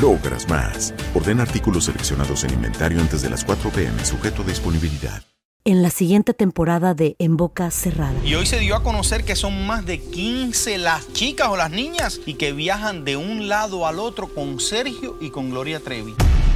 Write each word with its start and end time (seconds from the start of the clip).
logras 0.00 0.48
más. 0.48 0.94
Orden 1.14 1.40
artículos 1.40 1.84
seleccionados 1.84 2.44
en 2.44 2.54
inventario 2.54 3.00
antes 3.00 3.22
de 3.22 3.30
las 3.30 3.44
4 3.44 3.70
pm, 3.70 4.04
sujeto 4.04 4.42
a 4.42 4.46
disponibilidad. 4.46 5.22
En 5.64 5.82
la 5.82 5.90
siguiente 5.90 6.32
temporada 6.32 6.94
de 6.94 7.16
En 7.18 7.36
Boca 7.36 7.72
Cerrada. 7.72 8.14
Y 8.24 8.36
hoy 8.36 8.46
se 8.46 8.60
dio 8.60 8.76
a 8.76 8.84
conocer 8.84 9.24
que 9.24 9.34
son 9.34 9.66
más 9.66 9.84
de 9.84 9.98
15 9.98 10.78
las 10.78 11.12
chicas 11.12 11.48
o 11.48 11.56
las 11.56 11.72
niñas 11.72 12.20
y 12.24 12.34
que 12.34 12.52
viajan 12.52 13.04
de 13.04 13.16
un 13.16 13.48
lado 13.48 13.84
al 13.84 13.98
otro 13.98 14.32
con 14.32 14.60
Sergio 14.60 15.16
y 15.20 15.30
con 15.30 15.50
Gloria 15.50 15.80
Trevi. 15.80 16.14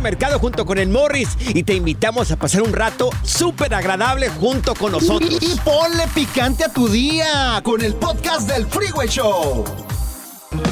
Mercado 0.00 0.38
junto 0.38 0.64
con 0.66 0.78
el 0.78 0.88
Morris 0.88 1.30
y 1.48 1.62
te 1.62 1.74
invitamos 1.74 2.30
a 2.30 2.36
pasar 2.36 2.62
un 2.62 2.72
rato 2.72 3.10
súper 3.22 3.74
agradable 3.74 4.28
junto 4.28 4.74
con 4.74 4.92
nosotros. 4.92 5.38
Y, 5.40 5.52
y 5.52 5.56
ponle 5.64 6.06
picante 6.14 6.64
a 6.64 6.68
tu 6.68 6.88
día 6.88 7.60
con 7.64 7.82
el 7.82 7.94
podcast 7.94 8.48
del 8.48 8.66
Freeway 8.66 9.08
Show. 9.08 9.64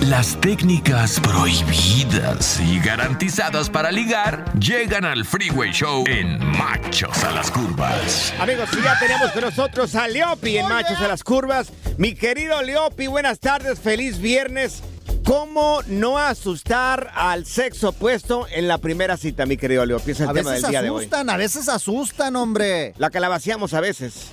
Las 0.02 0.40
técnicas 0.40 1.18
prohibidas 1.20 2.60
y 2.60 2.78
garantizadas 2.78 3.68
para 3.68 3.90
ligar 3.90 4.44
llegan 4.58 5.04
al 5.04 5.24
Freeway 5.24 5.72
Show 5.72 6.04
en 6.06 6.38
Machos 6.56 7.24
a 7.24 7.32
las 7.32 7.50
Curvas. 7.50 8.32
Amigos, 8.38 8.68
ya 8.82 8.98
tenemos 9.00 9.32
con 9.32 9.42
nosotros 9.42 9.94
a 9.96 10.06
Leopi 10.06 10.58
en 10.58 10.68
Machos 10.68 10.98
a 11.00 11.08
las 11.08 11.24
Curvas. 11.24 11.72
Mi 11.98 12.14
querido 12.14 12.62
Leopi, 12.62 13.08
buenas 13.08 13.40
tardes, 13.40 13.80
feliz 13.80 14.18
viernes. 14.18 14.82
¿Cómo 15.24 15.80
no 15.86 16.18
asustar 16.18 17.10
al 17.14 17.46
sexo 17.46 17.90
opuesto 17.90 18.46
en 18.52 18.66
la 18.66 18.78
primera 18.78 19.16
cita, 19.16 19.46
mi 19.46 19.56
querido 19.56 19.86
Leopi? 19.86 20.10
Es 20.12 20.20
el 20.20 20.28
A 20.28 20.32
tema 20.32 20.50
veces 20.50 20.62
del 20.62 20.70
día 20.72 20.82
de 20.82 20.90
hoy. 20.90 20.98
asustan, 21.04 21.30
a 21.30 21.36
veces 21.36 21.68
asustan, 21.68 22.34
hombre. 22.36 22.94
La 22.98 23.10
calabaceamos 23.10 23.72
a 23.74 23.80
veces. 23.80 24.30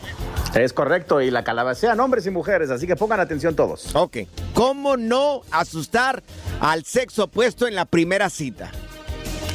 Es 0.56 0.74
correcto, 0.74 1.22
y 1.22 1.30
la 1.30 1.44
calabacean 1.44 2.00
hombres 2.00 2.26
y 2.26 2.32
mujeres, 2.32 2.72
así 2.72 2.88
que 2.88 2.96
pongan 2.96 3.20
atención 3.20 3.56
todos. 3.56 3.96
Ok. 3.96 4.18
¿Cómo 4.56 4.98
no 4.98 5.42
asustar 5.52 6.24
al 6.60 6.84
sexo 6.86 7.26
opuesto 7.26 7.68
en 7.68 7.76
la 7.76 7.86
primera 7.86 8.30
cita? 8.32 8.72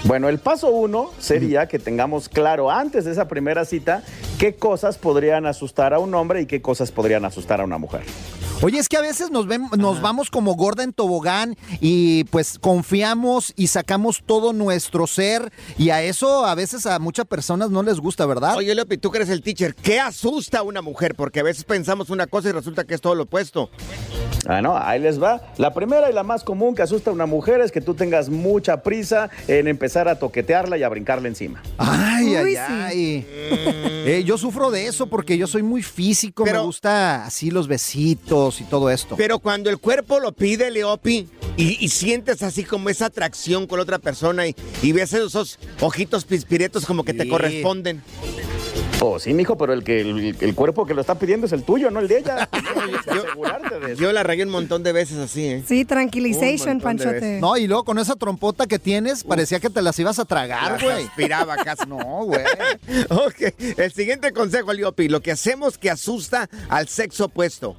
Bueno, 0.05 0.29
el 0.29 0.39
paso 0.39 0.69
uno 0.69 1.11
sería 1.19 1.67
que 1.67 1.79
tengamos 1.79 2.29
claro 2.29 2.71
antes 2.71 3.07
de 3.07 3.13
esa 3.13 3.27
primera 3.27 3.65
cita 3.65 4.03
qué 4.45 4.55
cosas 4.57 4.99
podrían 4.99 5.47
asustar 5.47 5.95
a 5.95 5.99
un 5.99 6.15
hombre 6.15 6.43
y 6.43 6.47
qué 6.47 6.61
cosas 6.61 6.93
podrían 6.93 7.25
asustar 7.25 7.63
a 7.63 7.65
una 7.65 7.79
mujer. 7.79 8.03
Oye, 8.61 8.79
es 8.79 8.89
que 8.91 8.99
a 8.99 9.01
veces 9.01 9.31
nos, 9.31 9.47
ven- 9.47 9.69
nos 9.79 10.03
vamos 10.03 10.29
como 10.31 10.55
gorda 10.55 10.85
en 10.85 10.93
tobogán 10.93 11.57
y 11.81 12.25
pues 12.25 12.59
confiamos 12.59 13.55
y 13.57 13.69
sacamos 13.69 14.23
todo 14.25 14.53
nuestro 14.53 15.07
ser 15.07 15.51
y 15.79 15.91
a 15.91 16.03
eso 16.03 16.45
a 16.45 16.55
veces 16.55 16.85
a 16.85 16.99
muchas 16.99 17.25
personas 17.27 17.71
no 17.71 17.83
les 17.83 17.99
gusta, 18.01 18.27
¿verdad? 18.27 18.55
Oye, 18.57 18.75
Leopi, 18.75 18.99
tú 18.99 19.11
que 19.11 19.19
eres 19.19 19.31
el 19.31 19.41
teacher, 19.43 19.75
¿qué 19.75 19.99
asusta 19.99 20.59
a 20.59 20.63
una 20.63 20.83
mujer? 20.83 21.15
Porque 21.15 21.41
a 21.41 21.43
veces 21.43 21.65
pensamos 21.65 22.11
una 22.11 22.27
cosa 22.27 22.51
y 22.51 22.53
resulta 22.53 22.85
que 22.85 22.95
es 22.95 23.01
todo 23.01 23.15
lo 23.15 23.23
opuesto. 23.25 23.71
Ah, 24.47 24.61
no, 24.61 24.77
ahí 24.77 25.01
les 25.01 25.23
va. 25.23 25.41
La 25.57 25.73
primera 25.73 26.11
y 26.11 26.13
la 26.13 26.23
más 26.23 26.45
común 26.45 26.75
que 26.75 26.83
asusta 26.83 27.09
a 27.11 27.15
una 27.15 27.25
mujer 27.25 27.63
es 27.63 27.73
que 27.73 27.81
tú 27.81 27.95
tengas 27.95 28.29
mucha 28.29 28.83
prisa 28.83 29.31
en 29.49 29.69
empezar 29.69 30.07
a 30.07 30.19
toquetearla 30.19 30.77
y 30.77 30.83
a 30.83 30.89
brincarle 30.91 31.29
encima. 31.29 31.63
Ay, 31.79 32.35
ay, 32.35 32.45
Uy, 32.45 32.51
sí. 32.53 32.57
ay. 32.59 33.27
Eh, 34.07 34.23
yo 34.23 34.34
sufro 34.39 34.71
de 34.71 34.87
eso 34.87 35.07
porque 35.07 35.37
yo 35.39 35.47
soy 35.47 35.63
muy 35.63 35.83
físico, 35.83 36.45
Pero- 36.45 36.61
me 36.61 36.67
gusta 36.67 37.25
así 37.27 37.51
los 37.51 37.69
besitos 37.69 38.61
y 38.61 38.65
todo 38.65 38.91
esto. 38.91 39.17
Pero 39.17 39.39
cuando 39.39 39.71
el 39.71 39.79
cuerpo 39.79 40.21
lo 40.21 40.33
pide, 40.33 40.71
Leopi, 40.71 41.29
y, 41.57 41.85
y 41.85 41.89
sientes 41.89 42.43
así 42.43 42.65
como 42.65 42.89
esa 42.91 43.07
atracción 43.07 43.67
con 43.67 43.81
otra 43.81 43.99
persona 43.99 44.47
y, 44.47 44.55
y 44.83 44.93
ves 44.93 45.13
esos 45.13 45.59
ojitos 45.81 46.25
pispiretos 46.25 46.85
como 46.87 47.05
que 47.05 47.15
te 47.15 47.29
corresponden. 47.29 48.03
Oh, 49.01 49.19
sí, 49.19 49.35
mijo, 49.35 49.57
pero 49.59 49.73
el, 49.75 49.85
que, 49.85 50.01
el, 50.01 50.37
el 50.41 50.55
cuerpo 50.55 50.87
que 50.87 50.95
lo 50.95 51.01
está 51.03 51.17
pidiendo 51.19 51.47
es 51.47 51.53
el 51.53 51.63
tuyo, 51.63 51.91
no 51.91 52.01
el 52.01 52.09
de 52.09 52.19
ella. 52.19 52.49
Yo- 53.15 53.23
asegurarte 53.27 53.79
de 53.81 53.93
eso. 53.93 54.03
Yo 54.03 54.13
la 54.13 54.23
rayé 54.23 54.45
un 54.45 54.51
montón 54.51 54.83
de 54.83 54.93
veces 54.93 55.19
así, 55.19 55.47
¿eh? 55.47 55.65
Sí, 55.67 55.85
tranquilization, 55.85 56.81
Panchote. 56.81 57.39
No, 57.41 57.57
y 57.57 57.67
luego 57.67 57.85
con 57.85 57.99
esa 57.99 58.15
trompota 58.17 58.67
que 58.67 58.79
tienes, 58.79 59.23
parecía 59.25 59.61
que 59.61 59.69
te 59.69 59.83
las 59.83 59.99
ibas 59.99 60.19
a 60.19 60.25
tragar, 60.25 60.81
güey. 60.83 61.05
Aspiraba 61.05 61.57
casi. 61.57 61.87
No, 61.87 62.25
güey. 62.25 62.45
Ok, 63.11 63.55
el 63.77 63.93
siguiente 63.93 64.33
consejo, 64.33 64.73
Leopi, 64.73 65.09
lo 65.09 65.21
que 65.21 65.33
hacemos 65.33 65.77
que 65.77 65.91
asusta 65.91 66.49
al 66.69 66.89
sexo 66.89 67.27
opuesto. 67.27 67.77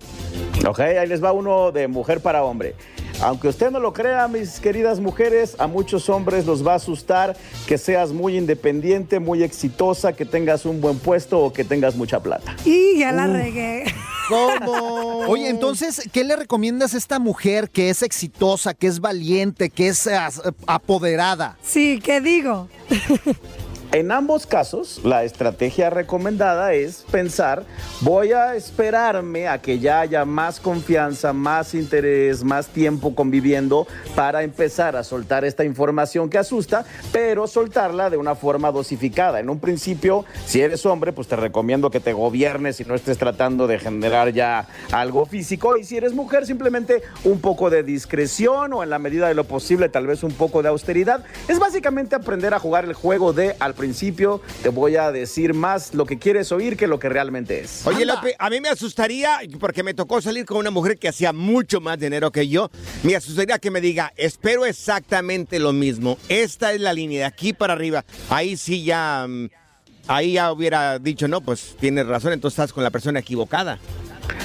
Ok, 0.68 0.80
ahí 0.80 1.08
les 1.08 1.24
va 1.24 1.32
uno 1.32 1.72
de 1.72 1.88
mujer 1.88 2.20
para 2.22 2.44
hombre. 2.44 2.76
Aunque 3.22 3.48
usted 3.48 3.72
no 3.72 3.80
lo 3.80 3.94
crea, 3.94 4.28
mis 4.28 4.60
queridas 4.60 5.00
mujeres, 5.00 5.56
a 5.58 5.68
muchos 5.68 6.10
hombres 6.10 6.46
los 6.46 6.66
va 6.66 6.74
a 6.74 6.76
asustar 6.76 7.36
que 7.66 7.78
seas 7.78 8.12
muy 8.12 8.38
independiente, 8.38 9.20
muy 9.20 9.44
exitosa, 9.44 10.14
que 10.14 10.26
tengas 10.26 10.66
un 10.66 10.82
buen 10.82 11.00
puesto 11.00 11.40
o 11.40 11.54
que 11.54 11.64
tengas 11.64 11.96
mucha 11.96 12.20
plata. 12.22 12.56
Y 12.66 13.00
ya 13.00 13.12
la 13.12 13.28
regué. 13.28 13.86
¿Cómo? 14.30 15.20
Oye, 15.28 15.50
entonces, 15.50 16.10
¿qué 16.12 16.24
le 16.24 16.36
recomiendas 16.36 16.94
a 16.94 16.98
esta 16.98 17.20
mujer 17.20 17.70
que 17.70 17.90
es 17.90 18.02
exitosa, 18.02 18.74
que 18.74 18.88
es 18.88 19.00
valiente, 19.00 19.70
que 19.70 19.88
es 19.88 20.10
apoderada? 20.66 21.58
Sí, 21.64 22.00
¿qué 22.04 22.22
digo? 22.22 22.68
En 23.92 24.12
ambos 24.12 24.46
casos, 24.46 25.00
la 25.04 25.24
estrategia 25.24 25.90
recomendada 25.90 26.74
es 26.74 27.06
pensar, 27.12 27.64
voy 28.02 28.34
a 28.34 28.56
esperarme 28.56 29.48
a 29.48 29.62
que 29.62 29.80
ya 29.80 30.02
haya 30.02 30.26
más 30.26 30.60
confianza, 30.60 31.32
más 31.32 31.74
interés, 31.74 32.44
más 32.44 32.68
tiempo 32.68 33.16
conviviendo 33.16 33.88
para 34.16 34.44
empezar 34.44 34.98
a 34.98 35.04
soltar 35.04 35.46
esta 35.46 35.64
información 35.64 36.30
que 36.30 36.38
asusta, 36.38 36.84
pero 37.14 37.48
soltarla 37.48 38.10
de 38.10 38.18
una 38.18 38.36
forma 38.36 38.72
dosificada. 38.72 39.40
En 39.40 39.50
un 39.50 39.60
principio, 39.60 40.26
si 40.46 40.62
eres 40.62 40.86
hombre, 40.86 41.14
pues 41.14 41.28
te 41.28 41.38
recomiendo 41.38 41.90
que 41.90 42.02
te 42.02 42.12
gobiernes 42.12 42.82
y 42.82 42.86
no 42.86 42.96
estés 42.96 43.18
tratando 43.18 43.66
de 43.66 43.80
generar 43.80 44.34
ya 44.34 44.68
algo 44.92 45.26
físico. 45.26 45.78
Y 45.78 45.86
si 45.86 45.96
eres 45.96 46.14
mujer, 46.14 46.46
simplemente 46.46 47.02
un 47.24 47.40
poco 47.40 47.70
de 47.70 47.84
discreción 47.84 48.74
o 48.74 48.84
en 48.84 48.90
la 48.90 49.00
medida 49.00 49.28
de 49.30 49.36
lo 49.36 49.46
posible, 49.46 49.88
tal 49.88 50.08
vez 50.08 50.24
un 50.24 50.34
poco 50.34 50.62
de 50.62 50.70
austeridad. 50.70 51.24
Es 51.48 51.60
básicamente 51.60 52.16
aprender 52.16 52.54
a 52.54 52.60
jugar 52.60 52.84
el 52.84 52.94
juego 52.94 53.32
de 53.32 53.56
al 53.60 53.74
principio, 53.74 53.85
te 54.64 54.70
voy 54.70 54.96
a 54.96 55.12
decir 55.12 55.54
más 55.54 55.94
lo 55.94 56.06
que 56.06 56.18
quieres 56.18 56.52
oír 56.52 56.78
que 56.78 56.88
lo 56.88 57.00
que 57.00 57.10
realmente 57.10 57.62
es. 57.62 57.86
Oye, 57.86 58.06
López, 58.06 58.36
a 58.40 58.50
mí 58.50 58.62
me 58.62 58.70
asustaría, 58.70 59.40
porque 59.60 59.84
me 59.84 59.94
tocó 59.94 60.22
salir 60.22 60.46
con 60.46 60.58
una 60.58 60.72
mujer 60.72 60.98
que 60.98 61.08
hacía 61.08 61.34
mucho 61.34 61.82
más 61.82 62.00
dinero 62.00 62.32
que 62.32 62.48
yo, 62.48 62.70
me 63.04 63.16
asustaría 63.16 63.60
que 63.60 63.72
me 63.72 63.82
diga, 63.82 64.14
espero 64.16 64.66
exactamente 64.66 65.60
lo 65.60 65.74
mismo. 65.74 66.18
Esta 66.30 66.74
es 66.74 66.82
la 66.82 66.94
línea 66.94 67.20
de 67.20 67.26
aquí 67.26 67.54
para 67.54 67.74
arriba. 67.74 68.06
Ahí 68.30 68.58
sí 68.58 68.84
ya, 68.84 69.26
mm, 69.28 69.50
ahí 70.08 70.34
ya 70.34 70.52
hubiera 70.52 71.00
dicho, 71.00 71.28
no, 71.28 71.42
pues 71.42 71.76
tienes 71.80 72.08
razón, 72.08 72.34
entonces 72.34 72.60
estás 72.60 72.74
con 72.74 72.84
la 72.84 72.92
persona 72.92 73.20
equivocada. 73.20 73.80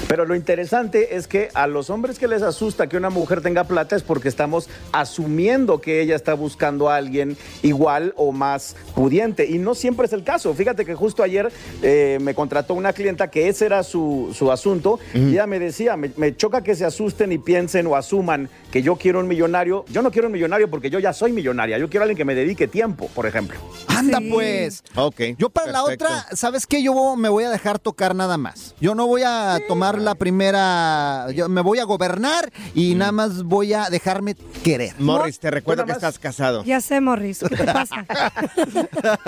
Pero 0.07 0.25
lo 0.25 0.35
interesante 0.35 1.15
es 1.15 1.27
que 1.27 1.49
a 1.53 1.67
los 1.67 1.89
hombres 1.89 2.19
que 2.19 2.27
les 2.27 2.41
asusta 2.41 2.87
que 2.87 2.97
una 2.97 3.09
mujer 3.09 3.41
tenga 3.41 3.63
plata 3.63 3.95
es 3.95 4.03
porque 4.03 4.27
estamos 4.27 4.69
asumiendo 4.91 5.79
que 5.79 6.01
ella 6.01 6.15
está 6.15 6.33
buscando 6.33 6.89
a 6.89 6.97
alguien 6.97 7.37
igual 7.61 8.13
o 8.17 8.31
más 8.31 8.75
pudiente. 8.93 9.45
Y 9.45 9.57
no 9.57 9.73
siempre 9.73 10.07
es 10.07 10.13
el 10.13 10.23
caso. 10.23 10.53
Fíjate 10.53 10.85
que 10.85 10.95
justo 10.95 11.23
ayer 11.23 11.51
eh, 11.81 12.17
me 12.21 12.35
contrató 12.35 12.73
una 12.73 12.93
clienta 12.93 13.29
que 13.29 13.47
ese 13.47 13.65
era 13.65 13.83
su, 13.83 14.35
su 14.37 14.51
asunto. 14.51 14.99
Y 15.13 15.33
ella 15.33 15.47
me 15.47 15.59
decía, 15.59 15.95
me, 15.95 16.11
me 16.17 16.35
choca 16.35 16.61
que 16.61 16.75
se 16.75 16.85
asusten 16.85 17.31
y 17.31 17.37
piensen 17.37 17.87
o 17.87 17.95
asuman 17.95 18.49
que 18.71 18.81
yo 18.81 18.95
quiero 18.95 19.19
un 19.19 19.27
millonario. 19.27 19.85
Yo 19.89 20.01
no 20.01 20.11
quiero 20.11 20.27
un 20.27 20.33
millonario 20.33 20.69
porque 20.69 20.89
yo 20.89 20.99
ya 20.99 21.13
soy 21.13 21.31
millonaria. 21.31 21.77
Yo 21.77 21.89
quiero 21.89 22.03
a 22.03 22.05
alguien 22.05 22.17
que 22.17 22.25
me 22.25 22.35
dedique 22.35 22.67
tiempo, 22.67 23.09
por 23.15 23.25
ejemplo. 23.27 23.59
Anda 23.87 24.19
pues. 24.29 24.83
Ok. 24.95 25.21
Yo 25.37 25.49
para 25.49 25.71
la 25.71 25.83
otra, 25.83 26.27
¿sabes 26.33 26.67
qué? 26.67 26.83
Yo 26.83 27.15
me 27.15 27.29
voy 27.29 27.43
a 27.43 27.49
dejar 27.49 27.79
tocar 27.79 28.15
nada 28.15 28.37
más. 28.37 28.75
Yo 28.79 28.95
no 28.95 29.07
voy 29.07 29.23
a 29.23 29.59
tomar 29.71 30.01
la 30.01 30.15
primera, 30.15 31.27
yo 31.33 31.47
me 31.47 31.61
voy 31.61 31.79
a 31.79 31.85
gobernar 31.85 32.51
y 32.75 32.93
nada 32.95 33.13
más 33.13 33.43
voy 33.43 33.71
a 33.71 33.89
dejarme 33.89 34.35
querer. 34.65 34.93
Morris, 34.99 35.39
te 35.39 35.49
recuerdo 35.49 35.85
que 35.85 35.93
estás 35.93 36.19
casado. 36.19 36.65
Ya 36.65 36.81
sé, 36.81 36.99
Morris. 36.99 37.39
¿Qué 37.39 37.55
te 37.55 37.63
pasa? 37.63 38.05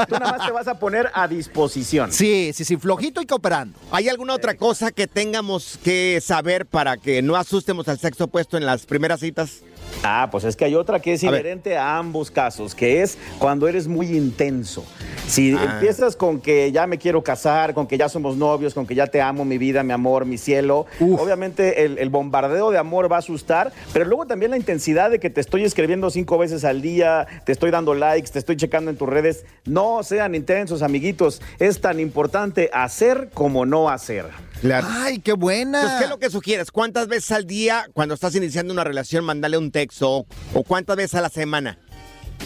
Tú 0.09 0.13
nada 0.15 0.37
más 0.37 0.45
te 0.45 0.51
vas 0.51 0.67
a 0.67 0.77
poner 0.77 1.09
a 1.13 1.29
disposición. 1.29 2.11
Sí, 2.11 2.51
sí, 2.53 2.65
sí, 2.65 2.75
flojito 2.75 3.21
y 3.21 3.25
cooperando. 3.25 3.79
¿Hay 3.89 4.09
alguna 4.09 4.33
otra 4.33 4.55
cosa 4.57 4.91
que 4.91 5.07
tengamos 5.07 5.79
que 5.81 6.19
saber 6.21 6.65
para 6.65 6.97
que 6.97 7.21
no 7.21 7.37
asustemos 7.37 7.87
al 7.87 7.97
sexo 7.99 8.25
opuesto 8.25 8.57
en 8.57 8.65
las 8.65 8.85
primeras 8.85 9.21
citas? 9.21 9.61
Ah, 10.01 10.27
pues 10.31 10.43
es 10.43 10.55
que 10.55 10.65
hay 10.65 10.75
otra 10.75 10.99
que 10.99 11.13
es 11.13 11.23
A 11.23 11.31
ver. 11.31 11.41
inherente 11.41 11.77
a 11.77 11.97
ambos 11.97 12.31
casos, 12.31 12.75
que 12.75 13.01
es 13.01 13.17
cuando 13.39 13.67
eres 13.67 13.87
muy 13.87 14.07
intenso. 14.17 14.83
Si 15.27 15.53
Ah. 15.55 15.73
empiezas 15.75 16.15
con 16.15 16.41
que 16.41 16.71
ya 16.71 16.87
me 16.87 16.97
quiero 16.97 17.23
casar, 17.23 17.73
con 17.73 17.87
que 17.87 17.97
ya 17.97 18.09
somos 18.09 18.35
novios, 18.35 18.73
con 18.73 18.85
que 18.85 18.95
ya 18.95 19.07
te 19.07 19.21
amo, 19.21 19.45
mi 19.45 19.57
vida, 19.57 19.81
mi 19.83 19.93
amor, 19.93 20.25
mi 20.25 20.37
cielo, 20.37 20.85
obviamente 20.99 21.85
el, 21.85 21.97
el 21.97 22.09
bombardeo 22.09 22.71
de 22.71 22.77
amor 22.77 23.09
va 23.11 23.17
a 23.17 23.19
asustar, 23.19 23.71
pero 23.93 24.05
luego 24.05 24.25
también 24.25 24.51
la 24.51 24.57
intensidad 24.57 25.09
de 25.09 25.19
que 25.19 25.29
te 25.29 25.39
estoy 25.39 25.63
escribiendo 25.63 26.09
cinco 26.09 26.37
veces 26.37 26.65
al 26.65 26.81
día, 26.81 27.25
te 27.45 27.51
estoy 27.53 27.71
dando 27.71 27.93
likes, 27.93 28.29
te 28.31 28.39
estoy 28.39 28.57
checando 28.57 28.91
en 28.91 28.97
tus 28.97 29.07
redes. 29.07 29.45
No 29.65 30.03
sean 30.03 30.35
intensos, 30.35 30.81
amiguitos. 30.81 31.41
Es 31.59 31.79
tan 31.79 31.99
importante 31.99 32.69
hacer 32.73 33.29
como 33.33 33.65
no 33.65 33.89
hacer. 33.89 34.25
Claro. 34.61 34.87
Ay, 34.89 35.19
qué 35.19 35.33
buena. 35.33 35.79
Entonces, 35.79 35.99
¿qué 35.99 36.03
es 36.05 36.09
lo 36.09 36.19
que 36.19 36.29
sugieres? 36.29 36.71
¿Cuántas 36.71 37.07
veces 37.09 37.31
al 37.31 37.45
día, 37.45 37.85
cuando 37.93 38.13
estás 38.15 38.33
iniciando 38.35 38.71
una 38.73 38.85
relación, 38.85 39.25
mandarle 39.25 39.57
un 39.57 39.71
texto? 39.71 39.82
¿O, 40.01 40.25
o 40.53 40.63
cuántas 40.63 40.97
veces 40.97 41.15
a 41.15 41.21
la 41.21 41.30
semana? 41.30 41.77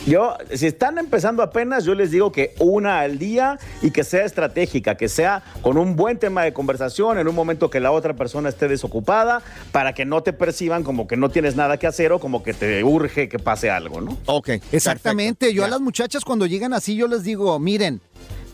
Yo, 0.06 0.38
si 0.54 0.68
están 0.68 0.98
empezando 1.00 1.44
apenas, 1.44 1.84
yo 1.84 1.94
les 1.94 2.12
digo 2.12 2.32
que 2.32 2.56
una 2.60 3.02
al 3.02 3.20
día 3.20 3.60
y 3.82 3.92
que 3.92 4.06
sea 4.06 4.24
estratégica, 4.24 4.96
que 4.96 5.10
sea 5.10 5.44
con 5.62 5.78
un 5.78 5.98
buen 5.98 6.18
tema 6.18 6.44
de 6.44 6.54
conversación 6.54 7.18
en 7.18 7.28
un 7.28 7.36
momento 7.36 7.70
que 7.70 7.82
la 7.82 7.92
otra 7.92 8.16
persona 8.16 8.48
esté 8.48 8.70
desocupada, 8.70 9.42
para 9.74 9.94
que 9.94 10.06
no 10.06 10.24
te 10.24 10.32
perciban 10.32 10.84
como 10.84 11.08
que 11.08 11.18
no 11.18 11.30
tienes 11.30 11.58
nada 11.58 11.78
que 11.78 11.88
hacer 11.88 12.14
o 12.14 12.20
como 12.20 12.42
que 12.42 12.54
te 12.54 12.86
urge 12.86 13.28
que 13.28 13.38
pase 13.38 13.70
algo, 13.70 14.00
¿no? 14.00 14.18
Ok. 14.28 14.50
Exactamente. 14.72 15.40
perfecto. 15.40 15.58
Yo 15.58 15.66
a 15.66 15.68
las 15.68 15.82
muchachas 15.82 16.24
cuando 16.24 16.46
llegan 16.46 16.74
así, 16.74 16.96
yo 16.96 17.08
les 17.08 17.24
digo, 17.24 17.60
miren, 17.60 18.00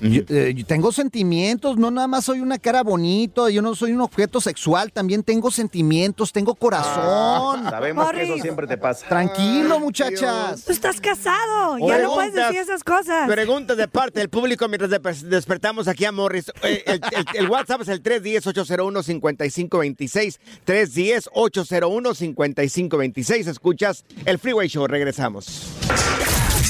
yo, 0.04 0.22
eh, 0.30 0.54
yo 0.56 0.66
tengo 0.66 0.92
sentimientos, 0.92 1.78
no 1.78 1.90
nada 1.92 2.08
más 2.08 2.26
soy 2.26 2.40
una 2.42 2.58
cara 2.60 2.82
bonito, 2.84 3.50
yo 3.50 3.62
no 3.62 3.76
soy 3.76 3.92
un 3.94 4.02
objeto 4.02 4.42
sexual, 4.42 4.92
también 4.92 5.24
tengo 5.24 5.50
sentimientos, 5.52 6.32
tengo 6.32 6.56
corazón. 6.56 7.64
Sabemos 7.70 8.12
que 8.12 8.24
eso 8.24 8.38
siempre 8.42 8.66
te 8.68 8.78
pasa. 8.78 9.08
Tranquilo, 9.08 9.80
muchachas. 9.80 10.64
Tú 10.66 10.72
estás 10.72 11.00
casado. 11.02 11.78
Ya 11.80 11.98
no 12.00 12.14
puedes 12.14 12.34
decir 12.34 12.58
esas 12.60 12.84
cosas. 12.84 13.28
Preguntas 13.30 13.78
de 13.78 13.88
parte 13.88 14.20
del 14.20 14.30
público 14.30 14.68
mientras 14.68 14.90
de- 14.92 15.00
despertamos 15.30 15.88
aquí 15.88 16.06
a 16.06 16.12
Morris. 16.12 16.52
Eh, 16.64 16.84
El, 16.86 17.02
el- 17.12 17.26
el 17.36 17.50
WhatsApp 17.50 17.82
es 17.82 17.88
el 17.90 18.02
310-801-5526. 18.04 20.40
310-801-5526. 20.66 23.48
Escuchas 23.48 24.04
el 24.26 24.38
Freeway 24.40 24.68
Show. 24.68 24.88
Regresamos. 24.88 25.68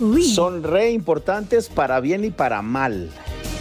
Uy. 0.00 0.22
Son 0.34 0.62
re 0.62 0.90
importantes 0.90 1.68
para 1.68 2.00
bien 2.00 2.24
y 2.24 2.30
para 2.30 2.60
mal. 2.62 3.10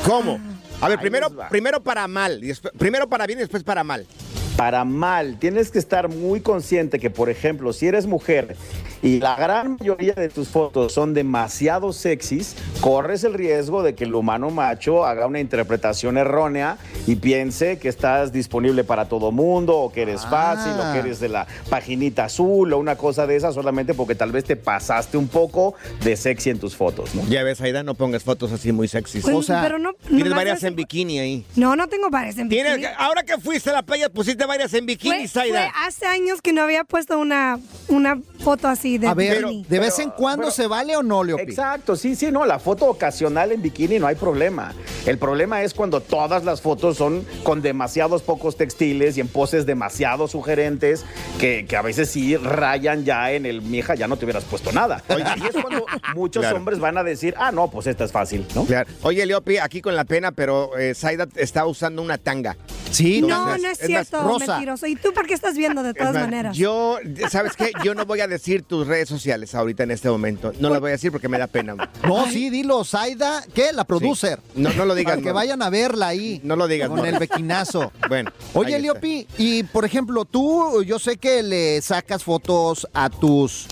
¿Cómo? 0.06 0.40
A 0.82 0.90
ver, 0.90 0.98
Ahí 1.00 1.04
primero, 1.04 1.28
primero 1.50 1.82
para 1.82 2.08
mal. 2.08 2.44
y 2.44 2.48
después- 2.48 2.74
primero 2.78 3.08
para 3.08 3.26
bien 3.26 3.40
y 3.40 3.44
después 3.44 3.64
para 3.64 3.84
mal. 3.84 4.06
para 4.58 4.84
mal. 4.86 5.38
Tienes 5.40 5.70
que 5.72 5.80
estar 5.80 6.08
muy 6.10 6.40
consciente 6.42 7.00
que, 7.00 7.10
por 7.10 7.30
ejemplo, 7.30 7.74
si 7.74 7.88
eres 7.88 8.06
mujer 8.06 8.56
y 9.06 9.20
la 9.20 9.36
gran 9.36 9.78
mayoría 9.80 10.14
de 10.14 10.30
tus 10.30 10.48
fotos 10.50 10.94
son 10.94 11.14
demasiado 11.14 11.94
sexys, 11.94 12.56
corres 12.82 13.24
el 13.24 13.34
riesgo 13.36 13.84
de 13.84 13.94
que 13.96 14.04
el 14.06 14.16
humano 14.16 14.50
macho 14.50 15.06
haga 15.06 15.28
una 15.28 15.40
interpretación 15.40 16.18
errónea 16.18 16.78
y 17.08 17.16
piense 17.16 17.78
que 17.78 17.88
estás 17.88 18.34
disponible 18.34 18.84
para 18.84 19.08
todo 19.08 19.32
mundo 19.32 19.78
o 19.78 19.92
que 19.92 20.02
eres 20.02 20.22
Ah. 20.26 20.30
fácil 20.30 20.74
o 20.80 20.94
que 20.94 21.00
eres 21.00 21.20
de 21.20 21.30
la 21.30 21.46
paginita 21.70 22.26
azul 22.26 22.74
o 22.74 22.78
una 22.80 22.96
cosa 22.98 23.28
de 23.28 23.36
esa 23.36 23.52
solamente 23.52 23.94
porque 23.94 24.16
tal 24.16 24.32
vez 24.32 24.44
te 24.44 24.56
pasaste 24.56 25.18
un 25.18 25.28
poco 25.28 25.76
de 26.04 26.16
sexy 26.16 26.50
en 26.50 26.60
tus 26.60 26.76
fotos, 26.76 27.14
¿no? 27.14 27.24
Ya 27.28 27.44
ves, 27.44 27.62
Aida, 27.62 27.84
no 27.84 27.94
pongas 27.96 28.24
fotos 28.24 28.52
así 28.52 28.72
muy 28.72 28.88
sexys. 28.88 29.22
Pues, 29.24 29.36
o 29.36 29.44
sea, 29.44 29.62
pero 29.62 29.78
no- 29.78 29.94
tienes 30.08 30.34
varias 30.34 30.64
en 30.64 30.76
bikini 30.76 31.20
ahí. 31.20 31.46
No, 31.56 31.76
no 31.76 31.88
tengo 31.88 32.10
varias 32.10 32.38
en 32.38 32.50
Tienes, 32.50 32.78
bikini. 32.78 32.94
ahora 32.98 33.24
que 33.24 33.38
fuiste 33.38 33.70
a 33.70 33.74
la 33.74 33.84
playa 33.84 34.10
pusiste 34.10 34.46
varias 34.46 34.74
en 34.74 34.86
bikini, 34.86 35.16
Fue, 35.20 35.28
Zaida. 35.28 35.72
fue 35.72 35.88
hace 35.88 36.06
años 36.08 36.42
que 36.42 36.54
no 36.54 36.62
había 36.64 36.84
puesto 36.84 37.20
una, 37.20 37.60
una 37.88 38.20
foto 38.40 38.68
así 38.68 38.95
de 38.98 39.08
A 39.08 39.14
ver. 39.14 39.44
¿de 39.46 39.80
vez 39.80 40.00
en 40.00 40.10
cuando 40.12 40.44
pero- 40.44 40.52
se 40.52 40.68
vale 40.68 40.96
o 40.98 41.04
no, 41.04 41.24
Leopi? 41.24 41.44
Exacto, 41.44 41.96
sí, 41.96 42.16
sí, 42.16 42.32
no, 42.32 42.46
la 42.46 42.60
foto 42.60 42.86
ocasional 42.86 43.52
en 43.52 43.62
bikini 43.62 44.00
no 44.00 44.08
hay 44.08 44.16
problema. 44.16 44.74
El 45.06 45.18
problema 45.18 45.64
es 45.64 45.74
cuando 45.74 46.02
todas 46.02 46.44
las 46.44 46.62
fotos 46.62 46.98
son 46.98 47.26
con 47.44 47.62
demasiados 47.62 48.22
pocos 48.24 48.58
textiles 48.58 49.18
y 49.18 49.22
en 49.22 49.28
poses 49.28 49.66
demasiado 49.66 50.28
sugerentes 50.28 51.06
que, 51.40 51.66
que 51.68 51.76
a 51.78 51.82
veces 51.82 52.10
sí 52.10 52.36
rayan 52.38 53.04
ya 53.06 53.32
en 53.32 53.46
el 53.46 53.62
mija, 53.62 53.96
ya 53.96 54.08
no 54.08 54.18
te 54.18 54.26
hubieras 54.26 54.44
puesto 54.46 54.72
nada. 54.72 55.04
y 55.10 55.46
es 55.48 55.54
cuando 55.62 55.86
muchos 56.16 56.42
Claro. 56.42 56.58
hombres 56.58 56.80
van 56.80 56.98
a 56.98 57.04
decir, 57.04 57.34
ah, 57.38 57.52
no, 57.52 57.70
pues 57.70 57.88
esta 57.88 58.04
es 58.04 58.12
fácil, 58.12 58.46
¿no? 58.56 58.66
Claro. 58.66 58.90
Oye, 59.04 59.26
Leopi, 59.26 59.58
aquí 59.58 59.82
con 59.82 59.96
la 59.96 60.04
pena, 60.06 60.32
pero 60.32 60.78
eh, 60.78 60.94
Zaida 60.96 61.28
está 61.36 61.66
usando 61.66 62.02
una 62.02 62.18
tanga. 62.18 62.56
Sí, 62.92 63.22
no, 63.22 63.46
no 63.46 63.56
es, 63.56 63.80
es 63.82 63.88
cierto, 63.88 64.22
rosa. 64.24 64.54
mentiroso. 64.54 64.88
¿Y 64.88 64.96
tú 64.96 65.12
por 65.14 65.28
qué 65.28 65.34
estás 65.34 65.58
viendo 65.58 65.84
de 65.84 65.90
Es 65.90 65.96
todas 65.96 66.14
más, 66.14 66.24
maneras? 66.24 66.56
Yo, 66.56 66.98
¿sabes 67.30 67.54
qué? 67.58 67.72
Yo 67.84 67.94
no 67.94 68.06
voy 68.06 68.22
a 68.22 68.28
decir 68.28 68.64
tus 68.64 68.85
redes 68.88 69.10
sociales 69.10 69.54
ahorita 69.56 69.84
en 69.84 69.92
este 69.92 70.10
momento. 70.10 70.52
No 70.60 70.70
las 70.70 70.80
voy 70.80 70.90
a 70.90 70.92
decir 70.94 71.12
porque 71.12 71.28
me 71.30 71.38
da 71.38 71.48
pena. 71.48 71.76
No, 72.06 72.26
sí, 72.30 72.50
dilo, 72.50 72.84
Zaida, 72.86 73.44
¿qué? 73.54 73.74
La 73.74 73.84
producer. 73.84 74.40
No, 74.56 74.72
no 74.74 74.86
lo 74.86 74.94
digas. 74.96 75.14
Para 75.14 75.22
que 75.24 75.30
no. 75.30 75.34
vayan 75.36 75.62
a 75.62 75.70
verla 75.70 76.08
ahí. 76.08 76.40
No 76.44 76.56
lo 76.56 76.68
digas, 76.68 76.90
Con 76.90 77.00
no. 77.00 77.06
el 77.06 77.18
bequinazo. 77.20 77.92
Bueno. 78.08 78.32
Oye. 78.54 78.80
Leopi, 78.80 79.28
y 79.38 79.64
por 79.64 79.86
ejemplo, 79.86 80.26
tú, 80.26 80.84
yo 80.84 81.00
sé 81.00 81.18
que 81.18 81.42
le 81.44 81.82
sacas 81.82 82.24
fotos 82.24 82.88
a 82.94 83.10
tus... 83.10 83.66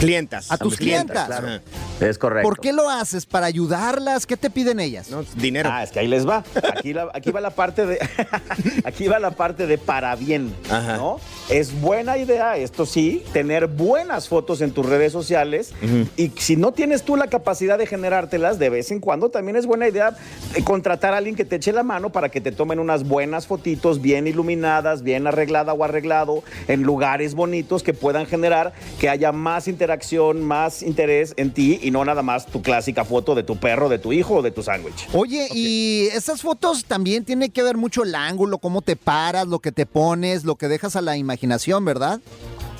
Clientas. 0.00 0.50
A 0.50 0.58
tus 0.58 0.76
clientas, 0.76 1.26
clientas. 1.26 1.40
claro. 1.40 1.62
Ajá. 2.00 2.06
Es 2.08 2.18
correcto. 2.18 2.48
¿Por 2.48 2.58
qué 2.58 2.72
lo 2.72 2.90
haces? 2.90 3.24
¿Para 3.24 3.46
ayudarlas? 3.46 4.26
¿Qué 4.26 4.36
te 4.36 4.50
piden 4.50 4.80
ellas? 4.80 5.08
No, 5.10 5.22
dinero. 5.36 5.70
Ah, 5.72 5.84
es 5.84 5.92
que 5.92 6.00
ahí 6.00 6.08
les 6.08 6.26
va. 6.28 6.42
Aquí, 6.76 6.92
la- 6.92 7.08
aquí 7.14 7.30
va 7.30 7.40
la 7.40 7.50
parte 7.50 7.86
de 7.86 7.98
aquí 8.84 9.06
va 9.06 9.20
la 9.20 9.30
parte 9.30 9.68
de 9.68 9.78
para 9.78 10.16
bien, 10.16 10.52
Ajá. 10.68 10.96
¿no? 10.96 11.20
Es 11.48 11.80
buena 11.80 12.18
idea, 12.18 12.56
esto 12.56 12.86
sí, 12.86 13.22
tener 13.32 13.66
buenas 13.66 14.28
fotos 14.28 14.60
en 14.60 14.72
tus 14.72 14.86
redes 14.86 15.12
sociales. 15.12 15.72
Y 16.16 16.32
si 16.36 16.56
no 16.56 16.72
tienes 16.72 17.02
tú 17.02 17.16
la 17.16 17.26
capacidad 17.26 17.78
de 17.78 17.86
generártelas 17.86 18.58
de 18.58 18.70
vez 18.70 18.90
en 18.90 19.00
cuando, 19.00 19.30
también 19.30 19.56
es 19.56 19.66
buena 19.66 19.88
idea 19.88 20.16
eh, 20.54 20.64
contratar 20.64 21.14
a 21.14 21.18
alguien 21.18 21.34
que 21.34 21.44
te 21.44 21.56
eche 21.56 21.72
la 21.72 21.82
mano 21.82 22.10
para 22.10 22.28
que 22.28 22.40
te 22.40 22.52
tomen 22.52 22.78
unas 22.78 23.06
buenas 23.06 23.46
fotitos 23.46 24.00
bien 24.00 24.26
iluminadas, 24.26 25.02
bien 25.02 25.26
arreglada 25.26 25.72
o 25.72 25.84
arreglado, 25.84 26.42
en 26.68 26.82
lugares 26.82 27.34
bonitos 27.34 27.82
que 27.82 27.92
puedan 27.92 28.26
generar 28.26 28.72
que 29.00 29.08
haya 29.08 29.32
más 29.32 29.68
interacción, 29.68 30.42
más 30.42 30.82
interés 30.82 31.34
en 31.36 31.52
ti 31.52 31.78
y 31.82 31.90
no 31.90 32.04
nada 32.04 32.22
más 32.22 32.46
tu 32.46 32.62
clásica 32.62 33.04
foto 33.04 33.34
de 33.34 33.42
tu 33.42 33.56
perro, 33.56 33.88
de 33.88 33.98
tu 33.98 34.12
hijo 34.12 34.36
o 34.36 34.42
de 34.42 34.50
tu 34.50 34.62
sándwich. 34.62 35.08
Oye, 35.12 35.48
y 35.52 36.08
esas 36.12 36.42
fotos 36.42 36.84
también 36.84 37.24
tiene 37.24 37.50
que 37.50 37.62
ver 37.62 37.76
mucho 37.76 38.04
el 38.04 38.14
ángulo, 38.14 38.58
cómo 38.58 38.82
te 38.82 38.96
paras, 38.96 39.46
lo 39.46 39.58
que 39.58 39.72
te 39.72 39.86
pones, 39.86 40.44
lo 40.44 40.56
que 40.56 40.68
dejas 40.68 40.96
a 40.96 41.02
la 41.02 41.16
imaginación, 41.32 41.84
¿verdad? 41.84 42.20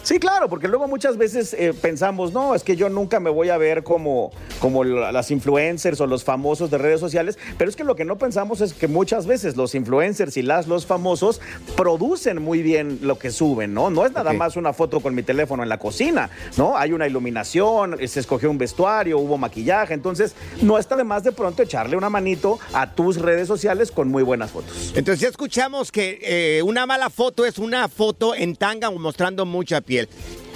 Sí, 0.03 0.19
claro, 0.19 0.49
porque 0.49 0.67
luego 0.67 0.89
muchas 0.89 1.17
veces 1.17 1.55
eh, 1.55 1.73
pensamos, 1.81 2.33
no, 2.33 2.57
es 2.57 2.65
que 2.65 2.75
yo 2.75 2.89
nunca 2.89 3.21
me 3.21 3.31
voy 3.31 3.51
a 3.51 3.57
ver 3.57 3.85
como, 3.85 4.33
como 4.59 4.83
las 4.83 5.31
influencers 5.31 6.01
o 6.01 6.09
los 6.09 6.25
famosos 6.25 6.73
de 6.73 6.79
redes 6.79 6.99
sociales, 6.99 7.39
pero 7.57 7.71
es 7.71 7.77
que 7.77 7.85
lo 7.85 7.95
que 7.95 8.05
no 8.05 8.19
pensamos 8.19 8.61
es 8.61 8.75
que 8.75 8.89
muchas 8.89 9.29
veces 9.29 9.57
los 9.57 9.77
influencers 9.77 10.37
y 10.37 10.43
las, 10.43 10.67
los 10.67 10.87
famosos 10.87 11.41
producen 11.77 12.43
muy 12.43 12.63
bien 12.63 12.99
lo 13.03 13.17
que 13.17 13.31
suben, 13.31 13.75
¿no? 13.75 13.91
No 13.91 14.05
es 14.05 14.13
nada 14.13 14.33
más 14.33 14.57
una 14.57 14.73
foto 14.73 14.99
con 14.99 15.15
mi 15.15 15.23
teléfono 15.23 15.63
en 15.63 15.69
la 15.69 15.79
cocina, 15.79 16.31
¿no? 16.57 16.77
Hay 16.77 16.93
una 16.93 17.07
iluminación, 17.07 17.97
se 18.09 18.19
escogió 18.19 18.51
un 18.51 18.59
vestuario, 18.59 19.21
hubo 19.21 19.39
maquillaje, 19.39 19.95
entonces 19.95 20.35
no 20.63 20.79
está 20.79 20.97
de 20.97 21.05
más 21.05 21.23
de 21.23 21.31
pronto 21.31 21.63
echarle 21.63 21.97
una 21.97 22.11
manito 22.11 22.59
a 22.73 22.93
tus 22.93 23.19
redes 23.19 23.47
sociales 23.47 23.93
con 23.93 24.09
muy 24.09 24.25
buenas 24.25 24.51
fotos. 24.51 24.93
Entonces 24.97 25.21
ya 25.21 25.29
escuchamos 25.29 25.93
que 25.93 26.19
eh, 26.23 26.63
una 26.63 26.87
mala 26.87 27.09
foto 27.09 27.47
es 27.47 27.59
una 27.59 27.87
foto 27.87 28.35
en 28.35 28.57
tanga 28.57 28.91
mostrando 28.91 29.47
mucha 29.47 29.81
piel. 29.81 29.92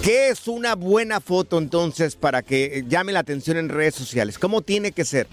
¿Qué 0.01 0.29
es 0.29 0.47
una 0.47 0.75
buena 0.75 1.19
foto 1.19 1.57
entonces 1.57 2.15
para 2.15 2.41
que 2.41 2.85
llame 2.87 3.13
la 3.13 3.19
atención 3.19 3.57
en 3.57 3.69
redes 3.69 3.95
sociales? 3.95 4.39
¿Cómo 4.39 4.61
tiene 4.61 4.91
que 4.91 5.05
ser? 5.05 5.27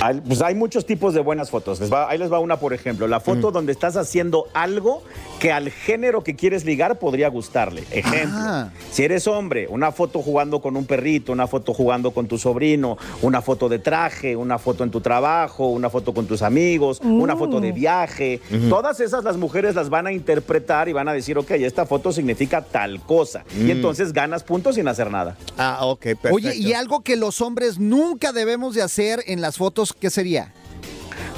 Hay, 0.00 0.20
pues 0.20 0.42
hay 0.42 0.54
muchos 0.54 0.84
tipos 0.86 1.14
de 1.14 1.20
buenas 1.20 1.50
fotos. 1.50 1.80
ahí 1.92 2.18
les 2.18 2.32
va 2.32 2.38
una, 2.38 2.58
por 2.58 2.72
ejemplo. 2.72 3.06
La 3.06 3.20
foto 3.20 3.50
donde 3.50 3.72
estás 3.72 3.96
haciendo 3.96 4.46
algo 4.54 5.02
que 5.40 5.52
al 5.52 5.70
género 5.70 6.22
que 6.22 6.36
quieres 6.36 6.64
ligar 6.64 6.98
podría 6.98 7.28
gustarle. 7.28 7.84
Ejemplo, 7.90 8.38
ah. 8.38 8.70
si 8.90 9.04
eres 9.04 9.26
hombre, 9.26 9.66
una 9.68 9.92
foto 9.92 10.22
jugando 10.22 10.60
con 10.60 10.76
un 10.76 10.86
perrito, 10.86 11.32
una 11.32 11.46
foto 11.46 11.74
jugando 11.74 12.10
con 12.10 12.26
tu 12.26 12.38
sobrino, 12.38 12.96
una 13.22 13.42
foto 13.42 13.68
de 13.68 13.78
traje, 13.78 14.36
una 14.36 14.58
foto 14.58 14.84
en 14.84 14.90
tu 14.90 15.00
trabajo, 15.00 15.68
una 15.68 15.90
foto 15.90 16.12
con 16.14 16.26
tus 16.26 16.42
amigos, 16.42 17.00
una 17.02 17.36
foto 17.36 17.60
de 17.60 17.70
uh. 17.70 17.74
viaje. 17.74 18.40
Todas 18.68 19.00
esas 19.00 19.24
las 19.24 19.36
mujeres 19.36 19.74
las 19.74 19.88
van 19.88 20.06
a 20.06 20.12
interpretar 20.12 20.88
y 20.88 20.92
van 20.92 21.08
a 21.08 21.12
decir, 21.12 21.38
ok, 21.38 21.52
esta 21.52 21.86
foto 21.86 22.12
significa 22.12 22.62
tal 22.62 23.00
cosa. 23.00 23.44
Y 23.58 23.64
mm. 23.64 23.70
entonces 23.70 24.12
ganas 24.12 24.42
puntos 24.42 24.74
sin 24.74 24.88
hacer 24.88 25.10
nada. 25.10 25.36
Ah, 25.58 25.80
ok, 25.82 26.02
perfecto. 26.02 26.34
Oye, 26.34 26.54
y 26.56 26.72
algo 26.72 27.00
que 27.00 27.16
los 27.16 27.40
hombres 27.40 27.78
nunca 27.78 28.32
debemos 28.32 28.74
de 28.74 28.82
hacer 28.82 29.22
en 29.26 29.40
las 29.40 29.56
fotos, 29.56 29.85
¿qué 29.92 30.10
sería? 30.10 30.52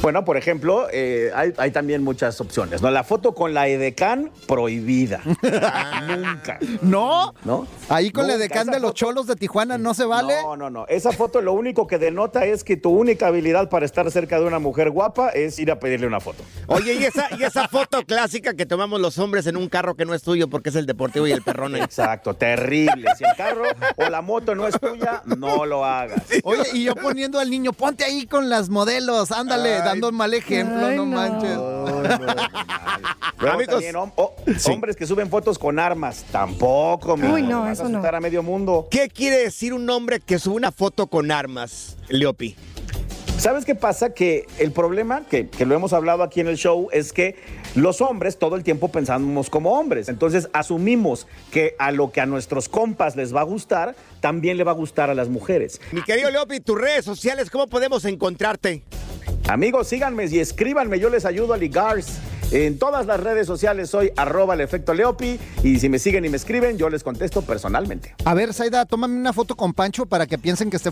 Bueno, 0.00 0.24
por 0.24 0.36
ejemplo, 0.36 0.86
eh, 0.92 1.32
hay, 1.34 1.70
también 1.72 2.04
muchas 2.04 2.40
opciones. 2.40 2.80
¿no? 2.82 2.90
La 2.90 3.02
foto 3.02 3.34
con 3.34 3.52
la 3.52 3.66
edecán 3.66 4.30
prohibida. 4.46 5.20
Nunca. 6.06 6.58
¿No? 6.82 7.34
¿No? 7.44 7.66
Ahí 7.88 8.10
con 8.10 8.26
la 8.26 8.34
edecán 8.34 8.68
de 8.68 8.78
los 8.78 8.94
cholos 8.94 9.26
de 9.26 9.34
Tijuana 9.34 9.76
no 9.76 9.94
se 9.94 10.04
vale. 10.04 10.34
No, 10.42 10.56
no, 10.56 10.70
no. 10.70 10.86
Esa 10.86 11.10
foto 11.10 11.40
lo 11.40 11.52
único 11.52 11.86
que 11.86 11.98
denota 11.98 12.44
es 12.44 12.62
que 12.62 12.76
tu 12.76 12.90
única 12.90 13.26
habilidad 13.26 13.68
para 13.68 13.86
estar 13.86 14.08
cerca 14.10 14.38
de 14.38 14.46
una 14.46 14.60
mujer 14.60 14.90
guapa 14.90 15.30
es 15.30 15.58
ir 15.58 15.70
a 15.70 15.80
pedirle 15.80 16.06
una 16.06 16.20
foto. 16.20 16.44
Oye, 16.68 16.94
y 16.94 17.04
esa, 17.04 17.28
y 17.36 17.42
esa 17.42 17.66
foto 17.66 18.02
clásica 18.04 18.54
que 18.54 18.66
tomamos 18.66 19.00
los 19.00 19.18
hombres 19.18 19.46
en 19.46 19.56
un 19.56 19.68
carro 19.68 19.96
que 19.96 20.04
no 20.04 20.14
es 20.14 20.22
tuyo 20.22 20.48
porque 20.48 20.68
es 20.68 20.76
el 20.76 20.86
deportivo 20.86 21.26
y 21.26 21.32
el 21.32 21.42
perrón. 21.42 21.74
Exacto, 21.76 22.34
terrible. 22.34 23.08
Si 23.18 23.24
el 23.24 23.34
carro 23.36 23.64
o 23.96 24.08
la 24.08 24.22
moto 24.22 24.54
no 24.54 24.68
es 24.68 24.78
tuya, 24.78 25.22
no 25.24 25.66
lo 25.66 25.84
hagas. 25.84 26.22
Oye, 26.44 26.62
y 26.72 26.84
yo 26.84 26.94
poniendo 26.94 27.40
al 27.40 27.50
niño, 27.50 27.72
ponte 27.72 28.04
ahí 28.04 28.26
con 28.26 28.48
las 28.48 28.68
modelos, 28.68 29.32
ándale 29.32 29.87
dando 29.88 30.12
mal 30.12 30.34
ejemplo, 30.34 30.90
no, 30.90 31.06
manches. 31.06 31.58
hombres 34.66 34.96
que 34.96 35.06
suben 35.06 35.30
fotos 35.30 35.58
con 35.58 35.78
armas, 35.78 36.24
tampoco, 36.30 37.14
Uy, 37.14 37.42
no, 37.42 37.68
eso 37.68 37.88
no. 37.88 38.04
a 38.04 38.20
medio 38.20 38.42
mundo. 38.42 38.88
¿Qué 38.90 39.08
quiere 39.08 39.38
decir 39.38 39.72
un 39.72 39.88
hombre 39.90 40.20
que 40.20 40.38
sube 40.38 40.56
una 40.56 40.72
foto 40.72 41.06
con 41.06 41.30
armas, 41.30 41.96
Leopi? 42.08 42.56
¿Sabes 43.38 43.64
qué 43.64 43.76
pasa? 43.76 44.14
Que 44.14 44.46
el 44.58 44.72
problema, 44.72 45.22
que, 45.24 45.48
que, 45.48 45.64
lo 45.64 45.76
hemos 45.76 45.92
hablado 45.92 46.24
aquí 46.24 46.40
en 46.40 46.48
el 46.48 46.56
show, 46.56 46.88
es 46.92 47.12
que 47.12 47.36
los 47.76 48.00
hombres 48.00 48.36
todo 48.36 48.56
el 48.56 48.64
tiempo 48.64 48.88
pensamos 48.88 49.48
como 49.48 49.78
hombres. 49.78 50.08
Entonces 50.08 50.48
asumimos 50.52 51.28
que 51.52 51.76
a 51.78 51.92
lo 51.92 52.10
que 52.10 52.20
a 52.20 52.26
nuestros 52.26 52.68
compas 52.68 53.14
les 53.14 53.32
va 53.32 53.42
a 53.42 53.44
gustar, 53.44 53.94
también 54.20 54.56
le 54.56 54.64
va 54.64 54.72
a 54.72 54.74
gustar 54.74 55.08
a 55.08 55.14
las 55.14 55.28
mujeres. 55.28 55.80
Mi 55.92 56.02
querido 56.02 56.30
Leopi, 56.32 56.58
tus 56.58 56.80
redes 56.80 57.04
sociales, 57.04 57.48
¿cómo 57.48 57.68
podemos 57.68 58.04
encontrarte? 58.04 58.82
Amigos, 59.48 59.88
síganme 59.88 60.26
y 60.26 60.40
escríbanme, 60.40 61.00
yo 61.00 61.08
les 61.08 61.24
ayudo 61.24 61.54
a 61.54 61.56
ligar. 61.56 61.96
En 62.50 62.78
todas 62.78 63.04
las 63.04 63.20
redes 63.20 63.46
sociales 63.46 63.90
soy 63.90 64.10
arroba 64.16 64.54
el 64.54 64.62
efecto 64.62 64.94
Leopi 64.94 65.38
y 65.62 65.78
si 65.80 65.88
me 65.90 65.98
siguen 65.98 66.24
y 66.24 66.30
me 66.30 66.38
escriben, 66.38 66.78
yo 66.78 66.88
les 66.88 67.02
contesto 67.02 67.42
personalmente. 67.42 68.14
A 68.24 68.32
ver, 68.32 68.54
Saida, 68.54 68.86
tómame 68.86 69.16
una 69.16 69.34
foto 69.34 69.54
con 69.54 69.74
Pancho 69.74 70.06
para 70.06 70.26
que 70.26 70.38
piensen 70.38 70.70
que 70.70 70.78
esté 70.78 70.90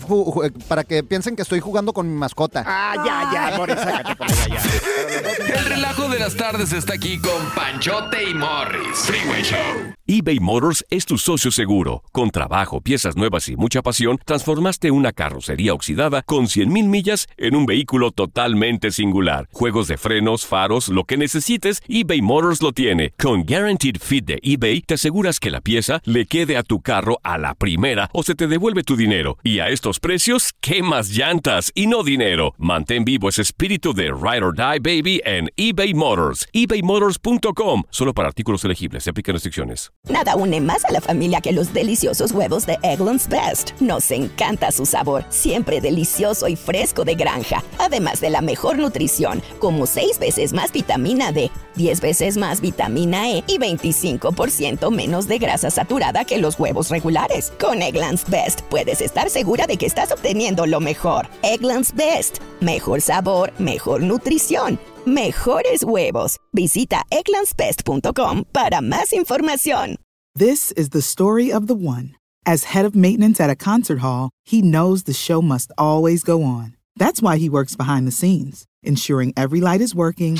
para 0.67 0.83
que 0.83 1.03
piensen 1.03 1.35
que 1.35 1.41
estoy 1.41 1.59
jugando 1.59 1.93
con 1.93 2.07
mi 2.07 2.15
mascota. 2.15 2.63
Ah, 2.65 2.93
ya, 3.03 3.31
ya, 3.33 3.57
Morris, 3.57 3.79
sácate 3.79 4.15
por 4.15 4.27
allá, 4.27 4.47
ya. 4.47 5.57
El 5.57 5.65
relajo 5.65 6.09
de 6.09 6.19
las 6.19 6.35
tardes 6.35 6.71
está 6.73 6.93
aquí 6.93 7.19
con 7.19 7.43
Panchote 7.55 8.29
y 8.29 8.33
Morris. 8.35 8.97
Freeway 9.05 9.41
Show 9.41 9.97
eBay 10.09 10.39
Motors 10.39 10.85
es 10.89 11.05
tu 11.05 11.17
socio 11.17 11.51
seguro. 11.51 12.01
Con 12.13 12.29
trabajo, 12.29 12.79
piezas 12.79 13.17
nuevas 13.17 13.49
y 13.49 13.57
mucha 13.57 13.81
pasión, 13.81 14.17
transformaste 14.23 14.89
una 14.89 15.11
carrocería 15.11 15.73
oxidada 15.73 16.21
con 16.21 16.45
100.000 16.45 16.67
millas 16.87 17.27
en 17.35 17.57
un 17.57 17.65
vehículo 17.65 18.11
totalmente 18.11 18.91
singular. 18.91 19.49
Juegos 19.51 19.89
de 19.89 19.97
frenos, 19.97 20.45
faros, 20.45 20.87
lo 20.87 21.03
que 21.03 21.17
necesites, 21.17 21.46
eBay 21.49 22.21
Motors 22.21 22.61
lo 22.61 22.73
tiene. 22.73 23.11
Con 23.17 23.45
Guaranteed 23.45 23.97
Fit 24.01 24.25
de 24.25 24.39
eBay, 24.41 24.81
te 24.81 24.95
aseguras 24.95 25.39
que 25.39 25.49
la 25.49 25.61
pieza 25.61 26.01
le 26.03 26.25
quede 26.25 26.57
a 26.57 26.63
tu 26.63 26.81
carro 26.81 27.19
a 27.23 27.37
la 27.37 27.55
primera 27.55 28.09
o 28.13 28.21
se 28.23 28.35
te 28.35 28.47
devuelve 28.47 28.83
tu 28.83 28.97
dinero. 28.97 29.37
Y 29.43 29.59
a 29.59 29.69
estos 29.69 29.99
precios, 29.99 30.53
¿qué 30.59 30.83
más 30.83 31.09
llantas 31.09 31.71
y 31.73 31.87
no 31.87 32.03
dinero? 32.03 32.53
Mantén 32.57 33.05
vivo 33.05 33.29
ese 33.29 33.43
espíritu 33.43 33.93
de 33.93 34.07
Ride 34.07 34.43
or 34.43 34.55
Die 34.55 34.79
Baby 34.79 35.21
en 35.23 35.49
eBay 35.55 35.93
Motors. 35.93 36.47
ebaymotors.com. 36.51 37.83
Solo 37.91 38.13
para 38.13 38.27
artículos 38.27 38.65
elegibles. 38.65 39.03
Se 39.03 39.11
aplican 39.11 39.33
restricciones. 39.33 39.91
Nada 40.09 40.35
une 40.35 40.59
más 40.59 40.83
a 40.83 40.91
la 40.91 40.99
familia 40.99 41.39
que 41.39 41.53
los 41.53 41.73
deliciosos 41.73 42.33
huevos 42.33 42.65
de 42.65 42.77
Eggland's 42.83 43.29
Best. 43.29 43.71
Nos 43.79 44.11
encanta 44.11 44.71
su 44.71 44.85
sabor, 44.85 45.23
siempre 45.29 45.79
delicioso 45.79 46.49
y 46.49 46.55
fresco 46.57 47.05
de 47.05 47.15
granja, 47.15 47.63
además 47.77 48.19
de 48.19 48.31
la 48.31 48.41
mejor 48.41 48.77
nutrición, 48.77 49.41
como 49.59 49.85
6 49.85 50.19
veces 50.19 50.53
más 50.53 50.73
vitamina 50.73 51.31
D, 51.31 51.36
10 51.75 52.01
veces 52.01 52.37
más 52.37 52.61
vitamina 52.61 53.31
E 53.31 53.43
y 53.47 53.57
25% 53.57 54.91
menos 54.91 55.27
de 55.27 55.37
grasa 55.37 55.69
saturada 55.69 56.25
que 56.25 56.37
los 56.37 56.59
huevos 56.59 56.89
regulares. 56.89 57.51
Con 57.59 57.81
Eggland's 57.81 58.29
Best 58.29 58.61
puedes 58.69 59.01
estar 59.01 59.29
segura 59.29 59.67
de 59.67 59.77
que 59.77 59.85
estás 59.85 60.11
obteniendo 60.11 60.65
lo 60.65 60.79
mejor. 60.79 61.27
Eggland's 61.43 61.93
Best. 61.93 62.39
Mejor 62.61 63.01
sabor, 63.01 63.53
mejor 63.59 64.01
nutrición 64.01 64.79
mejores 65.07 65.83
huevos. 65.83 66.37
Visita 66.53 67.03
eclanspest.com 67.09 68.43
para 68.51 68.81
más 68.81 69.13
información. 69.13 69.97
This 70.35 70.71
is 70.73 70.89
the 70.89 71.01
story 71.01 71.51
of 71.51 71.67
the 71.67 71.75
one. 71.75 72.15
As 72.45 72.75
head 72.75 72.85
of 72.85 72.95
maintenance 72.95 73.39
at 73.41 73.49
a 73.49 73.55
concert 73.55 73.99
hall, 73.99 74.29
he 74.45 74.61
knows 74.61 75.03
the 75.03 75.13
show 75.13 75.41
must 75.41 75.71
always 75.77 76.23
go 76.23 76.43
on. 76.43 76.75
That's 76.95 77.21
why 77.21 77.37
he 77.37 77.49
works 77.49 77.75
behind 77.75 78.07
the 78.07 78.11
scenes, 78.11 78.65
ensuring 78.83 79.33
every 79.35 79.61
light 79.61 79.81
is 79.81 79.95
working, 79.95 80.39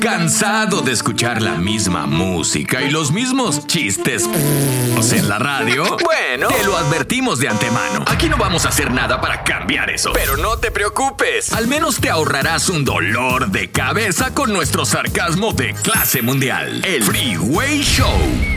¿Cansado 0.00 0.82
de 0.82 0.92
escuchar 0.92 1.40
la 1.42 1.54
misma 1.54 2.06
música 2.06 2.82
y 2.82 2.90
los 2.90 3.12
mismos 3.12 3.66
chistes 3.66 4.24
en 5.12 5.28
la 5.28 5.38
radio? 5.38 5.96
Bueno, 6.04 6.48
te 6.48 6.64
lo 6.64 6.76
advertimos 6.76 7.38
de 7.38 7.48
antemano. 7.48 8.04
Aquí 8.06 8.28
no 8.28 8.36
vamos 8.36 8.66
a 8.66 8.68
hacer 8.68 8.90
nada 8.90 9.20
para 9.20 9.44
cambiar 9.44 9.90
eso. 9.90 10.12
Pero 10.12 10.36
no 10.36 10.58
te 10.58 10.70
preocupes. 10.70 11.52
Al 11.52 11.66
menos 11.66 12.00
te 12.00 12.10
ahorrarás 12.10 12.68
un 12.68 12.84
dolor 12.84 13.50
de 13.50 13.70
cabeza 13.70 14.34
con 14.34 14.52
nuestro 14.52 14.84
sarcasmo 14.84 15.52
de 15.52 15.74
clase 15.74 16.22
mundial. 16.22 16.84
El 16.84 17.02
Freeway 17.02 17.82
Show 17.82 18.56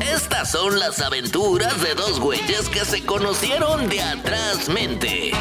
estas 0.00 0.52
son 0.52 0.78
las 0.78 1.00
aventuras 1.00 1.82
de 1.82 1.94
dos 1.94 2.18
güeyes 2.18 2.68
que 2.68 2.84
se 2.84 3.04
conocieron 3.04 3.88
de 3.88 4.00
atrás 4.00 4.68
mente. 4.68 5.32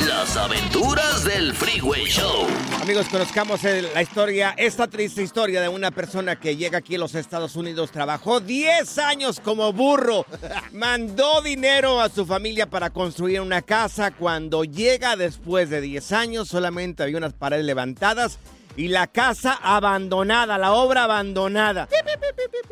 Las 0.00 0.36
aventuras 0.36 1.24
del 1.24 1.54
Freeway 1.54 2.04
Show. 2.06 2.46
Amigos, 2.82 3.08
conozcamos 3.08 3.62
la 3.62 4.02
historia, 4.02 4.54
esta 4.56 4.88
triste 4.88 5.22
historia 5.22 5.62
de 5.62 5.68
una 5.68 5.90
persona 5.92 6.36
que 6.36 6.56
llega 6.56 6.78
aquí 6.78 6.96
a 6.96 6.98
los 6.98 7.14
Estados 7.14 7.54
Unidos, 7.54 7.92
trabajó 7.92 8.40
10 8.40 8.98
años 8.98 9.40
como 9.40 9.72
burro, 9.72 10.26
mandó 10.72 11.40
dinero 11.42 12.00
a 12.00 12.08
su 12.08 12.26
familia 12.26 12.68
para 12.68 12.90
construir 12.90 13.40
una 13.40 13.62
casa. 13.62 14.10
Cuando 14.10 14.64
llega 14.64 15.16
después 15.16 15.70
de 15.70 15.80
10 15.80 16.12
años, 16.12 16.48
solamente 16.48 17.02
había 17.02 17.16
unas 17.16 17.32
paredes 17.32 17.64
levantadas 17.64 18.38
y 18.76 18.88
la 18.88 19.06
casa 19.06 19.58
abandonada, 19.62 20.58
la 20.58 20.72
obra 20.72 21.04
abandonada. 21.04 21.88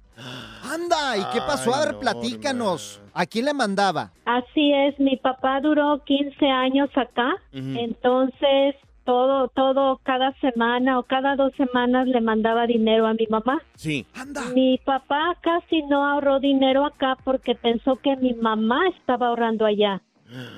Anda, 0.72 1.18
¿y 1.18 1.24
qué 1.34 1.40
pasó? 1.40 1.74
A 1.74 1.86
ver, 1.86 1.98
platícanos. 2.00 3.02
¿A 3.14 3.26
quién 3.26 3.46
le 3.46 3.54
mandaba? 3.54 4.12
Así 4.26 4.72
es, 4.74 5.00
mi 5.00 5.18
papá 5.18 5.60
duró 5.62 6.04
15 6.06 6.46
años 6.48 6.90
acá. 6.96 7.32
Entonces, 7.52 8.76
todo, 9.06 9.48
todo, 9.50 10.00
cada 10.04 10.34
semana 10.40 11.00
o 11.00 11.04
cada 11.04 11.36
dos 11.36 11.54
semanas 11.56 12.08
le 12.08 12.22
mandaba 12.22 12.66
dinero 12.68 13.06
a 13.08 13.14
mi 13.14 13.28
mamá. 13.30 13.62
Sí. 13.76 14.06
Mi 14.54 14.78
papá 14.84 15.36
casi 15.42 15.82
no 15.84 16.06
ahorró 16.06 16.40
dinero 16.40 16.86
acá 16.86 17.18
porque 17.24 17.56
pensó 17.56 17.96
que 17.98 18.16
mi 18.18 18.34
mamá 18.34 18.80
estaba 18.98 19.28
ahorrando 19.28 19.66
allá. 19.66 20.02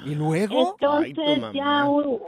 ¿Y 0.06 0.16
luego? 0.16 0.76
Entonces 0.80 1.42
ya 1.54 1.86
un- 1.86 2.20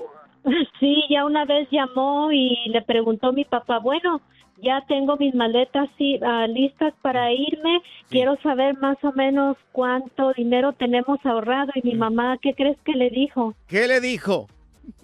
sí, 0.80 1.04
ya 1.10 1.26
una 1.26 1.46
vez 1.46 1.68
llamó 1.72 2.32
y 2.32 2.56
le 2.70 2.82
preguntó 2.82 3.28
a 3.28 3.32
mi 3.32 3.46
papá, 3.46 3.80
bueno, 3.80 4.22
ya 4.62 4.84
tengo 4.88 5.18
mis 5.18 5.36
maletas 5.36 5.88
sí, 5.98 6.20
ah, 6.26 6.48
listas 6.48 6.94
para 7.02 7.32
irme, 7.32 7.82
quiero 8.10 8.38
saber 8.42 8.76
más 8.80 8.98
o 9.04 9.12
menos 9.12 9.56
cuánto 9.72 10.34
dinero 10.34 10.74
tenemos 10.74 11.24
ahorrado 11.26 11.72
y 11.76 11.82
mi 11.88 11.96
mamá, 11.96 12.38
¿qué 12.42 12.54
crees 12.56 12.78
que 12.84 12.94
le 12.94 13.10
dijo? 13.10 13.54
¿Qué 13.68 13.88
le 13.88 14.02
dijo? 14.02 14.48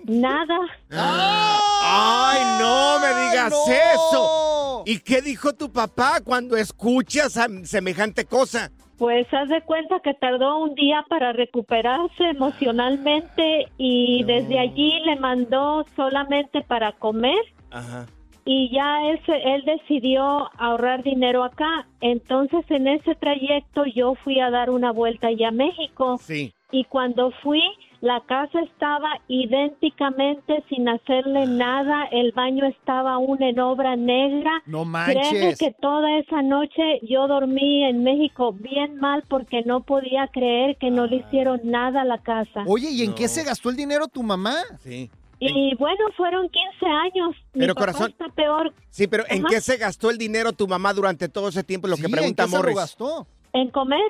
Nada. 0.05 0.57
¡Ay, 0.91 2.41
no 2.59 2.99
me 2.99 3.07
digas 3.29 3.51
no! 3.51 3.73
eso! 3.73 4.83
¿Y 4.85 4.99
qué 4.99 5.21
dijo 5.21 5.53
tu 5.53 5.71
papá 5.71 6.19
cuando 6.23 6.57
escuchas 6.57 7.37
a 7.37 7.47
semejante 7.63 8.25
cosa? 8.25 8.71
Pues 8.97 9.27
haz 9.33 9.49
de 9.49 9.61
cuenta 9.63 9.99
que 10.01 10.13
tardó 10.13 10.59
un 10.59 10.75
día 10.75 11.03
para 11.09 11.33
recuperarse 11.33 12.23
emocionalmente 12.29 13.67
y 13.77 14.23
desde 14.23 14.59
allí 14.59 14.99
le 15.05 15.15
mandó 15.17 15.85
solamente 15.95 16.61
para 16.61 16.91
comer 16.93 17.39
Ajá. 17.71 18.05
y 18.45 18.69
ya 18.73 19.01
él, 19.09 19.19
él 19.27 19.63
decidió 19.65 20.49
ahorrar 20.57 21.03
dinero 21.03 21.43
acá. 21.43 21.87
Entonces 22.01 22.63
en 22.69 22.87
ese 22.87 23.15
trayecto 23.15 23.83
yo 23.85 24.15
fui 24.23 24.39
a 24.39 24.49
dar 24.49 24.69
una 24.69 24.91
vuelta 24.91 25.27
allá 25.27 25.47
a 25.49 25.51
México 25.51 26.17
Sí. 26.21 26.53
y 26.71 26.83
cuando 26.85 27.31
fui 27.41 27.61
la 28.03 28.19
casa 28.27 28.59
estaba 28.59 29.07
idénticamente 29.29 30.61
sin 30.67 30.89
hacerle 30.89 31.47
nada, 31.47 32.03
el 32.11 32.33
baño 32.33 32.65
estaba 32.65 33.13
aún 33.13 33.41
en 33.41 33.57
obra 33.61 33.95
negra. 33.95 34.51
No 34.65 34.83
Créeme 34.83 35.23
manches. 35.23 35.57
que 35.57 35.71
toda 35.71 36.17
esa 36.19 36.41
noche 36.41 36.99
yo 37.03 37.29
dormí 37.29 37.85
en 37.85 38.03
México 38.03 38.51
bien 38.51 38.97
mal 38.97 39.23
porque 39.29 39.61
no 39.65 39.83
podía 39.83 40.27
creer 40.27 40.75
que 40.77 40.91
no 40.91 41.07
le 41.07 41.17
hicieron 41.17 41.61
nada 41.63 42.01
a 42.01 42.05
la 42.05 42.17
casa. 42.17 42.65
Oye, 42.67 42.89
¿y 42.91 43.03
en 43.03 43.15
qué 43.15 43.29
se 43.29 43.43
gastó 43.43 43.69
el 43.69 43.77
dinero 43.77 44.09
tu 44.09 44.21
mamá? 44.21 44.55
Sí. 44.81 45.09
Y 45.39 45.73
bueno, 45.75 45.99
fueron 46.17 46.49
15 46.49 46.85
años. 46.85 47.35
Mi 47.53 47.61
Pero, 47.61 47.73
papá 47.75 47.85
corazón- 47.93 48.11
está 48.11 48.27
peor. 48.35 48.73
Sí, 48.89 49.07
pero 49.07 49.23
¿en 49.29 49.39
Ajá. 49.45 49.47
qué 49.49 49.61
se 49.61 49.77
gastó 49.77 50.09
el 50.09 50.17
dinero 50.17 50.51
tu 50.51 50.67
mamá 50.67 50.93
durante 50.93 51.29
todo 51.29 51.47
ese 51.47 51.63
tiempo? 51.63 51.87
Lo 51.87 51.95
que 51.95 52.03
Sí, 52.07 52.11
pregunta 52.11 52.43
¿en 52.43 52.47
qué 52.47 52.51
se 52.51 52.57
lo 52.57 52.63
Morris. 52.63 52.75
gastó? 52.77 53.27
En 53.53 53.69
comer. 53.69 54.01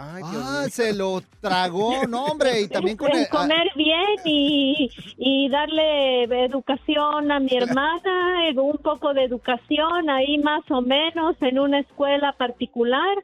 Ay, 0.00 0.22
Ah, 0.24 0.66
se 0.70 0.92
lo 0.94 1.20
tragó, 1.40 2.06
no, 2.06 2.26
hombre, 2.26 2.60
y 2.60 2.68
también 2.68 2.96
con 2.96 3.10
el... 3.10 3.24
ah, 3.24 3.28
comer 3.30 3.66
bien 3.74 4.06
y, 4.24 4.90
y 5.16 5.48
darle 5.48 6.22
educación 6.44 7.32
a 7.32 7.40
mi 7.40 7.50
hermana, 7.56 8.48
eh, 8.48 8.56
un 8.56 8.78
poco 8.78 9.12
de 9.12 9.24
educación 9.24 10.08
ahí 10.08 10.38
más 10.38 10.62
o 10.70 10.82
menos 10.82 11.34
en 11.40 11.58
una 11.58 11.80
escuela 11.80 12.32
particular. 12.38 13.16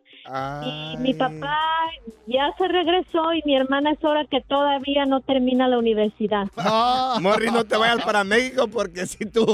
Y 0.66 0.96
mi 0.98 1.14
papá 1.14 1.58
ya 2.26 2.50
se 2.58 2.66
regresó 2.66 3.32
y 3.34 3.42
mi 3.44 3.54
hermana 3.56 3.92
es 3.92 4.02
hora 4.02 4.24
que 4.28 4.40
todavía 4.40 5.04
no 5.06 5.20
termina 5.20 5.68
la 5.68 5.78
universidad. 5.78 6.46
Morris, 7.20 7.52
no 7.52 7.64
te 7.64 7.76
vayas 7.76 8.02
para 8.04 8.24
México 8.24 8.66
porque 8.68 9.06
si 9.06 9.26
tú 9.26 9.46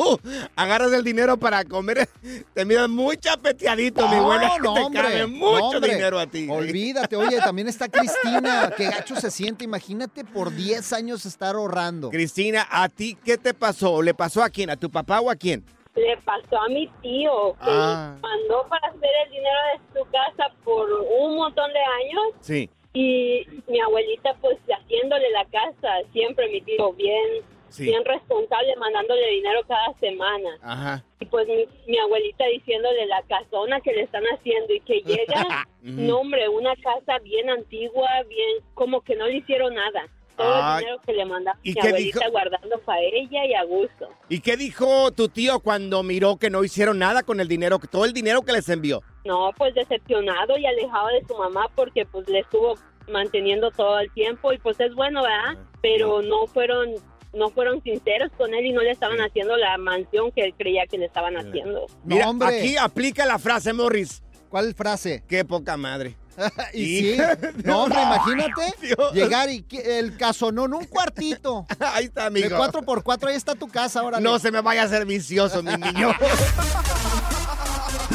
agarras 0.57 0.93
el 0.93 1.03
dinero 1.05 1.37
para 1.37 1.65
comer, 1.65 2.09
te 2.55 2.65
miras 2.65 2.89
muy 2.89 3.17
chapeteadito, 3.17 4.09
mi 4.09 4.21
buena. 4.21 4.57
no, 4.59 4.75
te 4.75 4.81
hombre, 4.81 5.03
cabe 5.03 5.21
no, 5.23 5.29
mucho 5.29 5.65
hombre. 5.77 5.95
dinero 5.95 6.19
a 6.19 6.27
ti. 6.27 6.47
Olvídate, 6.49 7.10
oye, 7.17 7.39
también 7.39 7.69
está 7.69 7.89
Cristina, 7.89 8.73
qué 8.77 8.85
gacho 8.85 9.17
se 9.17 9.31
siente, 9.31 9.65
imagínate 9.65 10.25
por 10.25 10.55
10 10.55 10.93
años 10.93 11.27
estar 11.27 11.55
ahorrando. 11.57 12.11
Cristina, 12.11 12.67
¿a 12.71 12.89
ti 12.89 13.17
qué 13.25 13.37
te 13.39 13.55
pasó? 13.55 14.03
¿Le 14.03 14.15
pasó 14.15 14.43
a 14.43 14.51
quién? 14.51 14.71
¿A 14.71 14.77
tu 14.77 14.91
papá 14.91 15.21
o 15.21 15.31
a 15.31 15.37
quién? 15.37 15.65
Le 15.97 16.17
pasó 16.19 16.61
a 16.61 16.69
mi 16.69 16.87
tío, 17.03 17.53
que 17.55 17.59
Ah. 17.71 18.17
mandó 18.21 18.67
para 18.69 18.89
hacer 18.89 19.11
el 19.27 19.31
dinero 19.33 19.59
de 19.75 20.01
su 20.01 20.11
casa 20.11 20.53
por 20.65 20.89
un 20.91 21.37
montón 21.37 21.71
de 21.73 21.79
años 21.81 22.35
Sí. 22.41 22.71
y 22.93 23.47
mi 23.69 23.81
abuelita 23.81 24.35
pues 24.41 24.57
haciéndole 24.69 25.31
la 25.31 25.45
casa, 25.47 25.89
siempre 26.13 26.49
mi 26.49 26.61
tío 26.63 26.93
bien, 26.95 27.43
Sí. 27.71 27.85
bien 27.85 28.05
responsable, 28.05 28.77
mandándole 28.77 29.27
dinero 29.31 29.61
cada 29.67 29.93
semana. 29.99 30.51
Ajá. 30.63 31.05
Y 31.21 31.27
pues 31.27 31.47
mi, 31.49 31.67
mi 31.87 31.99
abuelita 31.99 32.45
diciéndole 32.47 33.07
la 33.07 33.23
casona 33.23 33.81
que 33.81 33.93
le 33.93 34.03
están 34.03 34.25
haciendo 34.25 34.75
y 34.75 34.81
que 34.81 35.01
llega, 35.07 35.67
no 35.83 36.19
hombre, 36.19 36.49
una 36.49 36.75
casa 36.77 37.19
bien 37.23 37.49
antigua, 37.49 38.09
bien, 38.29 38.59
como 38.75 39.01
que 39.03 39.17
no 39.17 39.27
le 39.27 39.37
hicieron 39.37 39.75
nada. 39.75 40.07
Todo 40.37 40.59
el 40.59 40.79
dinero 40.79 41.01
que 41.05 41.13
le 41.13 41.25
mandaba 41.27 41.59
¿Y 41.63 41.75
mi 41.75 41.81
abuelita 41.81 42.19
dijo? 42.21 42.31
guardando 42.31 42.79
para 42.81 43.01
ella 43.03 43.45
y 43.45 43.53
a 43.53 43.63
gusto. 43.65 44.09
¿Y 44.31 44.41
qué 44.41 44.57
dijo 44.57 45.11
tu 45.13 45.29
tío 45.29 45.61
cuando 45.61 46.03
miró 46.03 46.39
que 46.39 46.49
no 46.49 46.65
hicieron 46.65 46.99
nada 46.99 47.23
con 47.23 47.41
el 47.41 47.49
dinero, 47.49 47.79
todo 47.91 48.07
el 48.07 48.15
dinero 48.15 48.41
que 48.41 48.53
les 48.53 48.67
envió? 48.71 49.03
No, 49.27 49.51
pues 49.59 49.75
decepcionado 49.75 50.57
y 50.57 50.65
alejado 50.65 51.09
de 51.09 51.23
su 51.27 51.37
mamá 51.37 51.67
porque 51.75 52.07
pues 52.07 52.27
le 52.27 52.39
estuvo 52.39 52.77
manteniendo 53.09 53.71
todo 53.71 53.99
el 53.99 54.11
tiempo 54.13 54.53
y 54.55 54.59
pues 54.59 54.81
es 54.81 54.95
bueno, 54.95 55.23
¿verdad? 55.23 55.63
Pero 55.83 56.23
no 56.23 56.47
fueron 56.47 56.95
no 57.33 57.51
fueron 57.51 57.83
sinceros 57.83 58.31
con 58.37 58.53
él 58.55 58.67
y 58.67 58.73
no 58.73 58.83
le 58.83 58.91
estaban 58.91 59.19
haciendo 59.21 59.57
la 59.57 59.79
mansión 59.79 60.33
que 60.33 60.43
él 60.45 60.55
creía 60.57 60.87
que 60.87 60.99
le 60.99 61.07
estaban 61.07 61.37
haciendo. 61.37 61.87
Mira, 62.05 62.31
aquí 62.47 62.77
aplica 62.77 63.25
la 63.27 63.39
frase, 63.39 63.73
Morris. 63.73 64.23
¿Cuál 64.49 64.75
frase? 64.75 65.23
Qué 65.29 65.45
poca 65.45 65.77
madre. 65.77 66.17
Y 66.73 66.87
sí, 67.13 67.17
no, 67.65 67.85
hombre, 67.85 68.01
imagínate 68.03 68.75
llegar 69.13 69.51
y 69.51 69.63
que- 69.63 69.99
el 69.99 70.17
casonón, 70.17 70.73
un 70.73 70.85
cuartito. 70.87 71.67
Ahí 71.79 72.07
está, 72.07 72.27
amigo. 72.27 72.49
De 72.49 72.57
4 72.57 72.83
por 72.83 73.03
4 73.03 73.29
ahí 73.29 73.37
está 73.37 73.55
tu 73.55 73.69
casa 73.69 74.01
ahora. 74.01 74.21
No 74.21 74.39
se 74.39 74.51
me 74.51 74.61
vaya 74.63 74.83
a 74.83 74.85
hacer 74.87 75.05
vicioso, 75.07 75.63
mi 75.63 75.73
niño. 75.77 76.13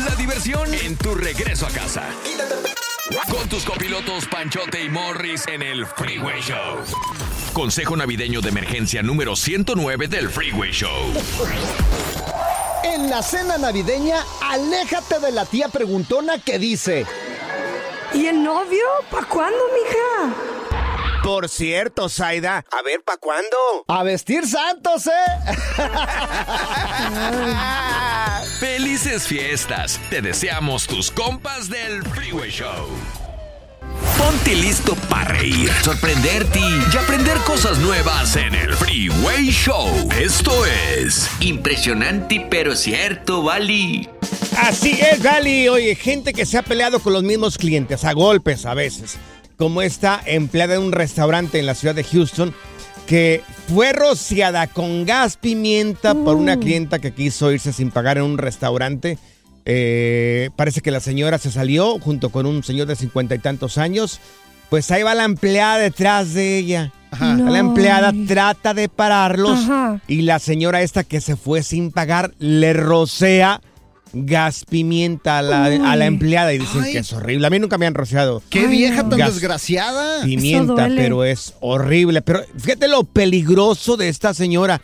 La 0.07 0.15
diversión 0.15 0.73
en 0.73 0.97
tu 0.97 1.13
regreso 1.15 1.67
a 1.67 1.69
casa. 1.69 2.03
Con 3.31 3.47
tus 3.47 3.63
copilotos 3.63 4.25
Panchote 4.27 4.83
y 4.83 4.89
Morris 4.89 5.47
en 5.47 5.61
el 5.61 5.85
Freeway 5.85 6.41
Show. 6.41 6.79
Consejo 7.55 7.95
navideño 7.95 8.41
de 8.41 8.49
emergencia 8.49 9.01
número 9.01 9.37
109 9.37 10.09
del 10.09 10.29
Freeway 10.29 10.71
Show. 10.71 11.13
En 12.83 13.09
la 13.09 13.23
cena 13.23 13.57
navideña, 13.57 14.17
aléjate 14.41 15.21
de 15.21 15.31
la 15.31 15.45
tía 15.45 15.69
preguntona 15.69 16.37
que 16.37 16.59
dice... 16.59 17.05
¿Y 18.13 18.25
el 18.25 18.43
novio? 18.43 18.83
¿Pa' 19.09 19.23
cuándo, 19.23 19.57
mija? 19.73 20.35
Por 21.23 21.47
cierto, 21.47 22.09
Zaida, 22.09 22.65
a 22.69 22.81
ver, 22.81 23.01
¿pa' 23.03 23.15
cuándo? 23.15 23.55
A 23.87 24.03
vestir 24.03 24.45
santos, 24.45 25.07
¿eh? 25.07 25.11
Felices 28.59 29.27
fiestas. 29.27 29.97
Te 30.09 30.21
deseamos 30.21 30.87
tus 30.87 31.09
compas 31.09 31.69
del 31.69 32.03
Freeway 32.03 32.51
Show. 32.51 32.89
Ponte 34.17 34.55
listo 34.55 34.95
para 35.09 35.33
reír, 35.33 35.69
sorprenderte 35.83 36.59
y 36.59 36.97
aprender 36.97 37.37
cosas 37.39 37.79
nuevas 37.79 38.35
en 38.35 38.55
el 38.55 38.73
Freeway 38.73 39.49
Show. 39.49 39.89
Esto 40.19 40.65
es 40.65 41.29
Impresionante 41.41 42.45
pero 42.49 42.75
cierto, 42.75 43.43
Bali. 43.43 44.07
Así 44.57 44.97
es, 45.01 45.21
Gali. 45.21 45.67
Oye, 45.67 45.95
gente 45.95 46.33
que 46.33 46.45
se 46.45 46.57
ha 46.57 46.61
peleado 46.61 46.99
con 46.99 47.13
los 47.13 47.23
mismos 47.23 47.57
clientes, 47.57 48.05
a 48.05 48.13
golpes 48.13 48.65
a 48.65 48.73
veces. 48.73 49.17
Como 49.57 49.81
esta 49.81 50.21
empleada 50.25 50.73
de 50.73 50.79
un 50.79 50.91
restaurante 50.91 51.59
en 51.59 51.65
la 51.65 51.75
ciudad 51.75 51.95
de 51.95 52.03
Houston, 52.03 52.53
que 53.05 53.43
fue 53.73 53.93
rociada 53.93 54.67
con 54.67 55.05
gas 55.05 55.37
pimienta 55.37 56.13
por 56.15 56.35
una 56.35 56.57
clienta 56.57 56.99
que 56.99 57.13
quiso 57.13 57.51
irse 57.51 57.73
sin 57.73 57.91
pagar 57.91 58.17
en 58.17 58.23
un 58.23 58.37
restaurante. 58.37 59.17
Eh, 59.65 60.49
parece 60.55 60.81
que 60.81 60.91
la 60.91 60.99
señora 60.99 61.37
se 61.39 61.51
salió 61.51 61.99
junto 61.99 62.29
con 62.29 62.45
un 62.45 62.63
señor 62.63 62.87
de 62.87 62.95
cincuenta 62.95 63.35
y 63.35 63.39
tantos 63.39 63.77
años. 63.77 64.19
Pues 64.69 64.89
ahí 64.91 65.03
va 65.03 65.15
la 65.15 65.23
empleada 65.25 65.77
detrás 65.77 66.33
de 66.33 66.57
ella. 66.57 66.93
No. 67.19 67.49
La 67.49 67.59
empleada 67.59 68.13
trata 68.27 68.73
de 68.73 68.89
pararlos 68.89 69.59
Ajá. 69.59 70.01
y 70.07 70.23
la 70.23 70.39
señora 70.39 70.81
esta 70.81 71.03
que 71.05 71.21
se 71.21 71.37
fue 71.37 71.63
sin 71.63 71.91
pagar 71.91 72.33
le 72.39 72.73
rocea 72.73 73.61
gas 74.11 74.65
pimienta 74.69 75.39
a 75.39 75.41
la, 75.41 75.69
Uy. 75.69 75.81
a 75.85 75.95
la 75.95 76.05
empleada 76.05 76.53
y 76.53 76.57
dicen 76.57 76.83
Ay. 76.83 76.93
que 76.93 76.99
es 76.99 77.13
horrible. 77.13 77.47
A 77.47 77.49
mí 77.49 77.59
nunca 77.59 77.77
me 77.77 77.85
han 77.85 77.93
rociado. 77.93 78.41
Qué 78.49 78.67
vieja 78.67 79.07
tan 79.07 79.17
gas 79.19 79.33
desgraciada. 79.33 80.23
Pimienta, 80.23 80.87
pero 80.95 81.23
es 81.23 81.53
horrible. 81.61 82.21
Pero 82.21 82.41
fíjate 82.57 82.87
lo 82.87 83.03
peligroso 83.03 83.97
de 83.97 84.09
esta 84.09 84.33
señora. 84.33 84.81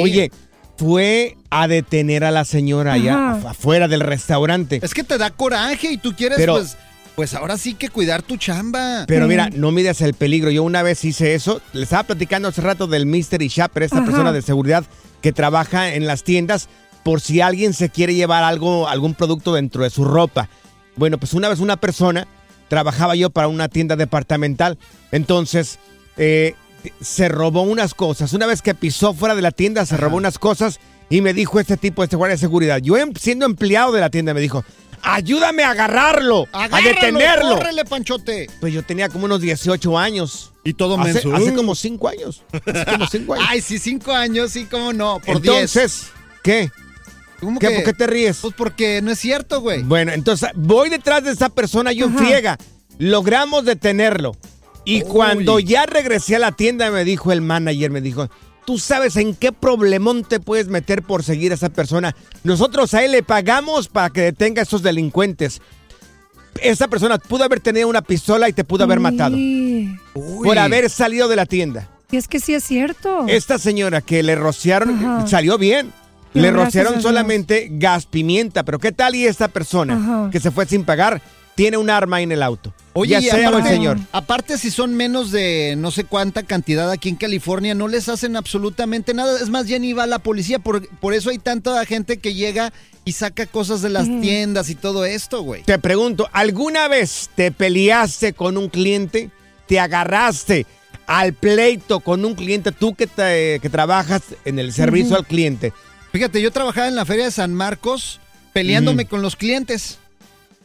Oye, 0.00 0.30
fue 0.78 1.36
a 1.50 1.66
detener 1.68 2.24
a 2.24 2.30
la 2.30 2.44
señora 2.44 2.92
allá 2.94 3.32
Ajá. 3.32 3.50
afuera 3.50 3.88
del 3.88 4.00
restaurante. 4.00 4.80
Es 4.82 4.94
que 4.94 5.04
te 5.04 5.18
da 5.18 5.30
coraje 5.30 5.92
y 5.92 5.98
tú 5.98 6.14
quieres, 6.16 6.38
Pero- 6.38 6.54
pues, 6.54 6.76
pues 7.16 7.34
ahora 7.34 7.58
sí 7.58 7.74
que 7.74 7.88
cuidar 7.88 8.22
tu 8.22 8.36
chamba. 8.36 9.04
Pero 9.08 9.26
mira, 9.26 9.50
no 9.50 9.72
mides 9.72 10.00
el 10.02 10.14
peligro. 10.14 10.50
Yo 10.52 10.62
una 10.62 10.82
vez 10.84 11.04
hice 11.04 11.34
eso. 11.34 11.60
Le 11.72 11.82
estaba 11.82 12.04
platicando 12.04 12.46
hace 12.48 12.60
rato 12.60 12.86
del 12.86 13.06
Mystery 13.06 13.48
Shopper, 13.48 13.82
esta 13.82 13.96
Ajá. 13.96 14.06
persona 14.06 14.32
de 14.32 14.40
seguridad 14.40 14.84
que 15.20 15.32
trabaja 15.32 15.94
en 15.94 16.06
las 16.06 16.22
tiendas 16.22 16.68
por 17.02 17.20
si 17.20 17.40
alguien 17.40 17.74
se 17.74 17.88
quiere 17.90 18.14
llevar 18.14 18.44
algo, 18.44 18.86
algún 18.88 19.14
producto 19.14 19.52
dentro 19.54 19.82
de 19.82 19.90
su 19.90 20.04
ropa. 20.04 20.48
Bueno, 20.94 21.18
pues 21.18 21.32
una 21.34 21.48
vez 21.48 21.58
una 21.58 21.76
persona, 21.76 22.28
trabajaba 22.68 23.16
yo 23.16 23.30
para 23.30 23.48
una 23.48 23.68
tienda 23.68 23.96
departamental, 23.96 24.78
entonces 25.10 25.78
eh, 26.18 26.54
se 27.00 27.28
robó 27.28 27.62
unas 27.62 27.94
cosas. 27.94 28.32
Una 28.32 28.46
vez 28.46 28.62
que 28.62 28.74
pisó 28.74 29.14
fuera 29.14 29.34
de 29.34 29.42
la 29.42 29.50
tienda, 29.50 29.86
se 29.86 29.96
robó 29.96 30.16
unas 30.16 30.38
cosas 30.38 30.80
y 31.10 31.20
me 31.20 31.32
dijo 31.32 31.58
este 31.60 31.76
tipo, 31.76 32.04
este 32.04 32.16
guardia 32.16 32.34
de 32.36 32.40
seguridad, 32.40 32.78
yo 32.78 32.96
em- 32.96 33.14
siendo 33.14 33.46
empleado 33.46 33.92
de 33.92 34.00
la 34.00 34.10
tienda, 34.10 34.34
me 34.34 34.40
dijo, 34.40 34.64
ayúdame 35.02 35.62
a 35.64 35.70
agarrarlo, 35.70 36.46
a 36.52 36.68
detenerlo. 36.80 37.56
córrele, 37.56 37.84
Panchote. 37.84 38.48
Pues 38.60 38.72
yo 38.72 38.82
tenía 38.82 39.08
como 39.08 39.24
unos 39.24 39.40
18 39.40 39.98
años. 39.98 40.52
Y 40.64 40.74
todo 40.74 41.00
hace, 41.00 41.22
hace 41.32 41.54
como 41.54 41.74
5 41.74 42.08
años. 42.08 42.42
Hace 42.66 42.84
como 42.84 43.06
5 43.06 43.34
años. 43.34 43.46
Ay, 43.50 43.60
sí, 43.62 43.78
cinco 43.78 44.12
años, 44.12 44.52
sí, 44.52 44.66
cómo 44.66 44.92
no, 44.92 45.18
por 45.24 45.40
diez. 45.40 45.54
Entonces, 45.76 46.08
¿qué? 46.42 46.70
¿Cómo 47.40 47.58
¿Qué? 47.58 47.68
que? 47.68 47.74
¿Por 47.76 47.84
qué 47.84 47.92
te 47.94 48.06
ríes? 48.06 48.38
Pues 48.42 48.52
porque 48.54 49.00
no 49.00 49.12
es 49.12 49.18
cierto, 49.18 49.60
güey. 49.62 49.82
Bueno, 49.82 50.12
entonces 50.12 50.50
voy 50.56 50.90
detrás 50.90 51.24
de 51.24 51.30
esa 51.30 51.48
persona 51.48 51.92
yo 51.92 52.08
Ajá. 52.08 52.18
friega. 52.18 52.58
Logramos 52.98 53.64
detenerlo. 53.64 54.36
Y 54.88 55.02
cuando 55.02 55.58
ya 55.58 55.84
regresé 55.84 56.36
a 56.36 56.38
la 56.38 56.52
tienda 56.52 56.90
me 56.90 57.04
dijo 57.04 57.30
el 57.30 57.42
manager, 57.42 57.90
me 57.90 58.00
dijo, 58.00 58.30
tú 58.64 58.78
sabes 58.78 59.16
en 59.16 59.34
qué 59.34 59.52
problemón 59.52 60.24
te 60.24 60.40
puedes 60.40 60.68
meter 60.68 61.02
por 61.02 61.22
seguir 61.22 61.52
a 61.52 61.56
esa 61.56 61.68
persona. 61.68 62.16
Nosotros 62.42 62.94
a 62.94 63.04
él 63.04 63.12
le 63.12 63.22
pagamos 63.22 63.88
para 63.88 64.08
que 64.08 64.22
detenga 64.22 64.62
a 64.62 64.64
esos 64.64 64.82
delincuentes. 64.82 65.60
Esa 66.62 66.88
persona 66.88 67.18
pudo 67.18 67.44
haber 67.44 67.60
tenido 67.60 67.86
una 67.86 68.00
pistola 68.00 68.48
y 68.48 68.54
te 68.54 68.64
pudo 68.64 68.84
haber 68.84 68.98
matado. 68.98 69.36
Por 70.14 70.58
haber 70.58 70.88
salido 70.88 71.28
de 71.28 71.36
la 71.36 71.44
tienda. 71.44 71.86
Y 72.10 72.16
es 72.16 72.26
que 72.26 72.40
sí 72.40 72.54
es 72.54 72.64
cierto. 72.64 73.26
Esta 73.28 73.58
señora 73.58 74.00
que 74.00 74.22
le 74.22 74.36
rociaron 74.36 75.04
Ajá. 75.04 75.26
salió 75.26 75.58
bien. 75.58 75.92
Le 76.32 76.50
rociaron 76.50 77.02
solamente 77.02 77.68
gas 77.72 78.06
pimienta. 78.06 78.64
Pero 78.64 78.78
¿qué 78.78 78.92
tal 78.92 79.14
y 79.14 79.26
esta 79.26 79.48
persona 79.48 79.96
Ajá. 79.96 80.30
que 80.30 80.40
se 80.40 80.50
fue 80.50 80.64
sin 80.64 80.84
pagar 80.84 81.20
tiene 81.58 81.76
un 81.76 81.90
arma 81.90 82.20
en 82.22 82.30
el 82.30 82.42
auto? 82.42 82.72
Oye, 82.92 83.10
ya 83.12 83.18
y 83.18 83.22
sea 83.24 83.36
el 83.40 83.46
aparte, 83.46 83.68
señor. 83.70 83.98
aparte 84.12 84.58
si 84.58 84.70
son 84.70 84.94
menos 84.94 85.32
de 85.32 85.74
no 85.76 85.90
sé 85.90 86.04
cuánta 86.04 86.44
cantidad 86.44 86.88
aquí 86.90 87.08
en 87.08 87.16
California, 87.16 87.74
no 87.74 87.88
les 87.88 88.08
hacen 88.08 88.36
absolutamente 88.36 89.12
nada. 89.12 89.40
Es 89.40 89.50
más, 89.50 89.66
ya 89.66 89.78
ni 89.80 89.92
va 89.92 90.06
la 90.06 90.20
policía. 90.20 90.60
Por, 90.60 90.88
por 91.00 91.14
eso 91.14 91.30
hay 91.30 91.38
tanta 91.38 91.84
gente 91.84 92.18
que 92.18 92.34
llega 92.34 92.72
y 93.04 93.12
saca 93.12 93.46
cosas 93.46 93.82
de 93.82 93.88
las 93.88 94.06
tiendas 94.20 94.70
y 94.70 94.76
todo 94.76 95.04
esto, 95.04 95.42
güey. 95.42 95.64
Te 95.64 95.78
pregunto, 95.80 96.28
¿alguna 96.32 96.86
vez 96.86 97.28
te 97.34 97.50
peleaste 97.50 98.34
con 98.34 98.56
un 98.56 98.68
cliente? 98.68 99.30
¿Te 99.66 99.80
agarraste 99.80 100.64
al 101.08 101.32
pleito 101.34 101.98
con 102.00 102.24
un 102.24 102.34
cliente? 102.36 102.70
Tú 102.70 102.94
que, 102.94 103.06
te- 103.08 103.58
que 103.60 103.68
trabajas 103.68 104.22
en 104.44 104.58
el 104.60 104.72
servicio 104.72 105.16
al 105.16 105.26
cliente. 105.26 105.72
Fíjate, 106.12 106.40
yo 106.40 106.50
trabajaba 106.52 106.86
en 106.86 106.94
la 106.94 107.04
feria 107.04 107.24
de 107.24 107.30
San 107.32 107.52
Marcos 107.52 108.20
peleándome 108.52 109.06
con 109.06 109.22
los 109.22 109.34
clientes. 109.36 109.98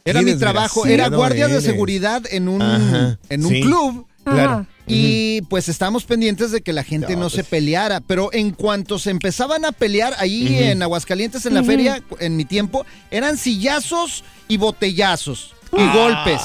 Era 0.06 0.20
mi 0.20 0.34
trabajo, 0.34 0.84
era 0.84 1.08
guardia 1.08 1.48
de 1.48 1.62
seguridad 1.62 2.22
en 2.30 2.48
un, 2.48 2.60
Ajá, 2.60 3.18
en 3.30 3.46
un 3.46 3.52
sí, 3.52 3.62
club. 3.62 4.06
claro. 4.22 4.66
Y 4.86 5.40
pues 5.48 5.70
estábamos 5.70 6.04
pendientes 6.04 6.50
de 6.50 6.60
que 6.60 6.74
la 6.74 6.84
gente 6.84 7.16
no, 7.16 7.30
se 7.30 7.42
peleara, 7.42 8.00
pero 8.00 8.30
en 8.34 8.50
cuanto 8.50 8.98
se 8.98 9.10
empezaban 9.10 9.64
a 9.64 9.72
pelear 9.72 10.14
ahí 10.18 10.58
en 10.58 10.82
Aguascalientes 10.82 11.46
en 11.46 11.54
la 11.54 11.64
feria, 11.64 12.02
en 12.20 12.36
mi 12.36 12.44
tiempo, 12.44 12.84
eran 13.10 13.38
sillazos 13.38 14.24
y 14.46 14.58
botellazos 14.58 15.54
y 15.72 15.96
golpes. 15.96 16.42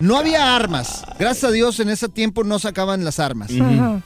No 0.00 0.18
había 0.18 0.54
armas. 0.54 1.02
Gracias 1.18 1.44
a 1.44 1.50
Dios 1.50 1.80
en 1.80 1.88
ese 1.88 2.10
tiempo 2.10 2.44
no 2.44 2.58
sacaban 2.58 3.04
las 3.04 3.18
armas. 3.18 3.50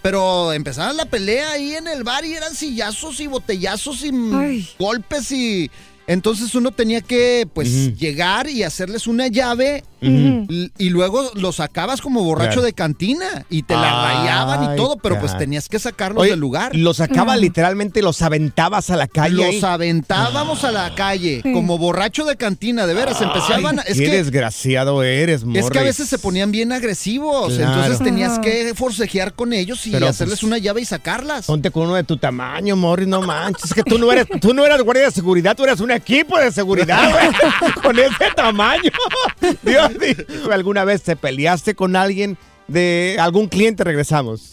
Pero 0.00 0.52
empezaban 0.52 0.96
la 0.96 1.06
pelea 1.06 1.50
ahí 1.50 1.74
en 1.74 1.88
el 1.88 2.04
bar 2.04 2.24
y 2.24 2.34
eran 2.34 2.54
sillazos 2.54 3.18
y 3.18 3.26
botellazos 3.26 4.04
y 4.04 4.10
Ay. 4.32 4.68
golpes 4.78 5.32
y 5.32 5.70
entonces 6.06 6.54
uno 6.54 6.70
tenía 6.72 7.00
que 7.00 7.46
pues 7.52 7.96
llegar 7.98 8.48
y 8.48 8.62
hacerles 8.62 9.06
una 9.06 9.28
llave 9.28 9.84
y 10.02 10.88
luego 10.90 11.30
lo 11.34 11.52
sacabas 11.52 12.00
como 12.00 12.24
borracho 12.24 12.54
Claro. 12.54 12.62
de 12.62 12.72
cantina 12.72 13.46
y 13.48 13.62
te 13.62 13.74
la 13.74 14.08
Ay, 14.08 14.16
rayaban 14.18 14.72
y 14.72 14.76
todo, 14.76 14.96
pero 14.96 15.20
pues 15.20 15.36
tenías 15.38 15.68
que 15.68 15.78
sacarlos 15.78 16.22
Oye, 16.22 16.32
del 16.32 16.40
lugar. 16.40 16.74
Los 16.74 16.96
sacabas 16.96 17.38
literalmente, 17.38 18.02
los 18.02 18.20
aventabas 18.20 18.90
a 18.90 18.96
la 18.96 19.06
calle. 19.06 19.36
Los 19.36 19.46
ahí. 19.46 19.60
aventábamos 19.62 20.64
a 20.64 20.72
la 20.72 20.92
calle 20.96 21.40
Sí. 21.44 21.52
como 21.52 21.78
borracho 21.78 22.24
de 22.24 22.36
cantina, 22.36 22.86
de 22.88 22.94
veras, 22.94 23.20
empezaban 23.22 23.78
a- 23.78 23.82
Ay, 23.82 23.92
es 23.92 23.98
qué 23.98 24.04
que 24.06 24.10
desgraciado 24.16 25.04
eres, 25.04 25.42
es 25.42 25.44
que 25.44 25.58
a 25.58 25.62
Morris. 25.62 25.82
veces 25.84 26.08
se 26.08 26.18
ponían 26.18 26.50
bien 26.50 26.72
agresivos, 26.72 27.54
Claro. 27.54 27.72
entonces 27.74 28.02
tenías 28.04 28.40
que 28.40 28.72
forcejear 28.74 29.34
con 29.34 29.52
ellos 29.52 29.86
y 29.86 29.92
Pero, 29.92 30.08
hacerles 30.08 30.40
pues, 30.40 30.42
una 30.42 30.58
llave 30.58 30.80
y 30.80 30.84
sacarlas. 30.84 31.46
Ponte 31.46 31.70
con 31.70 31.84
uno 31.84 31.94
de 31.94 32.02
tu 32.04 32.16
tamaño, 32.16 32.74
Morris, 32.74 33.06
no 33.06 33.22
manches. 33.22 33.66
Es 33.66 33.74
que 33.74 33.84
tú 33.84 33.98
no 33.98 34.10
eres, 34.10 34.26
tú 34.40 34.52
no 34.52 34.66
eras 34.66 34.82
guardia 34.82 35.04
de 35.04 35.10
seguridad, 35.12 35.56
tú 35.56 35.62
eres 35.62 35.78
un 35.78 35.91
equipo 35.96 36.38
de 36.38 36.52
seguridad, 36.52 37.10
güey. 37.10 37.72
con 37.82 37.98
ese 37.98 38.30
tamaño. 38.34 38.90
Dios 39.62 39.90
mío. 39.98 40.52
¿Alguna 40.52 40.84
vez 40.84 41.02
te 41.02 41.16
peleaste 41.16 41.74
con 41.74 41.96
alguien 41.96 42.36
de 42.68 43.16
algún 43.20 43.48
cliente? 43.48 43.84
Regresamos. 43.84 44.48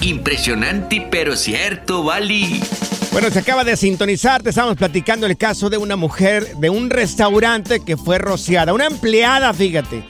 Impresionante 0.00 1.06
pero 1.10 1.36
cierto, 1.36 2.02
Bali. 2.02 2.60
Bueno, 3.12 3.30
se 3.30 3.38
acaba 3.38 3.64
de 3.64 3.76
sintonizar, 3.76 4.42
te 4.42 4.50
estamos 4.50 4.76
platicando 4.76 5.26
el 5.26 5.38
caso 5.38 5.70
de 5.70 5.78
una 5.78 5.96
mujer 5.96 6.56
de 6.58 6.68
un 6.68 6.90
restaurante 6.90 7.80
que 7.80 7.96
fue 7.96 8.18
rociada, 8.18 8.74
una 8.74 8.86
empleada, 8.86 9.54
fíjate. 9.54 10.04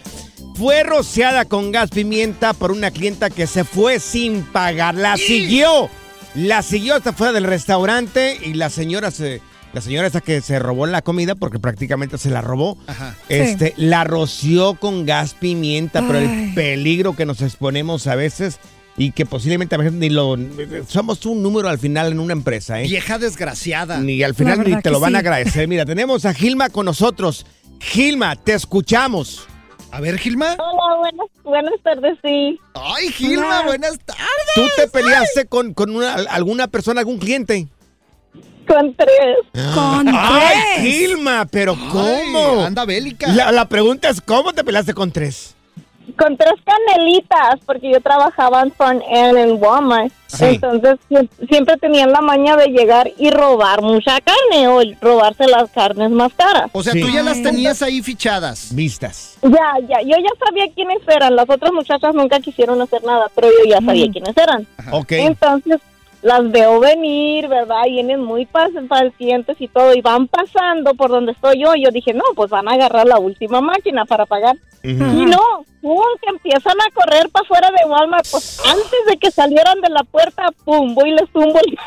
Fue 0.56 0.82
rociada 0.82 1.44
con 1.44 1.70
gas 1.70 1.90
pimienta 1.90 2.52
por 2.52 2.72
una 2.72 2.90
clienta 2.90 3.30
que 3.30 3.46
se 3.46 3.62
fue 3.62 4.00
sin 4.00 4.42
pagar. 4.42 4.94
La 4.94 5.16
siguió. 5.16 5.88
La 6.34 6.62
siguió 6.62 6.96
hasta 6.96 7.12
fuera 7.12 7.32
del 7.32 7.44
restaurante 7.44 8.38
y 8.42 8.54
la 8.54 8.70
señora 8.70 9.10
se. 9.10 9.40
La 9.76 9.82
señora 9.82 10.06
esa 10.08 10.22
que 10.22 10.40
se 10.40 10.58
robó 10.58 10.86
la 10.86 11.02
comida 11.02 11.34
porque 11.34 11.58
prácticamente 11.58 12.16
se 12.16 12.30
la 12.30 12.40
robó. 12.40 12.78
Este, 13.28 13.74
la 13.76 14.04
roció 14.04 14.72
con 14.76 15.04
gas 15.04 15.34
pimienta, 15.34 16.02
pero 16.06 16.18
el 16.18 16.54
peligro 16.54 17.14
que 17.14 17.26
nos 17.26 17.42
exponemos 17.42 18.06
a 18.06 18.14
veces 18.14 18.58
y 18.96 19.10
que 19.12 19.26
posiblemente 19.26 19.74
a 19.74 19.78
veces 19.78 19.92
ni 19.92 20.08
lo 20.08 20.34
somos 20.88 21.26
un 21.26 21.42
número 21.42 21.68
al 21.68 21.78
final 21.78 22.10
en 22.10 22.20
una 22.20 22.32
empresa, 22.32 22.80
¿eh? 22.80 22.84
Vieja 22.84 23.18
desgraciada. 23.18 23.98
Ni 24.00 24.22
al 24.22 24.34
final 24.34 24.64
ni 24.66 24.80
te 24.80 24.88
lo 24.88 24.98
van 24.98 25.14
a 25.14 25.18
agradecer. 25.18 25.68
Mira, 25.68 25.84
tenemos 25.84 26.24
a 26.24 26.32
Gilma 26.32 26.70
con 26.70 26.86
nosotros. 26.86 27.44
Gilma, 27.78 28.34
te 28.34 28.54
escuchamos. 28.54 29.46
A 29.90 30.00
ver, 30.00 30.16
Gilma. 30.18 30.56
Hola, 30.58 30.96
buenas, 31.00 31.26
buenas 31.44 31.74
tardes, 31.84 32.16
sí. 32.24 32.58
Ay, 32.72 33.08
Gilma, 33.12 33.62
buenas 33.66 33.98
tardes. 33.98 34.24
¿Tú 34.54 34.62
te 34.74 34.88
peleaste 34.88 35.44
con, 35.44 35.74
con 35.74 35.94
una- 35.94 36.14
alguna 36.14 36.66
persona, 36.68 37.00
algún 37.00 37.18
cliente? 37.18 37.68
Con 38.66 38.94
tres. 38.94 39.36
Con 39.74 40.08
¡Ay, 40.08 40.54
tres. 40.76 40.84
Gilma! 40.84 41.46
¿Pero 41.50 41.76
cómo? 41.92 42.64
anda 42.64 42.84
bélica. 42.84 43.28
La, 43.32 43.52
la 43.52 43.68
pregunta 43.68 44.08
es, 44.08 44.20
¿cómo 44.20 44.52
te 44.52 44.64
peleaste 44.64 44.94
con 44.94 45.12
tres? 45.12 45.54
Con 46.16 46.36
tres 46.36 46.52
canelitas, 46.64 47.58
porque 47.66 47.90
yo 47.92 48.00
trabajaba 48.00 48.62
en 48.62 48.70
Front 48.72 49.02
End 49.10 49.36
en 49.36 49.62
Walmart. 49.62 50.12
Sí. 50.28 50.44
Entonces 50.44 50.96
sie- 51.10 51.28
siempre 51.48 51.76
tenían 51.78 52.12
la 52.12 52.20
maña 52.20 52.56
de 52.56 52.68
llegar 52.68 53.10
y 53.18 53.30
robar 53.30 53.82
mucha 53.82 54.18
carne 54.20 54.68
o 54.68 54.80
robarse 55.00 55.46
las 55.48 55.68
carnes 55.70 56.10
más 56.10 56.32
caras. 56.34 56.70
O 56.72 56.82
sea, 56.82 56.92
Sí. 56.92 57.00
tú 57.00 57.08
ya 57.08 57.22
las 57.24 57.42
tenías 57.42 57.82
ahí 57.82 58.02
fichadas. 58.02 58.68
Vistas. 58.74 59.36
Ya, 59.42 59.74
ya, 59.88 60.00
yo 60.02 60.16
ya 60.16 60.30
sabía 60.46 60.72
quiénes 60.74 60.98
eran. 61.08 61.34
Las 61.34 61.50
otras 61.50 61.72
muchachas 61.72 62.14
nunca 62.14 62.38
quisieron 62.40 62.80
hacer 62.80 63.02
nada, 63.02 63.26
pero 63.34 63.48
yo 63.48 63.68
ya 63.70 63.80
sabía 63.84 64.08
quiénes 64.10 64.36
eran. 64.36 64.66
Ok. 64.92 65.12
Entonces 65.12 65.80
las 66.26 66.50
veo 66.50 66.80
venir, 66.80 67.46
¿verdad? 67.46 67.84
Vienen 67.86 68.20
muy 68.20 68.46
pacientes 68.46 69.56
y 69.60 69.68
todo, 69.68 69.94
y 69.94 70.00
van 70.00 70.26
pasando 70.26 70.94
por 70.94 71.08
donde 71.10 71.30
estoy 71.32 71.60
yo. 71.62 71.74
Y 71.76 71.84
yo 71.84 71.90
dije, 71.92 72.12
no, 72.12 72.24
pues 72.34 72.50
van 72.50 72.66
a 72.68 72.72
agarrar 72.72 73.06
la 73.06 73.18
última 73.20 73.60
máquina 73.60 74.04
para 74.04 74.26
pagar. 74.26 74.56
Y 74.82 74.92
no, 74.94 75.40
pum, 75.80 76.02
que 76.20 76.30
empiezan 76.30 76.76
a 76.80 76.90
correr 76.94 77.28
para 77.30 77.44
afuera 77.44 77.70
de 77.70 77.88
Walmart. 77.88 78.26
Pues 78.30 78.60
antes 78.66 79.00
de 79.08 79.16
que 79.18 79.30
salieran 79.30 79.80
de 79.80 79.88
la 79.90 80.02
puerta, 80.02 80.48
pum, 80.64 80.94
voy 80.94 81.10
y 81.10 81.12
les 81.12 81.30
tumbo 81.32 81.58
el 81.64 81.78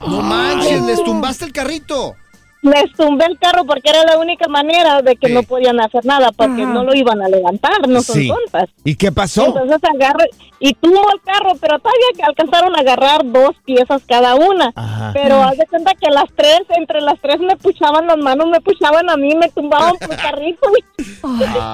No 0.00 0.22
manches, 0.22 0.82
les 0.82 1.02
tumbaste 1.02 1.44
el 1.44 1.52
carrito. 1.52 2.14
les 2.62 2.92
tumbé 2.92 3.24
el 3.26 3.38
carro 3.40 3.64
porque 3.64 3.90
era 3.90 4.04
la 4.04 4.18
única 4.18 4.46
manera 4.48 5.02
de 5.02 5.16
que 5.16 5.28
no 5.28 5.42
podían 5.42 5.80
hacer 5.80 6.04
nada 6.04 6.30
porque 6.30 6.64
no 6.64 6.84
lo 6.84 6.94
iban 6.94 7.20
a 7.20 7.28
levantar, 7.28 7.88
no 7.88 8.00
son 8.02 8.16
Sí. 8.16 8.28
tontas. 8.28 8.70
¿Y 8.84 8.94
qué 8.94 9.10
pasó? 9.10 9.46
Entonces 9.46 9.78
agarré 9.82 10.26
y 10.64 10.74
tuvo 10.74 11.10
el 11.12 11.20
carro, 11.22 11.52
pero 11.60 11.78
todavía 11.80 12.06
que 12.14 12.22
alcanzaron 12.22 12.76
a 12.76 12.78
agarrar 12.80 13.20
dos 13.24 13.50
piezas 13.64 14.00
cada 14.06 14.36
una. 14.36 14.72
Pero 15.12 15.42
haz 15.42 15.56
de 15.58 15.66
cuenta 15.66 15.92
que 16.00 16.08
las 16.08 16.26
tres, 16.36 16.60
entre 16.76 17.00
las 17.00 17.18
tres 17.20 17.40
me 17.40 17.56
puchaban 17.56 18.06
las 18.06 18.16
manos, 18.18 18.46
me 18.46 18.60
puchaban 18.60 19.10
a 19.10 19.16
mí, 19.16 19.34
me 19.34 19.48
tumbaban 19.48 19.96
por 19.96 20.12
el 20.12 20.16
carrito. 20.22 20.68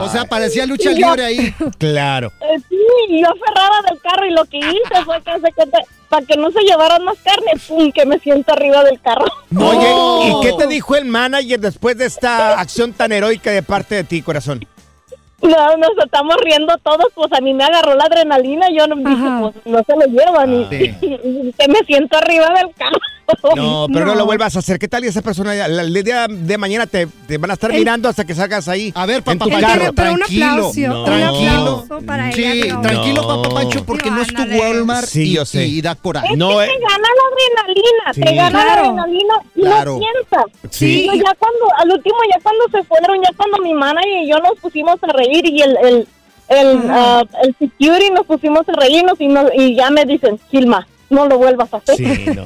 O 0.00 0.08
sea, 0.08 0.24
parecía 0.24 0.64
lucha 0.64 0.92
Y 0.92 1.00
yo- 1.00 1.08
libre 1.08 1.24
ahí. 1.26 1.54
Claro. 1.78 2.32
Eh, 2.40 2.58
sí, 2.68 3.20
yo 3.20 3.28
aferrada 3.28 3.82
del 3.90 4.00
carro 4.00 4.26
y 4.26 4.30
lo 4.30 4.44
que 4.46 4.58
hice 4.58 5.04
fue 5.04 5.20
que 5.22 5.30
hace 5.32 5.52
cuenta, 5.52 5.78
para 6.08 6.24
que 6.24 6.36
no 6.38 6.50
se 6.50 6.60
llevaran 6.62 7.04
más 7.04 7.16
carne, 7.22 7.52
pum, 7.68 7.92
que 7.92 8.06
me 8.06 8.18
siento 8.20 8.52
arriba 8.52 8.82
del 8.84 8.98
carro. 9.02 9.26
Oye, 9.54 10.30
¿y 10.30 10.40
qué 10.42 10.52
te 10.58 10.66
dijo 10.74 10.96
el 10.96 11.04
manager 11.04 11.60
después 11.60 11.98
de 11.98 12.06
esta 12.06 12.58
acción 12.58 12.94
tan 12.94 13.12
heroica 13.12 13.50
de 13.50 13.62
parte 13.62 13.96
de 13.96 14.04
ti, 14.04 14.22
corazón? 14.22 14.66
No, 15.40 15.76
nos 15.76 15.90
estamos 16.04 16.36
riendo 16.42 16.76
todos, 16.78 17.06
pues 17.14 17.32
a 17.32 17.40
mí 17.40 17.54
me 17.54 17.64
agarró 17.64 17.94
la 17.94 18.04
adrenalina, 18.04 18.66
yo 18.70 18.86
no 18.88 18.96
dije, 18.96 19.28
pues 19.40 19.66
no 19.66 19.82
se 19.84 19.96
lo 19.96 20.06
llevan 20.06 20.52
y, 20.52 20.66
y 21.02 21.52
que 21.52 21.68
me 21.68 21.78
siento 21.86 22.18
arriba 22.18 22.48
del 22.54 22.74
carro. 22.74 22.98
No, 23.56 23.86
pero 23.92 24.06
no. 24.06 24.14
lo 24.14 24.24
vuelvas 24.26 24.56
a 24.56 24.60
hacer. 24.60 24.78
¿Qué 24.78 24.88
tal 24.88 25.04
y 25.04 25.08
esa 25.08 25.22
persona 25.22 25.54
ya- 25.54 25.68
la- 25.68 25.82
el 25.82 25.92
día 26.04 26.26
de 26.28 26.58
mañana 26.58 26.86
te, 26.86 27.06
te 27.26 27.38
van 27.38 27.50
a 27.50 27.54
estar 27.54 27.70
El- 27.70 27.78
mirando 27.78 28.08
hasta 28.08 28.24
que 28.24 28.34
salgas 28.34 28.68
ahí? 28.68 28.92
A 28.94 29.06
ver, 29.06 29.16
en 29.18 29.22
papá 29.24 29.44
tu 29.44 29.50
Pancho, 29.50 29.66
carro. 29.66 29.92
pero 29.94 30.12
un 30.12 30.16
tranquilo, 30.18 30.46
aplauso, 30.46 30.80
No. 30.80 30.98
un 31.00 31.04
tranquilo. 31.04 31.50
aplauso 31.50 32.06
para 32.06 32.32
Sí, 32.32 32.44
ella. 32.44 32.74
no. 32.74 32.80
tranquilo, 32.82 33.22
No. 33.22 33.42
papá 33.42 33.54
Pancho, 33.54 33.84
porque 33.84 34.10
no 34.10 34.20
es 34.22 34.28
tu. 34.28 34.42
Walmart 34.42 35.06
Sí, 35.06 35.22
y, 35.24 35.34
yo 35.34 35.44
sé. 35.44 35.66
y 35.66 35.80
da 35.82 35.94
coraje. 35.94 36.28
Es 36.32 36.38
No, 36.38 36.58
que 36.58 36.64
eh. 36.64 36.68
te 36.68 36.80
gana 36.80 37.08
la 37.18 37.62
adrenalina, 37.62 38.14
Sí. 38.14 38.20
te 38.22 38.34
gana 38.34 38.50
Claro. 38.50 38.66
la 38.66 38.88
adrenalina 39.02 39.34
y 39.54 39.60
Claro. 39.60 39.92
no 39.92 39.98
piensas. 39.98 40.70
Sí. 40.70 41.06
Yo 41.06 41.12
ya 41.14 41.34
cuando, 41.38 41.66
al 41.78 41.90
último, 41.92 42.16
ya 42.34 42.40
cuando 42.42 42.64
se 42.72 42.82
fueron, 42.84 43.18
ya 43.22 43.30
cuando 43.36 43.58
mi 43.58 43.74
manager 43.74 44.22
y 44.24 44.28
yo 44.30 44.38
nos 44.38 44.58
pusimos 44.60 44.96
a 45.02 45.06
reír 45.12 45.44
y 45.46 45.60
el, 45.62 45.76
el, 45.82 46.08
el, 46.48 46.80
ah, 46.90 47.22
el 47.42 47.54
security 47.58 48.10
nos 48.10 48.24
pusimos 48.26 48.66
a 48.68 48.72
reírnos 48.72 49.20
y, 49.20 49.28
no- 49.28 49.52
y 49.54 49.76
ya 49.76 49.90
me 49.90 50.04
dicen, 50.06 50.40
Silma, 50.50 50.86
no 51.10 51.26
lo 51.26 51.38
vuelvas 51.38 51.72
a 51.72 51.78
hacer. 51.78 51.96
Sí, 51.96 52.26
no. 52.34 52.44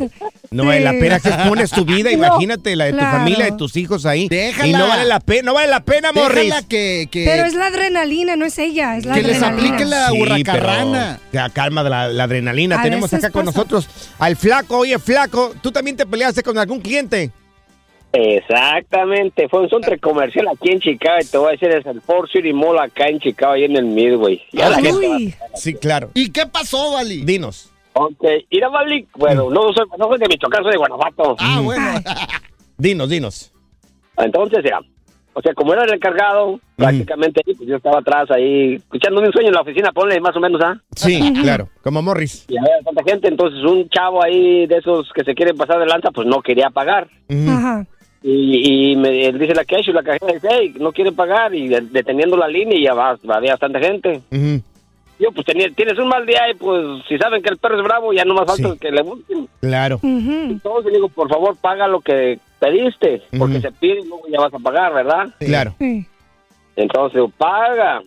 No 0.51 0.65
vale 0.67 0.81
la 0.81 0.93
pena 0.93 1.19
que 1.19 1.29
expones 1.31 1.71
tu 1.71 1.85
vida, 1.85 2.11
No, 2.13 2.17
imagínate 2.17 2.77
la 2.77 2.85
de 2.87 2.93
tu 2.93 2.99
familia, 2.99 3.45
de 3.47 3.53
tus 3.53 3.77
hijos 3.77 4.05
ahí. 4.07 4.29
Déjala. 4.29 4.69
Y 4.69 4.73
no 4.73 4.87
vale 4.89 5.05
la 5.07 5.21
pena, 5.21 5.43
no 5.43 5.55
vale 5.55 5.69
la 5.69 5.81
pena, 5.85 6.13
Morris. 6.13 6.55
Que, 6.69 7.09
que, 7.11 7.25
Pero 7.25 7.45
es 7.47 7.55
la 7.55 7.67
adrenalina, 7.67 8.37
no 8.37 8.45
es 8.45 8.59
ella, 8.59 8.97
es 8.97 9.05
la 9.07 9.15
que 9.15 9.23
les 9.23 9.43
aplique 9.43 9.85
la 9.85 10.11
Sí, 10.11 10.21
hurracarrana. 10.21 11.19
pero 11.31 11.45
Ya 11.45 11.49
calma 11.53 11.83
la, 11.83 12.09
la 12.09 12.25
adrenalina. 12.25 12.79
A 12.81 12.83
Tenemos 12.83 13.13
acá 13.13 13.31
con 13.31 13.45
pasa. 13.47 13.57
nosotros 13.59 13.89
al 14.19 14.37
flaco. 14.37 14.79
Oye, 14.79 14.99
flaco, 14.99 15.55
¿tú 15.63 15.73
también 15.73 15.97
te 15.97 16.07
peleaste 16.07 16.43
con 16.43 16.57
algún 16.59 16.81
cliente? 16.81 17.31
Exactamente, 18.15 19.49
fue 19.49 19.61
un 19.61 19.71
centro 19.71 19.99
comercial 19.99 20.47
aquí 20.49 20.71
en 20.71 20.81
Chicago 20.81 21.17
y 21.23 21.25
te 21.25 21.39
voy 21.39 21.49
a 21.49 21.51
decir, 21.53 21.71
es 21.71 21.87
el 21.87 22.01
Ford 22.03 22.29
City 22.31 22.53
Mall 22.53 22.79
acá 22.79 23.09
en 23.09 23.19
Chicago, 23.19 23.53
ahí 23.55 23.65
en 23.65 23.75
el 23.77 23.87
Midway. 23.87 24.43
Ya 24.53 24.69
la 24.69 24.77
gente 24.83 25.09
va- 25.09 25.17
Uy, 25.17 25.35
Sí, 25.55 25.75
claro. 25.75 26.11
¿Y 26.15 26.31
qué 26.31 26.45
pasó, 26.47 26.93
Vali? 26.93 27.23
Dinos. 27.25 27.72
Ok, 27.95 28.25
ir 28.51 28.65
a 28.65 28.69
Bali, 28.69 29.07
bueno, 29.17 29.51
no 29.51 29.73
soy, 29.75 29.87
no 29.99 30.07
soy 30.09 30.19
de 30.19 30.27
Michoacán, 30.29 30.63
soy 30.63 30.73
de 30.73 30.79
Guanajuato. 30.79 31.37
Ah, 31.39 31.61
bueno. 31.63 31.85
Dinos, 32.79 33.09
dinos. 33.11 33.53
Entonces, 34.17 34.65
ya, 34.65 34.81
o 35.35 35.41
sea, 35.41 35.55
como 35.55 35.73
era 35.73 35.85
el 35.85 35.95
encargado, 35.95 36.59
prácticamente 36.77 37.41
pues, 37.45 37.59
yo 37.69 37.77
estaba 37.77 37.99
atrás 38.01 38.31
ahí, 38.31 38.75
escuchando 38.75 39.21
un 39.21 39.33
sueño 39.33 39.49
en 39.49 39.55
la 39.55 39.61
oficina, 39.63 39.93
ponle 39.93 40.21
más 40.21 40.37
o 40.37 40.41
menos, 40.41 40.61
¿ah? 40.63 40.75
Sí, 40.97 41.33
claro, 41.43 41.69
como 41.83 42.03
Morris. 42.03 42.45
Y 42.49 42.57
había 42.59 42.81
tanta 42.85 43.03
gente, 43.05 43.29
entonces 43.29 43.63
un 43.63 43.89
chavo 43.89 44.23
ahí 44.23 44.67
de 44.67 44.77
esos 44.79 45.11
que 45.15 45.25
se 45.25 45.35
quieren 45.35 45.57
pasar 45.57 45.79
de 45.79 45.87
lanza, 45.87 46.11
pues 46.11 46.27
no 46.27 46.41
quería 46.43 46.71
pagar. 46.71 47.09
Ajá. 47.49 47.87
Y, 48.25 48.93
y 48.93 48.97
me 48.97 49.27
él 49.27 49.39
dice 49.39 49.55
la 49.55 49.65
cash 49.65 49.89
y 49.89 49.93
la 49.93 50.03
cajera 50.03 50.33
dice, 50.35 50.49
hey, 50.51 50.75
no 50.79 50.93
quiere 50.93 51.11
pagar 51.13 51.55
y 51.55 51.67
de- 51.69 51.81
deteniendo 51.81 52.37
la 52.37 52.47
línea 52.49 52.79
y 52.79 52.85
ya 52.85 52.95
va, 52.95 53.17
había 53.29 53.53
bastante 53.53 53.81
gente. 53.81 54.21
Ujú, 54.31 54.63
Yo, 55.23 55.31
pues 55.33 55.47
tenía, 55.47 55.69
tienes 55.71 55.97
un 55.99 56.09
mal 56.09 56.27
día 56.27 56.51
y 56.51 56.55
pues 56.55 56.85
si 57.09 57.17
saben 57.17 57.43
que 57.43 57.51
el 57.51 57.59
perro 57.59 57.77
es 57.79 57.85
bravo, 57.85 58.13
ya 58.13 58.25
no 58.25 58.35
más 58.35 58.47
falta 58.47 58.73
Sí. 58.73 58.79
que 58.81 58.91
le 58.91 59.03
busquen. 59.03 59.49
Claro. 59.61 59.97
Ujú. 59.97 60.09
Entonces 60.51 60.87
le 60.87 60.99
digo, 60.99 61.09
por 61.09 61.29
favor, 61.29 61.57
paga 61.61 61.87
lo 61.87 62.01
que 62.01 62.41
pediste, 62.59 63.23
porque 63.39 63.61
se 63.61 63.71
pide 63.71 64.01
y 64.01 64.07
luego 64.09 64.25
ya 64.29 64.41
vas 64.41 64.53
a 64.53 64.59
pagar, 64.59 64.93
¿verdad? 64.93 65.29
Claro. 65.39 65.75
Sí. 65.79 66.05
Entonces, 66.75 67.15
digo, 67.15 67.29
paga. 67.39 68.01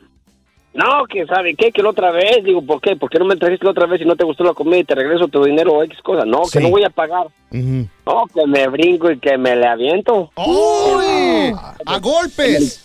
No, 0.73 1.06
que 1.06 1.25
sabe 1.25 1.56
qué, 1.56 1.71
que 1.71 1.82
la 1.82 1.89
otra 1.91 2.12
vez, 2.12 2.43
digo, 2.43 2.62
¿por 2.62 2.82
qué? 2.82 2.97
¿Por 2.97 3.10
qué 3.10 3.17
no 3.17 3.23
me 3.23 3.38
trajiste 3.38 3.63
la 3.63 3.71
otra 3.71 3.86
vez 3.86 4.01
y 4.01 4.06
no 4.06 4.17
te 4.17 4.25
gustó 4.25 4.43
la 4.43 4.54
comida 4.54 4.80
y 4.80 4.84
te 4.84 4.93
regreso 4.95 5.30
tu 5.30 5.41
dinero 5.45 5.71
o 5.73 5.84
X 5.84 6.01
cosa? 6.01 6.25
No, 6.25 6.43
Sí. 6.43 6.58
que 6.58 6.63
no 6.65 6.69
voy 6.69 6.84
a 6.84 6.89
pagar. 6.89 7.28
No, 7.51 8.25
que 8.34 8.45
me 8.45 8.67
brinco 8.67 9.10
y 9.10 9.17
que 9.19 9.38
me 9.38 9.56
le 9.56 9.67
aviento. 9.67 10.32
¡Uy! 10.36 11.54
¡A 11.86 11.99
golpes! 11.99 12.82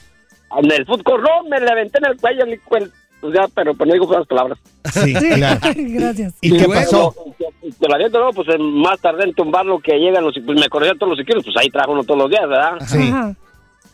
En 0.57 0.71
el 0.71 0.87
food 0.87 1.03
court, 1.03 1.25
no, 1.25 1.49
me 1.49 1.59
le 1.59 1.69
aventé 1.71 1.99
en 1.99 2.07
el 2.07 2.17
cuello, 2.21 2.47
ni 2.47 2.57
cuen- 2.59 2.93
pues 3.21 3.35
ya, 3.35 3.47
pero 3.55 3.75
pues 3.75 3.87
no 3.89 3.93
digo 3.95 4.13
las 4.13 4.27
palabras. 4.27 4.59
Sí, 4.93 5.15
Sí. 5.15 5.29
claro. 5.35 5.61
Gracias. 5.77 6.35
¿Y 6.41 6.51
qué 6.51 6.57
luego? 6.59 6.73
pasó? 6.75 7.15
Te 7.79 7.89
la 7.89 7.95
aviento, 7.97 8.19
no, 8.21 8.31
pues 8.31 8.49
más 8.59 9.01
tarde 9.01 9.25
en 9.25 9.35
tumbarlo 9.35 9.79
que 9.79 9.99
llegan 9.99 10.25
los, 10.25 10.35
pues 10.45 10.59
me 10.59 10.69
conocían 10.69 10.99
todos 10.99 11.11
los 11.11 11.19
siquiera, 11.19 11.41
pues 11.43 11.57
ahí 11.57 11.69
trajo 11.71 11.93
uno 11.93 12.03
todos 12.05 12.19
los 12.21 12.31
días, 12.31 12.49
¿verdad? 12.49 12.73
Sí. 12.87 13.09
Ajá. 13.11 13.35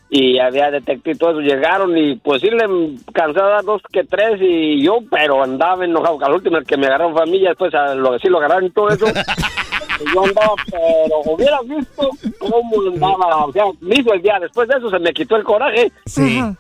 y 0.08 0.38
había 0.38 0.70
detective 0.70 1.14
y 1.14 1.18
todo 1.18 1.30
eso, 1.32 1.40
llegaron 1.40 1.98
y 1.98 2.14
pues 2.16 2.40
sí 2.40 2.48
le 2.48 2.64
cansé 3.12 3.40
de 3.40 3.46
dar 3.48 3.64
dos 3.64 3.82
que 3.92 4.04
tres 4.04 4.40
y 4.40 4.80
yo, 4.82 4.98
pero 5.10 5.42
andaba 5.42 5.84
enojado, 5.84 6.24
al 6.24 6.34
último 6.34 6.58
el 6.58 6.64
que 6.64 6.76
me 6.76 6.86
agarraron 6.86 7.12
familia, 7.14 7.48
después 7.50 7.74
a 7.74 7.94
lo 7.96 8.12
que 8.12 8.20
sí 8.20 8.28
lo 8.28 8.38
agarraron 8.38 8.66
y 8.66 8.70
todo 8.70 8.88
eso, 8.88 9.04
y 10.00 10.14
yo 10.14 10.24
andaba, 10.24 10.52
pero 10.70 11.34
hubieras 11.34 11.60
visto 11.66 12.08
cómo 12.38 12.82
andaba, 12.94 13.46
o 13.46 13.52
sea, 13.52 13.64
hizo 13.90 14.12
el 14.14 14.22
día, 14.22 14.38
después 14.40 14.68
de 14.68 14.76
eso 14.78 14.88
se 14.90 14.98
me 15.00 15.12
quitó 15.12 15.34
el 15.36 15.42
coraje 15.44 15.90
Sí. 16.06 16.38
Ajá. 16.38 16.54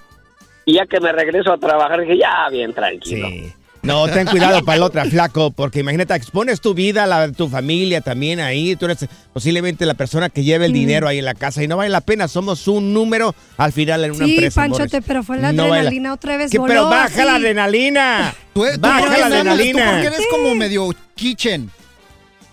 Y 0.66 0.74
ya 0.74 0.84
que 0.84 1.00
me 1.00 1.10
regreso 1.12 1.50
a 1.52 1.56
trabajar 1.58 2.00
dije, 2.02 2.18
ya, 2.18 2.48
bien 2.50 2.74
tranquilo. 2.74 3.28
Sí. 3.28 3.52
No, 3.82 4.08
ten 4.08 4.26
cuidado 4.26 4.64
para 4.64 4.78
la 4.80 4.86
otra, 4.86 5.04
flaco, 5.04 5.52
porque 5.52 5.78
imagínate, 5.78 6.12
expones 6.12 6.60
tu 6.60 6.74
vida, 6.74 7.06
la 7.06 7.28
de 7.28 7.32
tu 7.34 7.48
familia 7.48 8.00
también 8.00 8.40
ahí. 8.40 8.74
Tú 8.74 8.86
eres 8.86 9.06
posiblemente 9.32 9.86
la 9.86 9.94
persona 9.94 10.28
que 10.28 10.42
lleva 10.42 10.64
el 10.66 10.72
dinero 10.72 11.06
ahí 11.06 11.20
en 11.20 11.24
la 11.24 11.34
casa 11.34 11.62
y 11.62 11.68
no 11.68 11.76
vale 11.76 11.90
la 11.90 12.00
pena. 12.00 12.26
Somos 12.26 12.66
un 12.66 12.92
número 12.92 13.32
al 13.56 13.70
final 13.72 14.02
en 14.04 14.10
una 14.10 14.24
Sí, 14.24 14.32
empresa. 14.32 14.60
Panchote, 14.62 14.82
Morris. 14.96 15.04
pero 15.06 15.22
fue 15.22 15.36
la 15.38 15.52
No 15.52 15.64
vale 15.68 15.74
adrenalina 15.82 16.12
otra 16.14 16.36
vez. 16.36 16.50
¿Qué? 16.50 16.58
voló 16.58 16.68
Pero 16.72 16.88
baja 16.88 17.24
la 17.24 17.36
adrenalina. 17.36 18.34
Tú, 18.52 18.64
tú 18.74 18.80
Baja 18.80 19.00
la 19.02 19.06
eres- 19.06 19.18
tú 19.20 19.24
adrenalina. 19.26 19.90
porque 19.92 20.06
eres 20.08 20.26
como 20.32 20.54
medio 20.56 20.88
kitchen. 21.14 21.70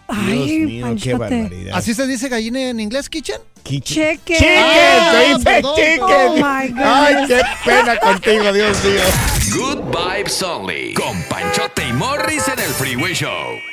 Ay, 0.08 0.66
Dios 0.66 0.70
mío, 0.90 0.96
qué 1.02 1.14
barbaridad. 1.16 1.76
¿Así 1.78 1.94
se 1.94 2.06
dice 2.08 2.30
gallina 2.30 2.60
en 2.70 2.80
inglés, 2.80 3.10
kitchen? 3.10 3.38
Chicken. 3.64 3.82
Cheque. 3.82 4.36
Chicken, 4.36 4.58
Ah, 4.60 5.12
se 5.14 5.28
dice 5.30 5.44
perdón. 5.44 5.76
chicken. 5.76 6.00
Oh, 6.02 6.36
my 6.36 6.68
goodness. 6.68 6.86
Ay, 6.86 7.16
qué 7.28 7.42
pena 7.66 7.98
contigo, 8.00 8.54
Dios 8.54 8.78
mío. 8.84 9.02
Good 9.56 9.80
Vibes 9.96 10.44
Only. 10.44 10.94
Con 10.94 11.22
Panchote 11.30 11.88
y 11.88 11.94
Morris 11.94 12.48
en 12.50 12.60
el 12.60 12.70
Freeway 12.72 13.14
Show. 13.14 13.73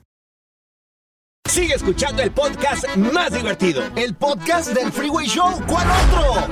Sigue 1.49 1.73
escuchando 1.73 2.21
el 2.23 2.31
podcast 2.31 2.85
más 2.95 3.33
divertido. 3.33 3.83
El 3.97 4.15
podcast 4.15 4.69
del 4.69 4.89
Freeway 4.89 5.27
Show. 5.27 5.61
¿Cuál 5.67 5.85
otro? 5.89 6.47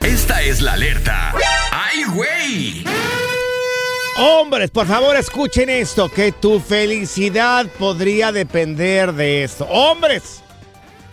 Esta 0.00 0.42
es 0.42 0.60
la 0.62 0.74
alerta. 0.74 1.34
¡Ay, 1.72 2.04
güey! 2.14 2.84
Hombres, 4.16 4.70
por 4.70 4.86
favor, 4.86 5.16
escuchen 5.16 5.68
esto, 5.68 6.08
que 6.08 6.30
tu 6.30 6.60
felicidad 6.60 7.66
podría 7.80 8.30
depender 8.30 9.12
de 9.12 9.42
esto. 9.42 9.64
Hombres, 9.64 10.40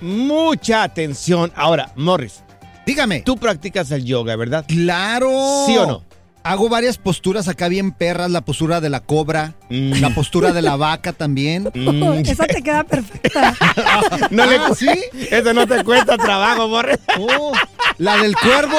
mucha 0.02 0.84
atención. 0.84 1.52
Ahora, 1.56 1.92
Morris. 1.96 2.44
Dígame. 2.86 3.22
Tú 3.22 3.38
practicas 3.38 3.90
el 3.90 4.06
yoga, 4.06 4.36
¿verdad? 4.36 4.66
Claro. 4.68 5.64
¿Sí 5.66 5.76
o 5.78 5.88
no? 5.88 6.04
Hago 6.48 6.70
varias 6.70 7.00
posturas 7.00 7.48
acá 7.48 7.68
bien 7.70 7.92
perras, 7.92 8.30
la 8.30 8.42
postura 8.42 8.80
de 8.80 8.90
la 8.92 9.00
cobra, 9.00 9.56
Mm. 9.72 10.00
la 10.00 10.12
postura 10.14 10.52
de 10.54 10.62
la 10.62 10.76
vaca 10.76 11.12
también. 11.12 11.70
Esa 12.24 12.46
te 12.46 12.62
queda 12.62 12.84
perfecta. 12.84 13.56
No 14.30 14.46
le 14.46 14.58
Ah, 14.58 14.70
¿sí? 14.76 14.88
Eso 15.32 15.54
no 15.54 15.66
te 15.66 15.84
cuesta 15.84 16.18
trabajo, 16.18 16.68
Morris. 16.68 17.00
Oh, 17.20 17.52
la 17.98 18.18
del 18.18 18.36
cuervo. 18.36 18.78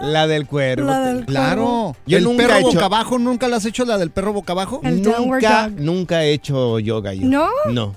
La 0.00 0.26
del 0.28 0.46
cuervo. 0.46 0.86
La 0.88 1.00
del 1.00 1.24
Claro. 1.26 1.96
Yo 2.06 2.18
el 2.18 2.24
nunca 2.24 2.44
perro 2.44 2.54
he 2.54 2.60
hecho- 2.60 2.72
boca 2.72 2.84
abajo, 2.84 3.18
¿nunca 3.18 3.48
la 3.48 3.56
has 3.56 3.64
hecho 3.64 3.84
la 3.84 3.98
del 3.98 4.10
perro 4.10 4.32
boca 4.32 4.52
abajo? 4.52 4.80
El 4.84 5.02
Nunca, 5.02 5.68
nunca 5.76 6.22
he 6.24 6.32
hecho 6.32 6.78
yoga 6.78 7.14
yo. 7.14 7.26
¿No? 7.26 7.48
No. 7.70 7.96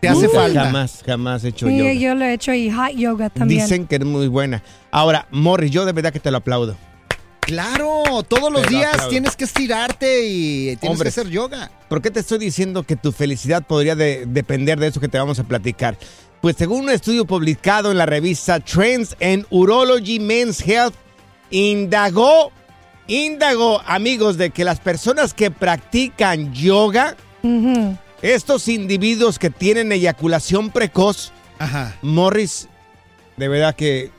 Te 0.00 0.08
hace 0.08 0.28
falta. 0.28 0.64
Jamás, 0.66 1.02
jamás 1.06 1.44
he 1.44 1.48
hecho 1.48 1.68
Sí, 1.68 1.78
yoga. 1.78 1.92
yo 1.94 2.14
lo 2.14 2.24
he 2.26 2.34
hecho 2.34 2.52
y 2.52 2.70
hot 2.70 2.90
yoga 2.96 3.30
también. 3.30 3.60
Dicen 3.62 3.86
que 3.86 3.96
es 3.96 4.04
muy 4.04 4.28
buena. 4.28 4.62
Ahora, 4.90 5.26
Morris, 5.30 5.70
yo 5.70 5.86
de 5.86 5.92
verdad 5.92 6.12
que 6.12 6.20
te 6.20 6.30
lo 6.30 6.36
aplaudo. 6.38 6.76
Claro, 7.46 8.22
todos 8.26 8.50
los 8.52 8.66
días 8.68 9.08
tienes 9.08 9.36
que 9.36 9.44
estirarte 9.44 10.26
y 10.26 10.76
tienes 10.76 10.90
Hombre. 10.98 11.04
que 11.12 11.20
hacer 11.20 11.28
yoga. 11.28 11.70
¿Por 11.88 12.00
qué 12.00 12.10
te 12.10 12.20
estoy 12.20 12.38
diciendo 12.38 12.84
que 12.84 12.96
tu 12.96 13.12
felicidad 13.12 13.66
podría 13.66 13.94
de- 13.94 14.24
depender 14.26 14.78
de 14.78 14.86
eso 14.86 15.00
que 15.00 15.08
te 15.08 15.18
vamos 15.18 15.38
a 15.38 15.44
platicar? 15.44 15.98
Pues 16.40 16.56
según 16.56 16.84
un 16.84 16.90
estudio 16.90 17.24
publicado 17.24 17.90
en 17.90 17.98
la 17.98 18.06
revista 18.06 18.58
Trends 18.60 19.16
and 19.20 19.44
Urology 19.50 20.18
Men's 20.20 20.60
Health, 20.66 20.94
indagó, 21.50 22.52
indagó, 23.06 23.82
amigos, 23.86 24.38
de 24.38 24.50
que 24.50 24.64
las 24.64 24.80
personas 24.80 25.34
que 25.34 25.50
practican 25.50 26.54
yoga, 26.54 27.16
estos 28.22 28.68
individuos 28.68 29.38
que 29.38 29.50
tienen 29.50 29.92
eyaculación 29.92 30.70
precoz, 30.70 31.32
Ajá. 31.58 31.96
Morris, 32.02 32.68
de 33.36 33.48
verdad 33.48 33.74
que 33.74 34.10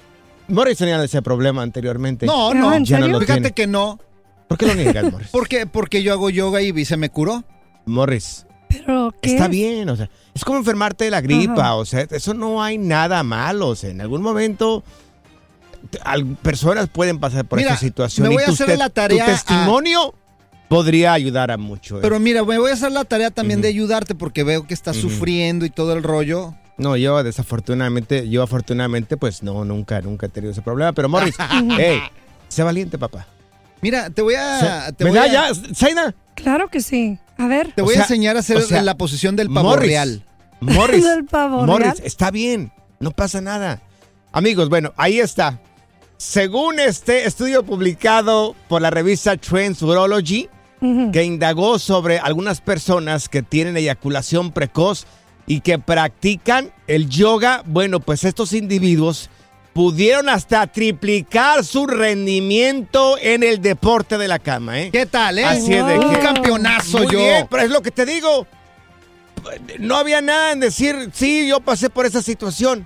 Morris 0.48 0.78
tenía 0.78 1.02
ese 1.04 1.22
problema 1.22 1.62
anteriormente. 1.62 2.26
No, 2.26 2.54
No, 2.54 2.70
no. 2.70 2.74
¿en 2.76 2.86
ya 2.86 3.00
no 3.00 3.08
lo 3.08 3.20
Fíjate 3.20 3.42
tiene. 3.42 3.54
que 3.54 3.68
no. 3.68 4.00
¿Por 4.48 4.58
qué 4.58 4.68
lo 4.68 4.76
niegas, 4.76 5.12
Morris? 5.12 5.30
Porque, 5.32 5.66
porque 5.66 6.04
yo 6.04 6.14
hago 6.14 6.30
yoga 6.30 6.62
y 6.62 6.86
se 6.86 6.98
me 6.98 7.10
curó. 7.10 7.44
Morris, 7.86 8.46
Pero, 8.70 9.14
¿qué? 9.22 9.32
Está 9.34 9.48
bien, 9.48 9.90
o 9.90 9.96
sea, 9.96 10.10
es 10.34 10.44
como 10.46 10.58
enfermarte 10.58 11.06
de 11.06 11.12
la 11.12 11.22
gripa, 11.22 11.62
Ajá. 11.62 11.76
o 11.76 11.86
sea, 11.86 12.08
eso 12.10 12.34
no 12.34 12.64
hay 12.64 12.78
nada 12.78 13.22
malo, 13.24 13.70
o 13.70 13.76
sea, 13.76 13.90
en 13.90 14.00
algún 14.02 14.22
momento 14.22 14.84
personas 16.42 16.88
pueden 16.90 17.20
pasar 17.20 17.46
por 17.46 17.58
Mira, 17.60 17.72
esta 17.72 17.80
situación 17.82 18.28
me 18.28 18.34
voy 18.34 18.42
y 18.42 18.46
a 18.46 18.48
tu, 18.48 18.54
hacer 18.54 18.78
la 18.78 18.88
tu 18.90 18.94
tarea 18.96 19.24
a- 19.26 19.28
testimonio 19.28 20.14
podría 20.70 21.14
ayudar 21.14 21.52
a 21.52 21.58
mucho. 21.58 21.98
¿eh? 21.98 22.00
Pero 22.02 22.20
mira, 22.20 22.44
me 22.44 22.58
voy 22.58 22.72
a 22.72 22.74
hacer 22.74 22.92
la 22.92 23.04
tarea 23.06 23.32
también 23.32 23.62
de 23.62 23.68
ayudarte 23.68 24.16
porque 24.16 24.44
veo 24.44 24.66
que 24.66 24.74
estás 24.74 24.96
sufriendo 24.98 25.66
y 25.66 25.70
todo 25.70 25.94
el 25.94 26.02
rollo. 26.04 26.56
No, 26.78 26.96
yo 26.98 27.24
desafortunadamente, 27.24 28.30
yo 28.30 28.44
afortunadamente, 28.44 29.18
pues 29.18 29.44
no, 29.44 29.64
nunca, 29.66 30.02
nunca 30.02 30.26
he 30.26 30.30
tenido 30.30 30.52
ese 30.52 30.62
problema, 30.62 30.94
pero 30.94 31.10
Morris, 31.10 31.36
hey, 31.78 32.00
sé 32.48 32.64
valiente, 32.64 32.98
papá. 32.98 33.28
Mira, 33.82 34.10
te 34.10 34.22
voy 34.22 34.36
a... 34.36 34.92
Te 34.96 35.04
voy 35.04 35.14
¿Verdad 35.14 35.30
a, 35.30 35.52
ya, 35.52 35.76
Zaina? 35.76 36.16
Claro 36.36 36.70
que 36.70 36.82
sí. 36.82 37.20
A 37.38 37.48
ver. 37.48 37.74
te 37.74 37.82
O 37.82 37.86
voy 37.86 37.96
sea, 37.96 38.04
a 38.04 38.06
enseñar 38.06 38.38
a 38.38 38.40
hacer 38.40 38.58
o 38.58 38.62
sea, 38.62 38.82
la 38.82 38.96
posición 38.96 39.36
del 39.36 39.50
pavo 39.50 39.70
Morris, 39.70 39.90
real. 39.90 40.24
Morris, 40.62 41.04
Del 41.16 41.26
pavo 41.26 41.66
Morris, 41.66 41.94
real. 41.96 42.02
está 42.06 42.32
bien, 42.32 42.72
no 43.00 43.12
pasa 43.12 43.42
nada. 43.42 43.82
Amigos, 44.32 44.70
bueno, 44.70 44.94
ahí 44.98 45.20
está. 45.20 45.60
Según 46.18 46.80
este 46.80 47.26
estudio 47.28 47.64
publicado 47.64 48.56
por 48.70 48.82
la 48.82 48.90
revista 48.90 49.36
Trends 49.38 49.82
Urology, 49.82 50.50
que 51.14 51.24
indagó 51.24 51.80
sobre 51.80 52.20
algunas 52.20 52.60
personas 52.60 53.30
que 53.30 53.42
tienen 53.42 53.78
eyaculación 53.78 54.52
precoz 54.52 55.06
y 55.46 55.62
que 55.62 55.80
practican 55.80 56.72
el 56.88 57.10
yoga, 57.10 57.64
bueno, 57.66 58.00
pues 58.00 58.24
estos 58.24 58.54
individuos 58.54 59.30
pudieron 59.74 60.30
hasta 60.30 60.68
triplicar 60.68 61.66
su 61.66 61.88
rendimiento 61.88 63.18
en 63.20 63.44
el 63.44 63.62
deporte 63.62 64.18
de 64.18 64.28
la 64.28 64.40
cama, 64.40 64.80
¿eh? 64.82 64.90
¿Qué 64.92 65.06
tal, 65.06 65.40
eh? 65.40 65.46
Así 65.46 65.74
es 65.74 65.86
de 65.86 65.98
Un 66.00 66.14
que- 66.14 66.20
campeonazo 66.20 67.00
Muy 67.00 67.08
yo. 67.08 67.18
bien, 67.20 67.48
pero 67.50 67.64
es 67.64 67.72
lo 67.72 67.82
que 67.82 67.92
te 67.92 68.06
digo. 68.06 68.46
No 69.80 69.96
había 69.98 70.22
nada 70.22 70.52
en 70.52 70.60
decir, 70.60 71.10
sí, 71.14 71.48
yo 71.48 71.60
pasé 71.60 71.90
por 71.90 72.06
esa 72.06 72.22
situación. 72.22 72.86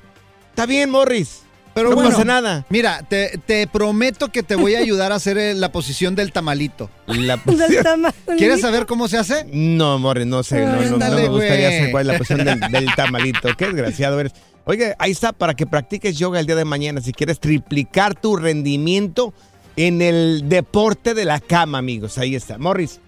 Está 0.49 0.65
bien, 0.65 0.89
Morris. 0.89 1.41
Pero 1.77 1.89
no 1.89 1.95
bueno, 1.95 2.09
pasa 2.11 2.25
nada. 2.25 2.65
Mira, 2.69 3.03
te, 3.07 3.39
te 3.45 3.67
prometo 3.67 4.29
que 4.31 4.41
te 4.43 4.55
voy 4.55 4.75
a 4.75 4.79
ayudar 4.79 5.11
a 5.11 5.15
hacer 5.15 5.37
eh, 5.37 5.53
la 5.53 5.71
posición 5.71 6.15
del 6.15 6.31
tamalito. 6.31 6.89
La 7.05 7.37
Del 7.45 7.83
tamaño. 7.83 8.13
¿Quieres 8.37 8.61
saber 8.61 8.85
cómo 8.87 9.07
se 9.07 9.17
hace? 9.17 9.45
No, 9.51 9.99
Morris, 9.99 10.25
no 10.25 10.41
sé. 10.43 10.65
No, 10.65 10.75
no- 10.81 10.97
no 10.97 11.15
me 11.15 11.27
gustaría 11.27 11.71
saber 11.71 11.91
cuál 11.91 12.01
es 12.01 12.13
la 12.13 12.17
posición 12.17 12.45
del, 12.45 12.59
del 12.71 12.95
tamalito. 12.95 13.49
Qué 13.57 13.65
desgraciado 13.67 14.19
eres. 14.19 14.33
Oye, 14.65 14.95
ahí 14.99 15.11
está 15.11 15.33
para 15.33 15.53
que 15.53 15.65
practiques 15.67 16.17
yoga 16.17 16.39
el 16.39 16.45
día 16.47 16.55
de 16.55 16.65
mañana. 16.65 16.99
Si 16.99 17.13
quieres 17.13 17.39
triplicar 17.39 18.15
tu 18.19 18.35
rendimiento 18.35 19.33
en 19.75 20.01
el 20.01 20.49
deporte 20.49 21.13
de 21.13 21.23
la 21.25 21.39
cama, 21.39 21.77
amigos. 21.77 22.17
Ahí 22.17 22.35
está. 22.35 22.57
Morris. 22.57 22.99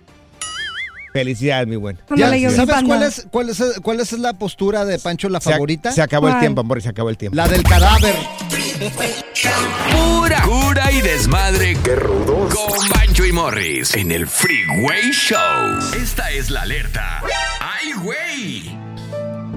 Felicidades, 1.13 1.67
mi 1.67 1.75
buen. 1.75 1.97
Ya, 2.15 2.29
¿Sabes 2.51 2.75
cuál 2.85 3.03
es, 3.03 3.27
cuál, 3.31 3.49
es, 3.49 3.63
cuál 3.81 3.99
es 3.99 4.11
la 4.13 4.33
postura 4.33 4.85
de 4.85 4.99
Pancho, 4.99 5.27
la 5.29 5.41
Se 5.41 5.51
favorita? 5.51 5.91
Se, 5.91 6.01
acabó 6.01 6.27
el 6.27 6.33
¿Cuál? 6.33 6.41
tiempo, 6.41 6.63
Morris, 6.63 6.83
se 6.83 6.89
acabó 6.89 7.09
el 7.09 7.17
tiempo. 7.17 7.35
La 7.35 7.47
del 7.47 7.63
cadáver. 7.63 8.15
Pura 9.91 10.41
cura 10.43 10.91
y 10.91 11.01
desmadre. 11.01 11.77
¡Qué 11.83 11.95
rudos! 11.95 12.53
Con 12.53 12.89
Bancho 12.89 13.25
y 13.25 13.31
Morris 13.31 13.95
en 13.95 14.11
el 14.11 14.27
Freeway 14.27 15.11
Show. 15.11 15.39
Esta 16.01 16.29
es 16.31 16.49
la 16.49 16.61
alerta. 16.61 17.21
¡Ay, 17.59 17.93
güey! 18.03 18.79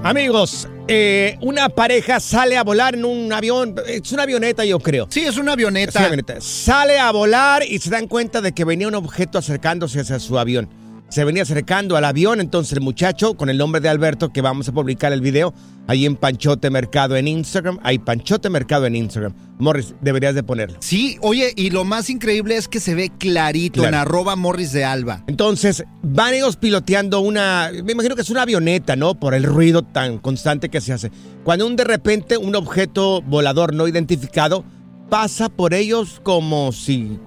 Amigos, 0.03 0.67
eh, 0.89 1.37
una 1.39 1.69
pareja 1.69 2.19
sale 2.19 2.57
a 2.57 2.63
volar 2.63 2.95
en 2.95 3.05
un 3.05 3.31
avión. 3.31 3.75
Es 3.87 4.11
una 4.11 4.23
avioneta, 4.23 4.65
yo 4.65 4.79
creo. 4.79 5.07
Sí, 5.09 5.21
es 5.21 5.37
una 5.37 5.51
Es 5.51 5.53
avioneta. 5.53 5.99
una 5.99 6.07
avioneta. 6.07 6.41
Sale 6.41 6.99
a 6.99 7.11
volar 7.11 7.63
y 7.65 7.79
se 7.79 7.89
dan 7.89 8.07
cuenta 8.07 8.41
de 8.41 8.51
que 8.51 8.65
venía 8.65 8.87
un 8.87 8.95
objeto 8.95 9.37
acercándose 9.37 10.01
hacia 10.01 10.19
su 10.19 10.37
avión. 10.37 10.67
Se 11.13 11.23
venía 11.25 11.43
acercando 11.43 11.95
al 11.95 12.05
avión, 12.05 12.41
entonces 12.41 12.73
el 12.73 12.81
muchacho, 12.81 13.35
con 13.35 13.51
el 13.51 13.59
nombre 13.59 13.79
de 13.79 13.87
Alberto, 13.87 14.33
que 14.33 14.41
vamos 14.41 14.67
a 14.67 14.71
publicar 14.71 15.13
el 15.13 15.21
video 15.21 15.53
ahí 15.85 16.07
en 16.07 16.15
Panchote 16.15 16.71
Mercado 16.71 17.15
en 17.15 17.27
Instagram. 17.27 17.77
Hay 17.83 17.99
Panchote 17.99 18.49
Mercado 18.49 18.87
en 18.87 18.95
Instagram. 18.95 19.35
Morris, 19.59 19.93
deberías 20.01 20.33
de 20.33 20.41
ponerlo. 20.41 20.77
Sí, 20.79 21.19
oye, 21.21 21.53
y 21.55 21.69
lo 21.69 21.83
más 21.83 22.09
increíble 22.09 22.57
es 22.57 22.67
que 22.67 22.79
se 22.79 22.95
ve 22.95 23.11
clarito 23.15 23.85
en 23.85 23.93
arroba 23.93 24.35
Morris 24.35 24.71
de 24.71 24.85
Alba. 24.85 25.23
Entonces, 25.27 25.83
van 26.01 26.33
ellos 26.33 26.57
piloteando 26.57 27.19
una, 27.19 27.69
me 27.83 27.91
imagino 27.91 28.15
que 28.15 28.23
es 28.23 28.31
una 28.31 28.41
avioneta, 28.41 28.95
¿no? 28.95 29.13
Por 29.13 29.35
el 29.35 29.43
ruido 29.43 29.83
tan 29.83 30.17
constante 30.17 30.69
que 30.69 30.81
se 30.81 30.93
hace. 30.93 31.11
Cuando 31.43 31.67
un 31.67 31.75
de 31.75 31.83
repente 31.83 32.37
un 32.39 32.55
objeto 32.55 33.21
volador 33.21 33.75
no 33.75 33.87
identificado 33.87 34.65
pasa 35.11 35.49
por 35.49 35.75
ellos 35.75 36.19
como 36.23 36.71
si 36.71 37.19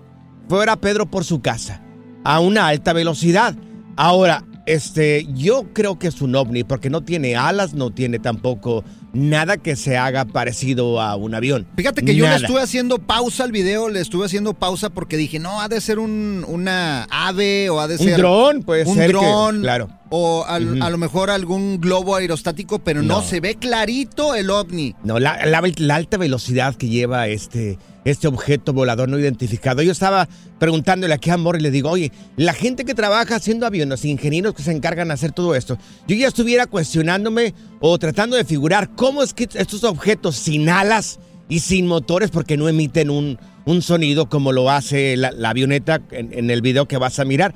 fuera 0.49 0.75
Pedro 0.75 1.09
por 1.09 1.22
su 1.22 1.40
casa, 1.40 1.85
a 2.25 2.40
una 2.40 2.66
alta 2.66 2.92
velocidad. 2.92 3.57
Ahora, 3.97 4.45
este, 4.67 5.27
yo 5.33 5.73
creo 5.73 5.99
que 5.99 6.09
es 6.09 6.21
un 6.21 6.35
ovni 6.35 6.65
porque 6.65 6.91
no 6.91 7.03
tiene 7.03 7.35
alas, 7.37 7.73
no 7.73 7.91
tiene 7.91 8.19
tampoco 8.19 8.85
nada 9.12 9.57
que 9.57 9.77
se 9.77 9.97
haga 9.97 10.25
parecido 10.27 11.01
a 11.01 11.16
un 11.16 11.35
avión. 11.35 11.66
Fíjate 11.77 12.05
que 12.05 12.14
yo 12.14 12.29
le 12.29 12.37
estuve 12.37 12.61
haciendo 12.61 12.99
pausa 12.99 13.45
al 13.45 13.53
video, 13.53 13.88
le 13.88 14.01
estuve 14.01 14.27
haciendo 14.27 14.53
pausa 14.55 14.90
porque 14.90 15.16
dije, 15.16 15.38
no, 15.38 15.61
ha 15.61 15.69
de 15.69 15.81
ser 15.81 15.99
un, 15.99 16.45
una 16.49 17.05
ave 17.11 17.71
o 17.71 17.81
ha 17.81 17.88
de 17.88 17.95
Un 17.95 18.01
ser... 18.05 18.16
dron, 18.19 18.62
puede 18.62 18.85
un 18.85 18.95
ser 18.95 19.07
que- 19.12 19.16
dron, 19.16 19.61
claro. 19.62 19.88
O 20.09 20.45
al- 20.47 20.81
a 20.83 20.88
lo 20.90 20.99
mejor 20.99 21.31
algún 21.31 21.81
globo 21.81 22.14
aerostático, 22.14 22.79
pero 22.79 23.03
no. 23.03 23.16
No. 23.16 23.23
se 23.23 23.40
ve 23.40 23.57
clarito 23.57 24.35
el 24.37 24.51
ovni. 24.51 24.95
No, 25.03 25.19
la, 25.19 25.45
la- 25.47 25.62
la 25.79 25.95
alta 25.97 26.16
velocidad 26.16 26.77
que 26.77 26.88
lleva 26.88 27.27
este, 27.27 27.77
este 28.05 28.29
objeto 28.29 28.73
volador 28.73 29.09
no 29.09 29.19
identificado. 29.19 29.83
Yo 29.83 29.90
estaba 29.90 30.29
preguntándole 30.61 31.12
aquí 31.12 31.31
a 31.31 31.37
Morris 31.37 31.59
y 31.61 31.62
le 31.64 31.71
digo, 31.73 31.90
oye, 31.90 32.12
la 32.37 32.53
gente 32.53 32.85
que 32.85 32.95
trabaja 32.95 33.35
haciendo 33.35 33.66
aviones, 33.66 34.05
ingenieros 34.05 34.55
que 34.55 34.62
se 34.62 34.71
encargan 34.71 35.09
de 35.09 35.14
hacer 35.14 35.33
todo 35.33 35.57
esto, 35.57 35.77
yo 36.07 36.14
ya 36.14 36.29
estuviera 36.29 36.66
cuestionándome 36.66 37.53
o 37.81 37.99
tratando 37.99 38.37
de 38.37 38.45
figurar 38.45 38.90
cómo 38.95 39.06
es 39.23 39.35
que 39.35 39.48
estos 39.54 39.85
objetos 39.85 40.37
sin 40.37 40.69
alas 40.69 41.19
y 41.48 41.61
sin 41.61 41.87
motores, 41.87 42.31
porque 42.31 42.57
no 42.57 42.69
emiten 42.69 43.11
un, 43.11 43.38
un 43.65 43.83
sonido 43.83 44.29
como 44.29 44.52
lo 44.52 44.71
hace 44.71 45.17
la, 45.17 45.31
avioneta 45.48 46.00
en 46.11 46.50
el 46.50 46.61
video 46.61 46.87
que 46.87 46.98
vas 46.98 47.19
a 47.19 47.25
mirar. 47.25 47.54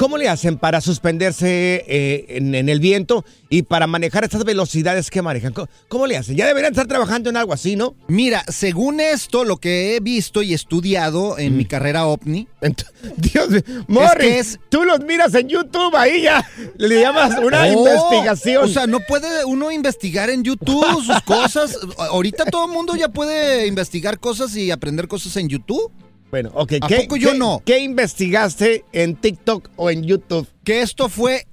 ¿Cómo 0.00 0.16
le 0.16 0.30
hacen 0.30 0.56
para 0.56 0.80
suspenderse 0.80 1.84
eh, 1.86 2.24
en, 2.30 2.54
en 2.54 2.70
el 2.70 2.80
viento 2.80 3.22
y 3.50 3.64
para 3.64 3.86
manejar 3.86 4.24
estas 4.24 4.44
velocidades 4.44 5.10
que 5.10 5.20
manejan? 5.20 5.52
¿Cómo, 5.52 5.68
cómo 5.88 6.06
le 6.06 6.16
hacen? 6.16 6.36
Ya 6.36 6.46
deberían 6.46 6.72
estar 6.72 6.86
trabajando 6.86 7.28
en 7.28 7.36
algo 7.36 7.52
así, 7.52 7.76
¿no? 7.76 7.94
Mira, 8.08 8.42
según 8.48 8.98
esto, 9.00 9.44
lo 9.44 9.58
que 9.58 9.94
he 9.94 10.00
visto 10.00 10.40
y 10.40 10.54
estudiado 10.54 11.38
en 11.38 11.54
mi 11.54 11.66
carrera 11.66 12.06
OVNI. 12.06 12.48
Dios 13.18 13.50
mío, 13.50 13.62
Morris, 13.88 14.58
tú 14.70 14.84
los 14.84 15.00
miras 15.00 15.34
en 15.34 15.48
YouTube, 15.50 15.94
ahí 15.94 16.22
ya 16.22 16.48
le 16.78 17.02
llamas 17.02 17.38
una 17.38 17.64
Oh, 17.64 17.86
investigación. 17.86 18.64
O 18.64 18.68
sea, 18.68 18.86
no 18.86 19.00
puede 19.00 19.44
uno 19.44 19.70
investigar 19.70 20.30
en 20.30 20.42
YouTube 20.42 21.04
sus 21.04 21.20
cosas. 21.26 21.76
Ahorita 21.98 22.46
todo 22.46 22.64
el 22.64 22.72
mundo 22.72 22.96
ya 22.96 23.10
puede 23.10 23.66
investigar 23.66 24.18
cosas 24.18 24.56
y 24.56 24.70
aprender 24.70 25.08
cosas 25.08 25.36
en 25.36 25.50
YouTube. 25.50 25.92
Bueno, 26.30 26.50
ok. 26.54 26.74
¿A 26.80 26.86
¿qué- 26.88 26.96
poco 27.02 27.16
yo 27.16 27.32
qué- 27.32 27.38
no? 27.38 27.62
¿Qué 27.64 27.80
investigaste 27.80 28.84
en 28.92 29.16
TikTok 29.16 29.70
o 29.76 29.90
en 29.90 30.04
YouTube? 30.04 30.46
Que 30.64 30.82
esto 30.82 31.08
fue 31.08 31.46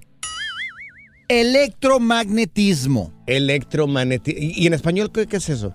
electromagnetismo. 1.28 3.12
Electromagnetismo. 3.26 4.40
¿Y 4.40 4.66
en 4.66 4.74
español 4.74 5.10
qué, 5.12 5.26
qué 5.26 5.36
es 5.38 5.48
eso? 5.48 5.74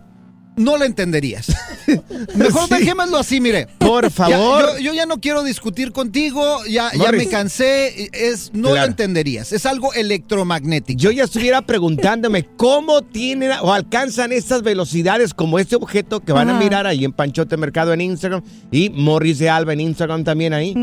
No 0.55 0.77
lo 0.77 0.85
entenderías. 0.85 1.47
Mejor 2.35 2.67
Sí. 2.67 2.75
dejémoslo 2.75 3.17
así, 3.17 3.41
mire. 3.41 3.67
Por 3.79 4.03
Ya, 4.03 4.09
favor. 4.11 4.73
yo, 4.77 4.79
yo 4.79 4.93
ya 4.93 5.05
no 5.07 5.19
quiero 5.19 5.43
discutir 5.43 5.91
contigo, 5.91 6.63
ya, 6.65 6.91
ya 6.93 7.11
me 7.11 7.27
cansé, 7.27 8.09
es, 8.13 8.51
no 8.53 8.69
lo 8.69 8.83
entenderías. 8.83 9.51
Es 9.51 9.65
algo 9.65 9.93
electromagnético. 9.93 10.99
Yo 10.99 11.11
ya 11.11 11.23
estuviera 11.23 11.61
preguntándome 11.63 12.43
cómo 12.55 13.01
tienen 13.01 13.51
o 13.61 13.73
alcanzan 13.73 14.31
estas 14.31 14.61
velocidades 14.61 15.33
como 15.33 15.57
este 15.59 15.75
objeto 15.75 16.19
que 16.19 16.31
van 16.33 16.49
a 16.49 16.59
mirar 16.59 16.85
ahí 16.87 17.03
en 17.03 17.13
Panchote 17.13 17.57
Mercado 17.57 17.91
en 17.93 18.01
Instagram 18.01 18.43
y 18.71 18.89
Morris 18.91 19.39
de 19.39 19.49
Alba 19.49 19.73
en 19.73 19.79
Instagram 19.81 20.23
también 20.23 20.53
ahí. 20.53 20.73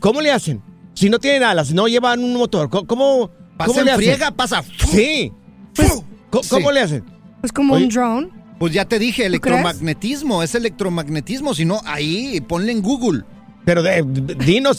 ¿Cómo 0.00 0.20
le 0.20 0.32
hacen? 0.32 0.60
Si 0.94 1.08
no 1.10 1.18
tienen 1.18 1.42
alas, 1.44 1.72
no 1.72 1.86
llevan 1.88 2.24
un 2.24 2.34
motor, 2.34 2.70
¿cómo, 2.70 2.86
cómo, 2.86 3.30
Pasa 3.56 3.68
cómo 3.68 3.82
le 3.82 3.90
hacen? 3.92 4.04
friega, 4.04 4.30
pasa. 4.32 4.64
Sí. 4.90 5.30
¿Cómo 6.30 6.42
Sí. 6.42 6.56
le 6.74 6.80
hacen? 6.80 7.04
Es 7.42 7.52
como 7.52 7.74
Oye. 7.74 7.84
un 7.84 7.90
drone. 7.90 8.28
Pues 8.58 8.72
ya 8.72 8.84
te 8.86 8.98
dije, 8.98 9.16
crees? 9.16 9.28
electromagnetismo, 9.28 10.42
es 10.42 10.54
electromagnetismo, 10.54 11.54
si 11.54 11.64
no, 11.64 11.80
ahí, 11.84 12.40
ponle 12.40 12.72
en 12.72 12.82
Google. 12.82 13.22
Pero 13.64 13.82
de- 13.82 14.02
de- 14.02 14.34
dinos 14.44 14.78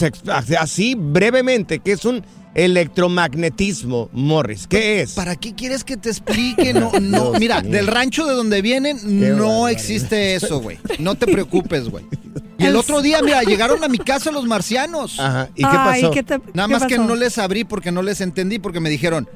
así 0.58 0.96
brevemente, 0.96 1.80
¿qué 1.80 1.92
es 1.92 2.06
un 2.06 2.24
electromagnetismo, 2.56 4.10
Morris? 4.14 4.66
¿Qué 4.68 5.02
es? 5.02 5.12
¿Para 5.14 5.36
qué 5.36 5.54
quieres 5.54 5.84
que 5.84 5.98
te 5.98 6.10
explique? 6.10 6.74
No, 6.74 6.92
no, 7.00 7.30
Dios 7.32 7.40
mira, 7.40 7.62
mío. 7.62 7.72
del 7.72 7.88
rancho 7.88 8.26
de 8.26 8.34
donde 8.34 8.62
vienen 8.62 8.98
no 9.38 9.68
existe 9.68 10.36
eso, 10.36 10.60
güey. 10.60 10.78
No 11.00 11.16
te 11.16 11.28
preocupes, 11.28 11.90
güey. 11.90 12.06
Y 12.60 12.66
el 12.66 12.76
otro 12.76 13.04
día, 13.04 13.22
mira, 13.22 13.44
llegaron 13.44 13.84
a 13.84 13.88
mi 13.88 14.00
casa 14.00 14.32
los 14.32 14.46
marcianos. 14.46 15.20
Ajá, 15.20 15.48
¿y 15.54 15.62
qué 15.62 15.68
Ay, 15.70 16.02
pasó? 16.02 16.12
¿qué 16.12 16.24
te- 16.24 16.40
Nada 16.56 16.68
qué 16.68 16.74
más 16.74 16.86
que 16.88 16.98
no 16.98 17.16
les 17.16 17.38
abrí 17.38 17.64
porque 17.66 17.92
no 17.92 18.02
les 18.02 18.20
entendí, 18.20 18.58
porque 18.58 18.80
me 18.80 18.90
dijeron, 18.90 19.30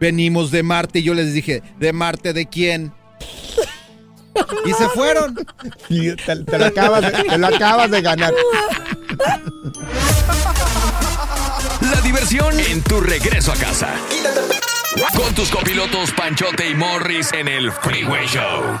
venimos 0.00 0.50
de 0.50 0.62
Marte. 0.62 1.00
Y 1.00 1.02
yo 1.02 1.12
les 1.12 1.34
dije, 1.34 1.62
¿de 1.78 1.92
Marte 1.92 2.32
de 2.32 2.46
quién? 2.46 2.90
Y 4.64 4.72
se 4.72 4.88
fueron. 4.90 5.36
Y 5.88 6.14
Te, 6.16 6.36
te 6.44 6.58
lo 6.58 6.66
acabas 6.66 7.02
de, 7.02 7.10
te 7.10 7.38
lo 7.38 7.46
acabas 7.46 7.90
de 7.90 8.02
ganar. 8.02 8.32
La 11.80 12.00
diversión 12.02 12.58
en 12.60 12.82
tu 12.82 13.00
regreso 13.00 13.52
a 13.52 13.56
casa. 13.56 13.88
Con 15.16 15.34
tus 15.34 15.50
copilotos 15.50 16.10
Panchote 16.12 16.68
y 16.68 16.74
Morris 16.74 17.32
en 17.32 17.48
el 17.48 17.72
Freeway 17.72 18.26
Show. 18.26 18.80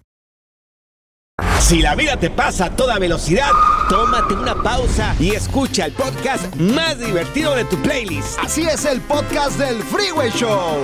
Si 1.67 1.81
la 1.81 1.95
vida 1.95 2.17
te 2.17 2.29
pasa 2.29 2.65
a 2.65 2.75
toda 2.75 2.99
velocidad, 2.99 3.49
tómate 3.87 4.33
una 4.33 4.61
pausa 4.61 5.15
y 5.19 5.31
escucha 5.31 5.85
el 5.85 5.93
podcast 5.93 6.53
más 6.55 6.99
divertido 6.99 7.55
de 7.55 7.63
tu 7.63 7.81
playlist. 7.81 8.37
Así 8.39 8.63
es 8.63 8.83
el 8.83 8.99
podcast 9.01 9.57
del 9.57 9.81
Freeway 9.83 10.31
Show. 10.31 10.83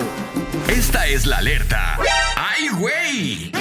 Esta 0.70 1.06
es 1.08 1.26
la 1.26 1.40
alerta. 1.40 1.98
¡Ay, 2.38 2.70
güey! 2.70 3.52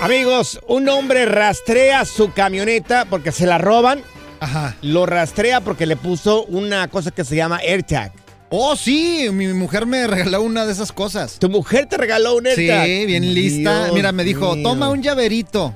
Amigos, 0.00 0.60
un 0.68 0.88
hombre 0.88 1.26
rastrea 1.26 2.04
su 2.04 2.32
camioneta 2.32 3.04
porque 3.06 3.32
se 3.32 3.46
la 3.46 3.58
roban. 3.58 4.02
Ajá. 4.38 4.76
Lo 4.80 5.06
rastrea 5.06 5.60
porque 5.60 5.86
le 5.86 5.96
puso 5.96 6.44
una 6.44 6.86
cosa 6.88 7.10
que 7.10 7.24
se 7.24 7.34
llama 7.34 7.56
AirTag. 7.58 8.12
Oh, 8.54 8.76
sí, 8.76 9.28
mi 9.32 9.48
mujer 9.48 9.86
me 9.86 10.06
regaló 10.06 10.42
una 10.42 10.66
de 10.66 10.72
esas 10.72 10.92
cosas. 10.92 11.38
¿Tu 11.38 11.48
mujer 11.48 11.86
te 11.86 11.96
regaló 11.96 12.36
un 12.36 12.44
Sí, 12.54 12.66
bien 13.06 13.32
lista. 13.34 13.84
Dios 13.84 13.94
Mira, 13.94 14.12
me 14.12 14.24
dijo, 14.24 14.54
mío. 14.54 14.62
toma 14.62 14.90
un 14.90 15.02
llaverito. 15.02 15.74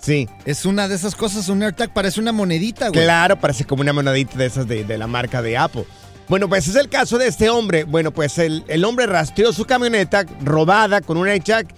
Sí. 0.00 0.28
Es 0.44 0.66
una 0.66 0.88
de 0.88 0.96
esas 0.96 1.14
cosas, 1.14 1.48
un 1.48 1.62
AirTag 1.62 1.92
parece 1.94 2.18
una 2.20 2.32
monedita, 2.32 2.88
güey. 2.88 3.04
Claro, 3.04 3.38
parece 3.38 3.64
como 3.64 3.82
una 3.82 3.92
monedita 3.92 4.36
de 4.36 4.46
esas 4.46 4.66
de, 4.66 4.82
de 4.82 4.98
la 4.98 5.06
marca 5.06 5.42
de 5.42 5.56
Apple. 5.56 5.84
Bueno, 6.28 6.48
pues 6.48 6.66
es 6.66 6.74
el 6.74 6.88
caso 6.88 7.18
de 7.18 7.28
este 7.28 7.50
hombre. 7.50 7.84
Bueno, 7.84 8.10
pues 8.10 8.36
el, 8.38 8.64
el 8.66 8.84
hombre 8.84 9.06
rastreó 9.06 9.52
su 9.52 9.64
camioneta 9.64 10.24
robada 10.42 11.02
con 11.02 11.18
un 11.18 11.28
AirTag, 11.28 11.68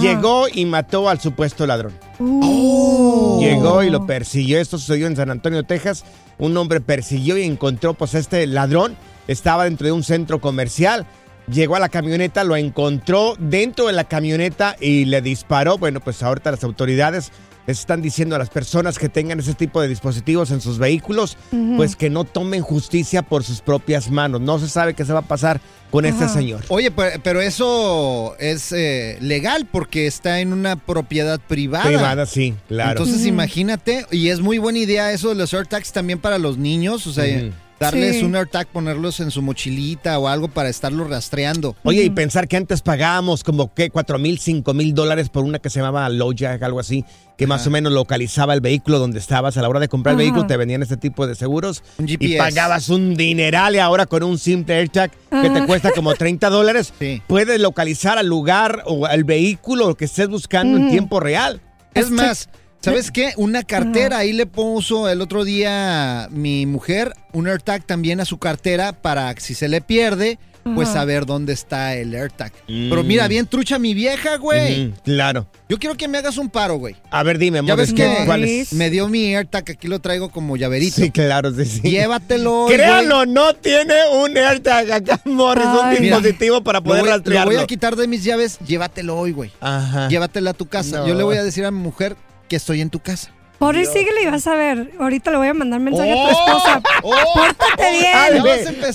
llegó 0.00 0.46
y 0.50 0.64
mató 0.64 1.08
al 1.10 1.20
supuesto 1.20 1.66
ladrón. 1.66 1.92
Uh. 2.18 3.40
Llegó 3.42 3.82
y 3.82 3.90
lo 3.90 4.06
persiguió. 4.06 4.58
Esto 4.58 4.78
sucedió 4.78 5.06
en 5.06 5.16
San 5.16 5.30
Antonio, 5.30 5.64
Texas. 5.64 6.04
Un 6.38 6.56
hombre 6.56 6.80
persiguió 6.80 7.36
y 7.36 7.42
encontró, 7.42 7.92
pues, 7.92 8.14
a 8.14 8.18
este 8.20 8.46
ladrón. 8.46 8.96
Estaba 9.28 9.64
dentro 9.64 9.86
de 9.86 9.92
un 9.92 10.02
centro 10.04 10.40
comercial. 10.40 11.06
Llegó 11.50 11.76
a 11.76 11.80
la 11.80 11.88
camioneta, 11.88 12.42
lo 12.42 12.56
encontró 12.56 13.34
dentro 13.38 13.86
de 13.86 13.92
la 13.92 14.04
camioneta 14.04 14.76
y 14.80 15.04
le 15.04 15.22
disparó. 15.22 15.78
Bueno, 15.78 16.00
pues 16.00 16.22
ahorita 16.22 16.50
las 16.50 16.64
autoridades 16.64 17.30
les 17.68 17.80
están 17.80 18.00
diciendo 18.02 18.36
a 18.36 18.38
las 18.38 18.48
personas 18.50 18.98
que 18.98 19.08
tengan 19.08 19.40
ese 19.40 19.54
tipo 19.54 19.80
de 19.80 19.88
dispositivos 19.88 20.50
en 20.52 20.60
sus 20.60 20.78
vehículos, 20.78 21.36
pues 21.76 21.96
que 21.96 22.10
no 22.10 22.22
tomen 22.24 22.62
justicia 22.62 23.22
por 23.22 23.42
sus 23.44 23.60
propias 23.60 24.08
manos. 24.10 24.40
No 24.40 24.58
se 24.60 24.68
sabe 24.68 24.94
qué 24.94 25.04
se 25.04 25.12
va 25.12 25.20
a 25.20 25.22
pasar 25.22 25.60
con 25.90 26.04
este 26.04 26.24
Ajá. 26.24 26.34
señor. 26.34 26.60
Oye, 26.68 26.90
pe- 26.92 27.20
pero 27.24 27.40
eso 27.40 28.36
es 28.38 28.70
eh, 28.72 29.18
legal 29.20 29.66
porque 29.70 30.06
está 30.06 30.40
en 30.40 30.52
una 30.52 30.76
propiedad 30.76 31.40
privada. 31.40 31.84
Privada, 31.86 32.26
sí, 32.26 32.54
claro. 32.68 33.02
Entonces 33.02 33.26
imagínate, 33.26 34.06
y 34.12 34.28
es 34.28 34.40
muy 34.40 34.58
buena 34.58 34.78
idea 34.78 35.12
eso 35.12 35.28
de 35.30 35.34
los 35.36 35.52
AirTags 35.54 35.92
también 35.92 36.18
para 36.20 36.38
los 36.38 36.58
niños, 36.58 37.06
o 37.06 37.12
sea. 37.12 37.50
Darles 37.78 38.16
Sí. 38.16 38.24
un 38.24 38.34
AirTag, 38.34 38.66
ponerlos 38.68 39.20
en 39.20 39.30
su 39.30 39.42
mochilita 39.42 40.18
o 40.18 40.28
algo 40.28 40.48
para 40.48 40.68
estarlos 40.70 41.10
rastreando. 41.10 41.76
Oye, 41.82 42.02
y 42.04 42.10
pensar 42.10 42.48
que 42.48 42.56
antes 42.56 42.80
pagábamos 42.80 43.44
como 43.44 43.74
que 43.74 43.90
4 43.90 44.18
mil, 44.18 44.38
5 44.38 44.72
mil 44.72 44.94
dólares 44.94 45.28
por 45.28 45.44
una 45.44 45.58
que 45.58 45.68
se 45.68 45.80
llamaba 45.80 46.08
Lojack, 46.08 46.62
algo 46.62 46.80
así, 46.80 47.04
que 47.36 47.46
más 47.46 47.66
o 47.66 47.70
menos 47.70 47.92
localizaba 47.92 48.54
el 48.54 48.62
vehículo 48.62 48.98
donde 48.98 49.18
estabas. 49.18 49.58
A 49.58 49.62
la 49.62 49.68
hora 49.68 49.78
de 49.80 49.88
comprar 49.88 50.12
el 50.14 50.18
vehículo 50.18 50.46
te 50.46 50.56
vendían 50.56 50.82
este 50.82 50.96
tipo 50.96 51.26
de 51.26 51.34
seguros 51.34 51.82
Un 51.98 52.08
y 52.08 52.12
GPS. 52.12 52.38
pagabas 52.38 52.88
un 52.88 53.14
dineral 53.14 53.74
y 53.74 53.78
ahora 53.78 54.06
con 54.06 54.22
un 54.22 54.38
simple 54.38 54.74
AirTag 54.76 55.10
que 55.30 55.50
te 55.50 55.66
cuesta 55.66 55.90
como 55.92 56.14
30 56.14 56.48
dólares, 56.48 56.94
puedes 57.26 57.60
localizar 57.60 58.16
al 58.16 58.26
lugar 58.26 58.84
o 58.86 59.04
al 59.04 59.24
vehículo 59.24 59.96
que 59.96 60.06
estés 60.06 60.28
buscando 60.28 60.78
en 60.78 60.88
tiempo 60.88 61.20
real. 61.20 61.60
Es 61.92 62.10
más, 62.10 62.48
¿sabes 62.80 63.10
qué? 63.10 63.32
Una 63.36 63.62
cartera, 63.62 64.18
ahí 64.18 64.32
le 64.32 64.46
puso 64.46 65.08
el 65.08 65.20
otro 65.20 65.44
día 65.44 66.28
mi 66.30 66.66
mujer 66.66 67.12
un 67.32 67.48
AirTag 67.48 67.84
también 67.84 68.20
a 68.20 68.24
su 68.24 68.38
cartera 68.38 68.92
para 68.92 69.34
que 69.34 69.40
si 69.40 69.54
se 69.54 69.68
le 69.68 69.80
pierde, 69.80 70.38
pues 70.74 70.88
saber 70.88 71.26
dónde 71.26 71.52
está 71.52 71.94
el 71.94 72.12
AirTag. 72.12 72.50
Mm. 72.66 72.88
Pero 72.90 73.04
mira, 73.04 73.28
bien 73.28 73.46
trucha 73.46 73.78
mi 73.78 73.94
vieja, 73.94 74.36
güey. 74.36 74.88
Ujú, 74.88 74.96
claro. 75.04 75.46
Yo 75.68 75.78
quiero 75.78 75.96
que 75.96 76.08
me 76.08 76.18
hagas 76.18 76.38
un 76.38 76.48
paro, 76.48 76.74
güey. 76.76 76.96
A 77.12 77.22
ver, 77.22 77.38
dime, 77.38 77.60
Ya 77.64 77.76
ves 77.76 77.92
que 77.92 78.22
¿cuál 78.26 78.42
es? 78.42 78.72
me 78.72 78.90
dio 78.90 79.06
mi 79.08 79.32
AirTag, 79.36 79.70
aquí 79.70 79.86
lo 79.86 80.00
traigo 80.00 80.28
como 80.30 80.56
llaverito. 80.56 80.96
Sí, 80.96 81.10
claro, 81.12 81.54
sí, 81.54 81.64
sí. 81.66 81.80
Llévatelo. 81.82 82.66
Créanlo, 82.68 83.26
no 83.26 83.54
tiene 83.54 83.94
un 84.24 84.36
AirTag 84.36 84.90
acá, 84.90 85.20
Morris, 85.24 85.66
un 85.66 85.90
dispositivo 86.00 86.64
para 86.64 86.80
Lo 86.80 86.84
poder 86.84 87.02
voy- 87.02 87.10
rastrearlo. 87.10 87.52
Lo 87.52 87.56
voy 87.58 87.62
a 87.62 87.66
quitar 87.68 87.94
de 87.94 88.08
mis 88.08 88.24
llaves, 88.24 88.58
llévatelo 88.66 89.16
hoy, 89.16 89.30
güey. 89.30 89.52
Ajá. 89.60 90.08
Llévatela 90.08 90.50
a 90.50 90.54
tu 90.54 90.66
casa. 90.66 90.98
No. 91.00 91.06
Yo 91.08 91.14
le 91.14 91.22
voy 91.22 91.36
a 91.36 91.44
decir 91.44 91.64
a 91.64 91.70
mi 91.70 91.78
mujer 91.78 92.16
que 92.48 92.56
estoy 92.56 92.80
en 92.80 92.90
tu 92.90 93.00
casa. 93.00 93.30
Por 93.58 93.74
ahí 93.74 93.86
síguele 93.86 94.22
y 94.22 94.26
vas 94.26 94.46
a 94.46 94.54
ver. 94.54 94.92
Ahorita 95.00 95.30
le 95.30 95.38
voy 95.38 95.48
a 95.48 95.54
mandar 95.54 95.80
mensaje 95.80 96.12
a 96.12 96.14
Oh, 96.14 96.28
tu 96.28 96.30
esposa. 96.30 96.82
Pórtate 97.00 97.90
bien. 97.90 98.14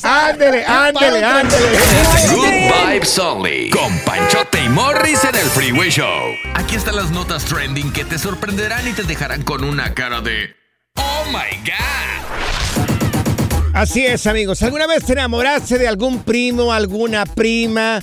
Ándale, 0.03 0.65
ándale, 0.65 0.65
ándale, 0.65 1.25
ándale. 1.25 1.65
Good 2.35 2.91
Vibes 2.93 3.17
Only. 3.17 3.69
Con 3.71 3.97
Panchote 4.05 4.63
y 4.63 4.69
Morris 4.69 5.23
en 5.23 5.33
el 5.35 5.47
Freeway 5.49 5.89
Show. 5.89 6.21
Aquí 6.53 6.75
están 6.75 6.95
las 6.95 7.09
notas 7.09 7.43
trending 7.45 7.91
que 7.91 8.05
te 8.05 8.19
sorprenderán 8.19 8.87
y 8.87 8.91
te 8.91 9.01
dejarán 9.01 9.41
con 9.41 9.63
una 9.63 9.95
cara 9.95 10.21
de. 10.21 10.53
¡Oh 10.95 11.23
my 11.27 11.57
God! 11.65 11.81
Así 13.73 14.05
es, 14.05 14.27
amigos. 14.27 14.61
¿Alguna 14.61 14.85
vez 14.85 15.05
te 15.05 15.13
enamoraste 15.13 15.77
de 15.79 15.87
algún 15.87 16.21
primo, 16.23 16.71
alguna 16.71 17.25
prima? 17.25 17.99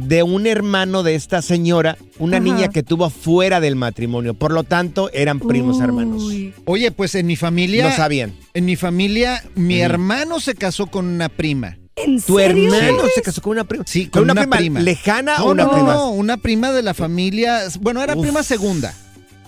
de 0.00 0.22
un 0.22 0.46
hermano 0.46 1.02
de 1.02 1.14
esta 1.14 1.42
señora, 1.42 1.96
una 2.18 2.38
Ajá. 2.38 2.44
niña 2.44 2.68
que 2.68 2.82
tuvo 2.82 3.10
fuera 3.10 3.60
del 3.60 3.76
matrimonio. 3.76 4.34
Por 4.34 4.52
lo 4.52 4.64
tanto, 4.64 5.10
eran 5.12 5.38
primos 5.40 5.80
hermanos. 5.80 6.22
Oye, 6.64 6.90
pues 6.90 7.14
en 7.14 7.26
mi 7.26 7.36
familia. 7.36 7.88
No 7.88 7.94
sabían. 7.94 8.34
En 8.54 8.64
mi 8.64 8.76
familia, 8.76 9.42
mi 9.54 9.80
hermano 9.80 10.40
se 10.40 10.54
casó 10.54 10.86
con 10.86 11.06
una 11.06 11.28
prima. 11.28 11.76
¿En 11.96 12.20
¿Tu 12.20 12.38
serio? 12.38 12.74
hermano 12.74 13.02
se 13.14 13.20
casó 13.20 13.42
con 13.42 13.52
una 13.52 13.64
prima? 13.64 13.84
Sí, 13.86 14.04
¿Con 14.06 14.22
con, 14.22 14.30
una 14.30 14.44
una, 14.44 14.56
prima 14.56 14.80
lejana 14.80 15.38
no, 15.38 15.44
o 15.44 15.50
una 15.50 15.64
no, 15.64 15.70
prima? 15.70 15.94
No, 15.94 16.10
una 16.10 16.36
prima 16.38 16.72
de 16.72 16.82
la 16.82 16.94
familia. 16.94 17.60
Bueno, 17.80 18.02
era 18.02 18.14
Uf. 18.16 18.22
prima 18.22 18.42
segunda. 18.42 18.94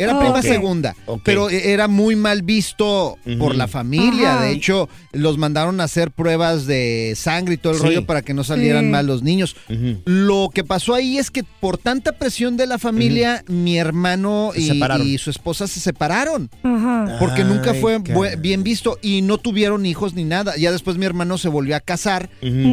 Era 0.03 0.17
Oh, 0.17 0.21
prima 0.21 0.43
segunda, 0.43 0.97
pero 1.25 1.49
e- 1.51 1.73
era 1.73 1.89
muy 1.89 2.17
mal 2.17 2.43
visto 2.43 3.19
por 3.39 3.55
la 3.55 3.69
familia. 3.69 4.35
Ajá. 4.37 4.45
De 4.45 4.53
hecho, 4.53 4.89
los 5.13 5.39
mandaron 5.39 5.81
a 5.81 5.85
hacer 5.85 6.11
pruebas 6.11 6.67
de 6.67 7.15
sangre 7.17 7.55
y 7.55 7.57
todo 7.57 7.73
el 7.75 7.79
Sí. 7.79 7.85
rollo 7.85 8.07
para 8.07 8.23
que 8.23 8.35
no 8.35 8.45
salieran 8.45 8.85
Sí. 8.87 8.91
mal 8.91 9.07
los 9.07 9.23
niños. 9.23 9.57
Lo 10.05 10.51
que 10.53 10.65
pasó 10.65 10.95
ahí 10.95 11.19
es 11.19 11.31
que 11.31 11.45
por 11.45 11.79
tanta 11.79 12.13
presión 12.13 12.57
de 12.57 12.67
la 12.67 12.79
familia, 12.79 13.45
mi 13.49 13.79
hermano 13.79 14.51
Se 14.55 14.61
y, 15.05 15.19
su 15.19 15.31
esposa 15.31 15.67
se 15.67 15.81
separaron. 15.81 16.51
Ajá. 16.63 17.17
Porque 17.19 17.45
nunca 17.45 17.75
fue 17.75 17.99
bien 18.39 18.63
visto 18.63 18.99
y 19.03 19.23
no 19.23 19.39
tuvieron 19.39 19.87
hijos 19.87 20.15
ni 20.15 20.25
nada. 20.25 20.57
Ya 20.57 20.73
después 20.73 20.97
mi 20.97 21.07
hermano 21.07 21.39
se 21.39 21.49
volvió 21.49 21.77
a 21.77 21.81
casar, 21.81 22.29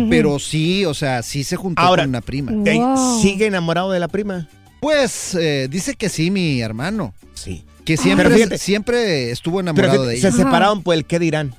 pero 0.09 0.39
sí, 0.39 0.85
o 0.85 0.93
sea, 0.93 1.23
sí 1.23 1.43
se 1.43 1.55
juntó 1.55 1.81
Ahora, 1.81 2.03
con 2.03 2.09
una 2.09 2.21
prima. 2.21 2.51
Wow. 2.51 3.21
¿Sigue 3.21 3.45
enamorado 3.45 3.91
de 3.91 3.99
la 3.99 4.07
prima? 4.07 4.47
Pues 4.79 5.35
eh, 5.35 5.67
dice 5.69 5.95
que 5.95 6.07
sí, 6.09 6.31
mi 6.31 6.61
hermano. 6.61 7.13
Sí. 7.33 7.65
Que 7.85 7.95
Pero 7.95 8.03
siempre, 8.03 8.29
fíjate- 8.29 8.57
siempre 8.57 9.31
estuvo 9.31 9.57
Pero 9.57 9.71
enamorado 9.71 10.05
de 10.05 10.17
se 10.19 10.27
ella. 10.27 10.37
separaron 10.37 10.83
por 10.83 10.95
el 10.95 11.05
qué 11.05 11.19
dirán. 11.19 11.55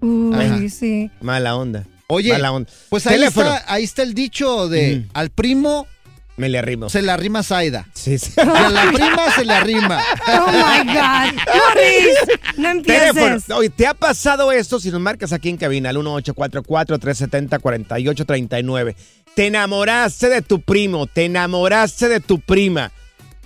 Uy, 0.00 0.68
sí. 0.70 1.10
Mala 1.20 1.56
onda. 1.56 1.84
Oye, 2.08 2.30
Mala 2.32 2.52
onda. 2.52 2.70
pues 2.88 3.04
ahí 3.06 3.22
está, 3.22 3.64
ahí 3.66 3.82
está 3.84 4.02
el 4.04 4.14
dicho 4.14 4.68
de 4.68 5.06
al 5.12 5.30
primo 5.30 5.88
Me 6.36 6.48
le 6.48 6.56
arrimo. 6.58 6.88
se 6.88 7.02
le 7.02 7.10
arrima 7.10 7.42
Zaida. 7.42 7.88
Sí, 7.94 8.16
sí. 8.18 8.30
Y 8.36 8.40
a 8.40 8.70
la 8.70 8.92
prima 8.92 9.28
se 9.34 9.44
le 9.44 9.52
arrima. 9.54 10.00
Oh 10.28 10.46
my 10.52 10.84
God. 10.86 11.32
Morris, 11.46 12.16
no 12.58 12.68
empieces. 12.70 13.12
Teléfono. 13.14 13.56
Oye, 13.58 13.70
¿te 13.70 13.86
ha 13.88 13.94
pasado 13.94 14.52
esto? 14.52 14.78
Si 14.78 14.90
nos 14.92 15.00
marcas 15.00 15.32
aquí 15.32 15.48
en 15.48 15.56
cabina, 15.56 15.88
al 15.90 15.96
1844-370-4839. 15.96 18.94
Te 19.36 19.46
enamoraste 19.48 20.30
de 20.30 20.40
tu 20.40 20.62
primo, 20.62 21.06
te 21.06 21.26
enamoraste 21.26 22.08
de 22.08 22.20
tu 22.20 22.40
prima. 22.40 22.90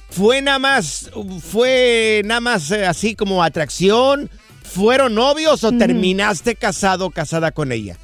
Fue 0.09 0.41
nada 0.41 0.61
más, 0.61 1.11
fue 1.43 2.23
nada 2.25 2.41
más 2.41 2.71
eh, 2.71 2.87
así 2.87 3.17
como 3.17 3.43
atracción. 3.43 4.31
¿Fueron 4.63 5.17
novios 5.17 5.65
o 5.65 5.73
terminaste 5.73 6.55
casado 6.55 7.07
o 7.07 7.11
casada 7.11 7.51
con 7.51 7.73
ella? 7.73 7.97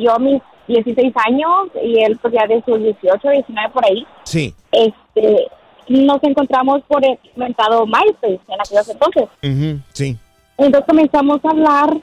yo 0.00 0.12
a 0.14 0.18
mis 0.18 0.40
16 0.68 1.12
años 1.26 1.68
y 1.82 1.98
él 2.04 2.18
pues 2.22 2.32
ya 2.34 2.46
de 2.46 2.62
sus 2.64 2.78
18, 2.78 3.28
19 3.28 3.70
por 3.72 3.84
ahí, 3.84 4.06
Sí. 4.24 4.54
este, 4.70 5.46
nos 5.90 6.22
encontramos 6.22 6.82
por 6.86 7.04
el 7.04 7.18
comentado 7.34 7.84
MySpace 7.84 8.40
en 8.48 8.60
aquellos 8.60 8.88
entonces. 8.88 9.24
Sí. 9.92 10.16
Entonces 10.56 10.84
comenzamos 10.86 11.44
a 11.44 11.50
hablar, 11.50 11.96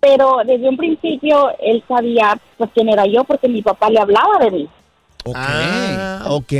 pero 0.00 0.38
desde 0.44 0.68
un 0.68 0.76
principio 0.76 1.50
él 1.60 1.82
sabía 1.86 2.36
pues 2.58 2.70
quién 2.74 2.88
era 2.88 3.06
yo 3.06 3.22
porque 3.24 3.48
mi 3.48 3.62
papá 3.62 3.88
le 3.90 4.00
hablaba 4.00 4.38
de 4.40 4.50
mí. 4.50 4.68
Ah, 5.34 6.24
ok. 6.30 6.52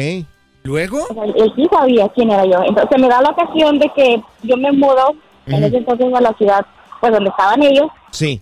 ¿Luego? 0.62 1.02
O 1.10 1.14
sea, 1.14 1.24
él 1.24 1.52
sí 1.56 1.66
sabía 1.68 2.08
quién 2.10 2.30
era 2.30 2.44
yo. 2.44 2.62
Entonces 2.64 3.00
me 3.00 3.08
da 3.08 3.20
la 3.20 3.30
ocasión 3.30 3.78
de 3.80 3.88
que 3.88 4.22
yo 4.44 4.56
me 4.56 4.70
mudo 4.70 5.14
en 5.46 5.64
ese 5.64 5.78
entonces 5.78 6.14
a 6.14 6.20
la 6.20 6.32
ciudad 6.34 6.64
pues 7.00 7.12
donde 7.12 7.30
estaban 7.30 7.60
ellos 7.64 7.88
Sí. 8.12 8.40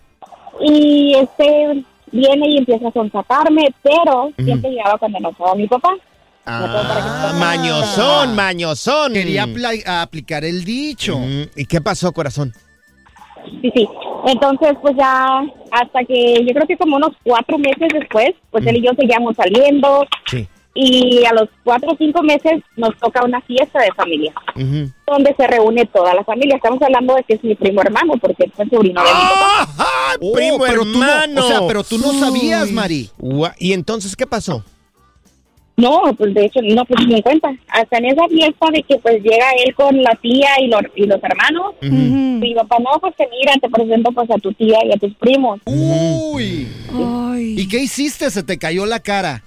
y 0.60 1.14
este 1.14 1.82
viene 2.12 2.48
y 2.50 2.58
empieza 2.58 2.88
a 2.88 2.92
sonsacarme, 2.92 3.72
pero 3.82 4.30
siempre 4.36 4.70
llegaba 4.72 4.98
cuando 4.98 5.18
no 5.20 5.30
estaba 5.30 5.54
mi 5.54 5.66
papá. 5.66 5.94
Ah, 6.46 7.32
mañosón, 7.38 8.34
mañosón. 8.34 9.12
Quería 9.12 9.46
aplicar 10.02 10.44
el 10.44 10.64
dicho. 10.64 11.18
¿Y 11.56 11.66
qué 11.66 11.80
pasó, 11.80 12.12
corazón? 12.12 12.52
Sí, 13.62 13.70
sí. 13.74 13.88
Entonces, 14.26 14.74
pues 14.82 14.94
ya 14.98 15.40
hasta 15.72 16.04
que 16.06 16.44
yo 16.46 16.52
creo 16.54 16.66
que 16.66 16.76
como 16.76 16.96
unos 16.96 17.10
cuatro 17.22 17.56
meses 17.58 17.88
después, 17.92 18.30
pues 18.50 18.66
él 18.66 18.76
y 18.76 18.82
yo 18.84 18.90
seguíamos 18.98 19.34
saliendo 19.34 20.04
Sí. 20.26 20.46
y 20.74 21.24
a 21.24 21.32
los 21.32 21.48
cuatro 21.64 21.92
o 21.92 21.96
cinco 21.96 22.22
meses 22.22 22.62
nos 22.76 22.94
toca 22.98 23.24
una 23.24 23.40
fiesta 23.42 23.80
de 23.80 23.90
familia 23.92 24.32
donde 25.06 25.34
se 25.36 25.46
reúne 25.46 25.86
toda 25.86 26.12
la 26.14 26.22
familia. 26.24 26.56
Estamos 26.56 26.82
hablando 26.82 27.14
de 27.14 27.24
que 27.24 27.34
es 27.34 27.44
mi 27.44 27.54
primo 27.54 27.80
hermano 27.80 28.12
porque 28.20 28.44
es 28.44 28.58
el 28.58 28.68
sobrino 28.70 29.00
de 29.02 29.08
mi 29.08 29.20
papá. 29.20 29.68
Oh, 30.20 30.32
primo 30.34 30.58
pero 30.66 30.82
tú 30.82 30.98
no- 30.98 31.02
hermano. 31.10 31.44
o 31.44 31.48
sea, 31.48 31.60
pero 31.66 31.82
tú 31.82 31.96
no 31.98 32.12
sabías. 32.12 32.70
Mari. 32.70 33.10
¿Y 33.58 33.72
entonces 33.72 34.14
qué 34.16 34.26
pasó? 34.26 34.62
No, 35.76 36.02
pues 36.16 36.34
de 36.34 36.44
hecho, 36.44 36.60
no, 36.62 36.84
pues 36.84 37.06
ni 37.06 37.14
en 37.14 37.22
cuenta. 37.22 37.54
Hasta 37.68 37.98
en 37.98 38.04
esa 38.06 38.28
fiesta 38.28 38.66
de 38.70 38.82
que 38.82 38.98
pues 38.98 39.22
llega 39.22 39.46
él 39.64 39.74
con 39.74 40.02
la 40.02 40.14
tía 40.20 40.48
y 40.60 40.66
los, 40.66 40.82
y 40.94 41.06
los 41.06 41.18
hermanos. 41.22 41.74
Mi 41.80 42.54
papá, 42.54 42.76
no, 42.80 42.98
pues 43.00 43.14
que 43.16 43.26
mira, 43.30 43.54
te 43.60 43.68
presento 43.70 44.12
pues 44.12 44.30
a 44.30 44.34
tu 44.34 44.52
tía 44.52 44.78
y 44.84 44.92
a 44.92 44.96
tus 44.98 45.14
primos. 45.14 45.58
Uy. 45.64 46.68
¿Y 47.56 47.66
qué 47.68 47.78
hiciste? 47.78 48.30
Se 48.30 48.42
te 48.42 48.58
cayó 48.58 48.84
la 48.84 49.00
cara. 49.00 49.42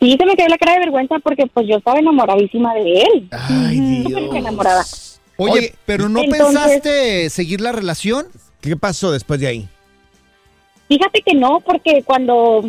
Sí, 0.00 0.14
se 0.18 0.26
me 0.26 0.36
cayó 0.36 0.48
la 0.48 0.58
cara 0.58 0.74
de 0.74 0.78
vergüenza 0.80 1.16
porque 1.20 1.46
pues 1.46 1.66
yo 1.66 1.76
estaba 1.78 1.98
enamoradísima 1.98 2.74
de 2.74 3.00
él. 3.02 3.28
Ay, 3.32 4.02
Súper 4.04 4.36
enamorada. 4.36 4.84
Oye, 5.38 5.52
Oye, 5.52 5.74
pero 5.86 6.08
¿no 6.08 6.20
entonces- 6.22 6.46
pensaste 6.52 7.30
seguir 7.30 7.60
la 7.60 7.72
relación? 7.72 8.26
¿Qué 8.60 8.76
pasó 8.76 9.10
después 9.10 9.40
de 9.40 9.46
ahí? 9.46 9.68
Fíjate 10.88 11.22
que 11.22 11.34
no, 11.34 11.60
porque 11.60 12.02
cuando 12.04 12.68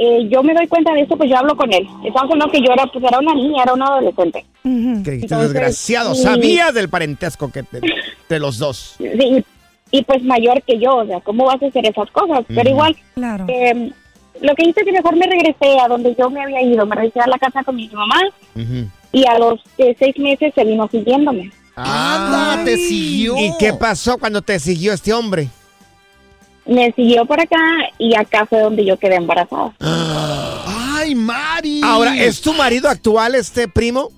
eh, 0.00 0.28
yo 0.30 0.42
me 0.44 0.54
doy 0.54 0.66
cuenta 0.68 0.92
de 0.94 1.00
esto, 1.00 1.16
pues 1.16 1.28
yo 1.28 1.36
hablo 1.38 1.56
con 1.56 1.72
él. 1.72 1.86
Estamos 2.04 2.30
hablando 2.32 2.50
que 2.52 2.60
yo 2.60 2.72
era, 2.72 2.86
pues 2.86 3.04
era 3.04 3.18
una 3.18 3.34
niña, 3.34 3.64
era 3.64 3.74
una 3.74 3.86
adolescente. 3.86 4.44
Que 4.62 4.68
dijiste, 4.70 5.12
Entonces, 5.34 5.52
desgraciado, 5.52 6.14
sí. 6.14 6.22
sabías 6.22 6.72
del 6.72 6.88
parentesco 6.88 7.50
que 7.50 7.62
te- 7.64 7.80
de 8.28 8.38
los 8.38 8.58
dos. 8.58 8.94
Sí, 8.98 9.44
y 9.90 10.02
pues 10.04 10.22
mayor 10.22 10.62
que 10.62 10.78
yo, 10.78 10.96
o 10.98 11.06
sea, 11.06 11.20
¿cómo 11.20 11.46
vas 11.46 11.60
a 11.62 11.66
hacer 11.66 11.84
esas 11.86 12.10
cosas? 12.10 12.44
Pero 12.46 12.68
igual, 12.70 12.94
Claro. 13.14 13.46
eh, 13.48 13.90
lo 14.40 14.54
que 14.54 14.68
hice 14.68 14.80
es 14.80 14.86
que 14.86 14.92
mejor 14.92 15.16
me 15.16 15.26
regresé 15.26 15.80
a 15.82 15.88
donde 15.88 16.14
yo 16.16 16.30
me 16.30 16.42
había 16.42 16.62
ido, 16.62 16.86
me 16.86 16.94
regresé 16.94 17.20
a 17.20 17.26
la 17.26 17.38
casa 17.38 17.64
con 17.64 17.74
mi 17.74 17.88
mamá 17.88 18.20
y 19.12 19.26
a 19.26 19.38
los 19.38 19.60
eh, 19.78 19.96
seis 19.98 20.16
meses 20.18 20.52
se 20.54 20.64
vino 20.64 20.86
siguiéndome. 20.92 21.50
¡Anda, 21.74 22.64
te 22.64 22.76
siguió! 22.76 23.36
¿Y 23.38 23.52
qué 23.58 23.72
pasó 23.72 24.18
cuando 24.18 24.42
te 24.42 24.58
siguió 24.58 24.92
este 24.92 25.12
hombre? 25.12 25.48
Me 26.68 26.92
siguió 26.92 27.24
por 27.24 27.40
acá 27.40 27.56
y 27.98 28.14
acá 28.14 28.44
fue 28.44 28.60
donde 28.60 28.84
yo 28.84 28.98
quedé 28.98 29.16
embarazada. 29.16 29.72
¡Ay, 29.80 31.14
Mari! 31.14 31.80
Ahora, 31.82 32.14
¿es 32.14 32.42
tu 32.42 32.52
marido 32.52 32.90
actual 32.90 33.34
este 33.34 33.68
primo? 33.68 34.10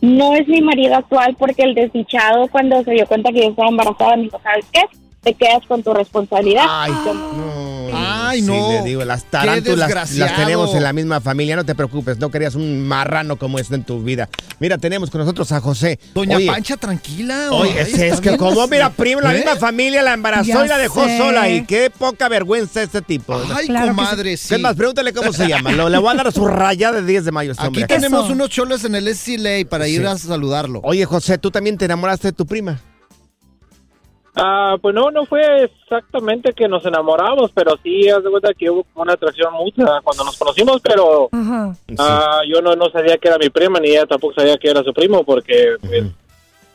No 0.00 0.34
es 0.34 0.48
mi 0.48 0.62
marido 0.62 0.94
actual 0.94 1.36
porque 1.38 1.64
el 1.64 1.74
desdichado 1.74 2.48
cuando 2.48 2.82
se 2.82 2.92
dio 2.92 3.06
cuenta 3.06 3.30
que 3.30 3.42
yo 3.42 3.50
estaba 3.50 3.68
embarazada 3.68 4.16
me 4.16 4.22
dijo, 4.24 4.40
¿sabes 4.42 4.64
qué? 4.72 4.80
Te 5.28 5.34
quedas 5.34 5.62
con 5.68 5.82
tu 5.82 5.92
responsabilidad. 5.92 6.64
Ay, 6.66 6.90
no. 7.04 7.88
Ay, 7.92 8.40
Sí, 8.40 8.46
no. 8.46 8.70
le 8.70 8.82
digo, 8.82 9.04
las 9.04 9.24
tarántulas 9.24 9.90
las 10.16 10.36
tenemos 10.36 10.74
en 10.74 10.82
la 10.82 10.92
misma 10.94 11.20
familia. 11.20 11.56
No 11.56 11.64
te 11.64 11.74
preocupes, 11.74 12.18
no 12.18 12.30
querías 12.30 12.54
un 12.54 12.86
marrano 12.86 13.36
como 13.36 13.58
este 13.58 13.74
en 13.74 13.84
tu 13.84 14.02
vida. 14.02 14.28
Mira, 14.58 14.78
tenemos 14.78 15.10
con 15.10 15.20
nosotros 15.20 15.50
a 15.52 15.60
José. 15.60 15.98
Doña 16.14 16.36
Oye, 16.36 16.46
Pancha, 16.46 16.76
tranquila. 16.78 17.48
Oye, 17.52 17.78
es, 17.80 18.20
que 18.20 18.36
como, 18.38 18.66
mira, 18.68 18.90
primo, 18.90 19.20
la 19.20 19.32
¿Eh? 19.34 19.38
misma 19.38 19.56
familia 19.56 20.02
la 20.02 20.14
embarazó 20.14 20.44
Ya 20.48 20.64
y 20.64 20.68
la 20.68 20.78
dejó 20.78 21.04
sé. 21.04 21.18
sola. 21.18 21.48
Y 21.50 21.64
qué 21.64 21.90
poca 21.90 22.28
vergüenza 22.28 22.82
este 22.82 23.02
tipo. 23.02 23.38
Ay, 23.54 23.66
Claro 23.66 23.88
comadre, 23.88 24.36
sí. 24.38 24.48
¿Qué 24.48 24.58
más? 24.58 24.74
Pregúntale 24.76 25.12
cómo 25.12 25.32
se 25.32 25.46
llama. 25.46 25.72
Lo- 25.72 25.88
le 25.90 25.98
voy 25.98 26.10
a 26.12 26.14
dar 26.22 26.32
su 26.32 26.46
rayada 26.46 27.00
de 27.02 27.06
10 27.06 27.24
de 27.26 27.32
mayo 27.32 27.50
a 27.50 27.52
este 27.52 27.62
Aquí 27.64 27.82
hombre. 27.82 27.86
tenemos 27.86 28.24
Eso. 28.24 28.32
unos 28.32 28.48
cholos 28.50 28.84
en 28.84 28.94
el 28.94 29.08
SCLA 29.08 29.66
para 29.68 29.88
ir 29.88 30.00
Sí. 30.00 30.06
a 30.06 30.16
saludarlo. 30.16 30.80
Oye, 30.84 31.04
José, 31.04 31.36
¿tú 31.38 31.50
también 31.50 31.76
te 31.78 31.84
enamoraste 31.86 32.28
de 32.28 32.32
tu 32.32 32.46
prima? 32.46 32.80
Ah, 34.40 34.76
pues 34.80 34.94
no, 34.94 35.10
no 35.10 35.26
fue 35.26 35.64
exactamente 35.64 36.52
que 36.52 36.68
nos 36.68 36.84
enamoramos, 36.86 37.50
pero 37.52 37.76
sí, 37.82 38.08
haz 38.08 38.22
de 38.22 38.30
cuenta 38.30 38.54
que 38.54 38.70
hubo 38.70 38.84
como 38.84 39.02
una 39.02 39.14
atracción 39.14 39.52
mutua 39.54 40.00
cuando 40.04 40.24
nos 40.24 40.36
conocimos, 40.38 40.80
pero 40.82 41.28
Ajá. 41.32 41.74
ah, 41.98 42.40
yo 42.48 42.62
no, 42.62 42.74
no 42.76 42.88
sabía 42.90 43.18
que 43.18 43.28
era 43.28 43.38
mi 43.38 43.50
prima, 43.50 43.80
ni 43.80 43.88
ella 43.90 44.06
tampoco 44.06 44.34
sabía 44.34 44.56
que 44.56 44.70
era 44.70 44.82
su 44.84 44.92
primo, 44.94 45.24
porque, 45.24 45.74
pues, 45.80 46.04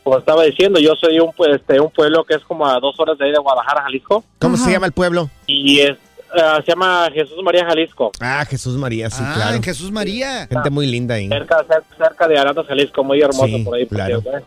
como 0.04 0.18
estaba 0.18 0.44
diciendo, 0.44 0.80
yo 0.80 0.96
soy 0.96 1.20
un, 1.20 1.32
pues, 1.32 1.56
este, 1.56 1.80
un 1.80 1.90
pueblo 1.90 2.26
que 2.26 2.36
es 2.36 2.44
como 2.44 2.68
a 2.68 2.80
dos 2.80 3.00
horas 3.00 3.18
de 3.18 3.26
ahí 3.26 3.32
de 3.32 3.40
Guadalajara, 3.40 3.84
Jalisco, 3.84 4.24
¿Cómo 4.40 4.58
se 4.58 4.70
llama 4.72 4.88
el 4.88 4.92
pueblo? 4.92 5.30
y 5.48 5.80
es, 5.80 5.98
ah, 6.36 6.60
se 6.66 6.72
llama 6.72 7.08
Jesús 7.14 7.42
María, 7.44 7.64
Jalisco, 7.66 8.12
Ah, 8.20 8.44
Jesús 8.46 8.76
María, 8.76 9.10
sí, 9.10 9.24
ah, 9.26 9.32
claro. 9.36 9.56
en 9.56 9.64
Jesús 9.64 9.90
María. 9.92 10.48
Gente 10.48 10.70
muy 10.70 10.86
linda 10.88 11.16
ahí. 11.16 11.30
cerca, 11.30 11.64
cerca, 11.66 11.86
cerca 11.98 12.28
de 12.28 12.38
Arandas, 12.38 12.66
Jalisco, 12.68 13.04
muy 13.06 13.22
hermoso 13.22 13.46
Sí, 13.48 13.64
por 13.64 13.76
ahí. 13.76 13.86
por 13.86 13.96
claro. 13.98 14.18
¿eh? 14.26 14.44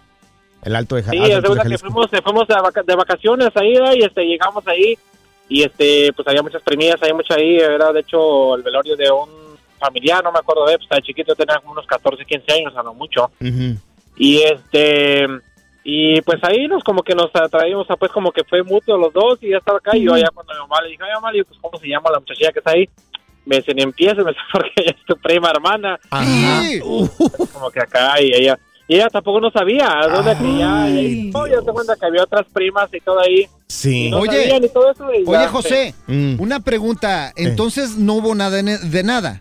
El 0.67 0.77
Alto 0.77 0.97
de, 0.97 1.03
Ja- 1.05 1.11
Sí, 1.13 1.19
de 1.19 1.27
cuenta 1.41 1.49
que 1.51 1.57
Jalisco. 1.63 1.87
fuimos, 1.91 2.11
fuimos 2.23 2.49
de, 2.49 2.55
vaca- 2.57 2.83
de 2.83 2.95
vacaciones 2.97 3.49
ahí 3.55 3.73
¿verdad? 3.75 3.95
y 3.95 4.03
este, 4.05 4.25
llegamos 4.27 4.67
ahí 4.69 4.99
y 5.49 5.63
este 5.63 6.13
pues 6.13 6.27
había 6.29 6.43
muchas 6.43 6.61
primillas, 6.63 7.01
hay 7.03 7.13
mucho 7.13 7.33
ahí, 7.35 7.57
era 7.57 7.93
de 7.93 8.01
hecho 8.01 8.55
el 8.57 8.63
velorio 8.63 8.97
de 8.97 9.11
un 9.11 9.29
familiar, 9.79 10.23
no 10.25 10.33
me 10.33 10.39
acuerdo 10.41 10.67
de, 10.67 10.73
pues 10.77 10.85
estaba 10.85 11.01
chiquito, 11.03 11.35
tenía 11.37 11.59
como 11.61 11.73
unos 11.73 11.87
14, 11.87 12.25
15 12.25 12.53
años, 12.53 12.77
a 12.77 12.83
lo 12.83 12.95
mucho. 12.95 13.31
Y 14.17 14.39
este 14.43 15.27
y 15.85 16.21
pues 16.23 16.43
ahí 16.43 16.67
nos 16.67 16.83
como 16.83 17.03
que 17.05 17.15
nos 17.15 17.31
atraímos, 17.33 17.85
o 17.85 17.87
sea, 17.87 17.97
pues 17.97 18.11
como 18.11 18.33
que 18.33 18.43
fue 18.43 18.63
mutuo 18.65 18.97
los 18.99 19.13
dos 19.13 19.39
y 19.43 19.51
ya 19.51 19.59
estaba 19.59 19.79
acá 19.79 19.97
y 19.97 20.03
yo 20.05 20.15
allá 20.15 20.31
cuando 20.35 20.53
mi 20.53 20.59
mamá 20.61 20.83
le 20.83 20.89
dije, 20.89 21.03
ay 21.05 21.11
mamá, 21.15 21.31
pues 21.47 21.61
cómo 21.63 21.79
se 21.79 21.87
llama 21.89 22.11
la 22.11 22.19
muchachilla 22.19 22.51
que 22.51 22.59
está 22.59 22.73
ahí. 22.73 22.89
Me 23.45 23.59
dice, 23.59 23.73
ni 23.73 23.83
empieces, 23.83 24.25
me 24.25 24.33
dice, 24.33 24.41
porque 24.53 24.71
ella 24.79 24.91
es 24.99 25.05
tu 25.07 25.17
prima 25.19 25.51
hermana. 25.51 25.97
Sí. 26.25 26.81
Como 27.53 27.71
que 27.71 27.81
acá 27.81 28.21
y 28.21 28.33
ella, 28.35 28.59
y 28.89 28.95
ella 28.97 29.09
tampoco 29.11 29.41
no 29.41 29.51
sabía, 29.51 29.89
¿dónde 30.13 30.33
ya, 30.59 30.89
y 30.89 31.31
no, 31.33 31.47
ya 31.47 31.61
se 31.61 31.73
cuenta 31.73 31.97
que 31.97 32.07
había 32.07 32.23
otras 32.23 32.47
primas 32.53 32.89
y 32.95 33.01
todo 33.01 33.21
ahí. 33.21 33.47
Sí. 33.69 34.11
No 34.11 34.21
Oye, 34.21 34.43
sabían 34.43 34.65
y 34.65 34.69
todo 34.69 34.91
eso. 34.93 35.05
y 35.13 35.23
Oye, 35.27 35.33
ya, 35.33 35.49
José, 35.49 35.95
Mm. 36.07 36.41
una 36.41 36.61
pregunta. 36.61 37.33
Entonces 37.37 37.97
no 37.97 38.15
hubo 38.15 38.35
nada 38.35 38.63
de 38.63 39.03
nada. 39.03 39.41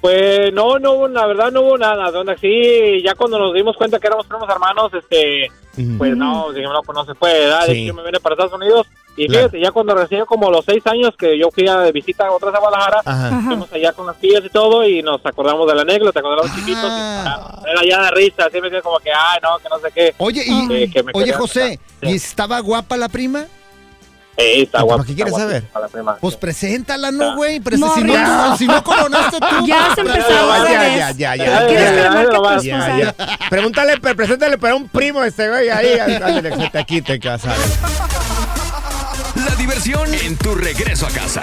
Pues 0.00 0.52
no, 0.52 0.78
no 0.78 0.92
hubo, 0.92 1.08
la 1.08 1.26
verdad 1.26 1.50
no 1.50 1.62
hubo 1.62 1.76
nada. 1.78 2.10
Donde 2.10 2.36
sí, 2.38 3.02
ya 3.02 3.14
cuando 3.14 3.38
nos 3.38 3.52
dimos 3.54 3.76
cuenta 3.76 3.98
que 3.98 4.06
éramos 4.06 4.26
primos 4.26 4.48
hermanos, 4.48 4.92
este, 4.94 5.48
pues 5.96 6.16
no, 6.16 6.52
dijimos, 6.52 6.74
no, 6.74 6.82
pues 6.82 6.96
no 6.96 7.04
se 7.04 7.14
puede, 7.14 7.40
¿verdad? 7.46 7.62
Sí. 7.66 7.72
De 7.72 7.78
hecho, 7.78 7.86
yo 7.88 7.94
me 7.94 8.04
vine 8.04 8.20
para 8.20 8.34
Estados 8.34 8.52
Unidos. 8.52 8.86
Y 9.16 9.26
Claro. 9.26 9.48
fíjate, 9.48 9.60
ya 9.60 9.72
cuando 9.72 9.96
recién 9.96 10.24
como 10.26 10.48
los 10.48 10.64
seis 10.64 10.86
años 10.86 11.10
que 11.18 11.36
yo 11.36 11.50
fui 11.50 11.66
a 11.66 11.78
de 11.78 11.90
visita 11.90 12.30
otra 12.30 12.50
vez 12.50 12.56
a 12.56 12.60
Guadalajara, 12.60 13.00
Ajá. 13.04 13.40
fuimos 13.44 13.72
allá 13.72 13.92
con 13.92 14.06
las 14.06 14.16
tías 14.20 14.44
y 14.44 14.48
todo, 14.48 14.86
y 14.86 15.02
nos 15.02 15.24
acordamos 15.26 15.66
de 15.66 15.74
la 15.74 15.82
anécdota 15.82 16.20
cuando 16.22 16.40
éramos 16.42 16.56
chiquitos. 16.56 16.84
y, 16.84 16.86
Ah. 16.88 17.50
ah, 17.50 17.62
era 17.68 17.82
ya 17.84 18.02
de 18.02 18.10
risa, 18.12 18.44
así 18.46 18.60
me 18.60 18.70
quedé 18.70 18.80
como 18.82 19.00
que, 19.00 19.10
ay, 19.10 19.40
no, 19.42 19.58
que 19.58 19.68
no 19.68 19.78
sé 19.80 19.88
qué. 19.92 20.14
Oye, 20.18 20.44
y, 20.46 20.72
Eh, 20.84 20.90
que 20.92 21.02
me 21.02 21.10
oye 21.16 21.32
José, 21.32 21.80
Sí. 22.00 22.08
¿y 22.08 22.14
estaba 22.14 22.60
guapa 22.60 22.96
la 22.96 23.08
prima? 23.08 23.46
Eh, 24.38 24.62
está 24.62 24.82
guapo. 24.82 25.02
qué 25.02 25.16
quieres 25.16 25.34
está 25.34 25.42
saber? 25.42 25.64
Pues 26.20 26.36
preséntala, 26.36 27.10
¿no, 27.10 27.34
güey? 27.34 27.60
Si, 27.60 27.76
no, 27.76 28.56
si 28.56 28.66
no 28.68 28.84
coronaste 28.84 29.38
tú. 29.40 29.66
Ya 29.66 29.90
has 29.90 29.98
empezado 29.98 30.48
Ya, 30.48 30.60
otra 30.60 30.72
ya, 30.72 30.96
ya, 30.96 31.10
ya, 31.10 31.36
ya, 31.36 31.44
ya. 31.44 31.66
¿Quieres 31.66 31.92
a. 31.92 33.14
Pregúntale, 33.50 33.98
pero 34.00 34.14
preséntale 34.14 34.56
para 34.56 34.76
un 34.76 34.88
primo 34.88 35.24
este 35.24 35.48
güey 35.48 35.68
ahí. 35.68 35.98
Ándale, 35.98 36.50
que 36.50 36.56
se 36.56 36.70
te 36.70 36.84
quite, 36.84 37.18
a 37.28 37.36
ver. 37.36 37.66
La 39.44 39.54
diversión 39.56 40.14
en 40.14 40.36
tu 40.36 40.54
regreso 40.54 41.06
a 41.06 41.10
casa. 41.10 41.42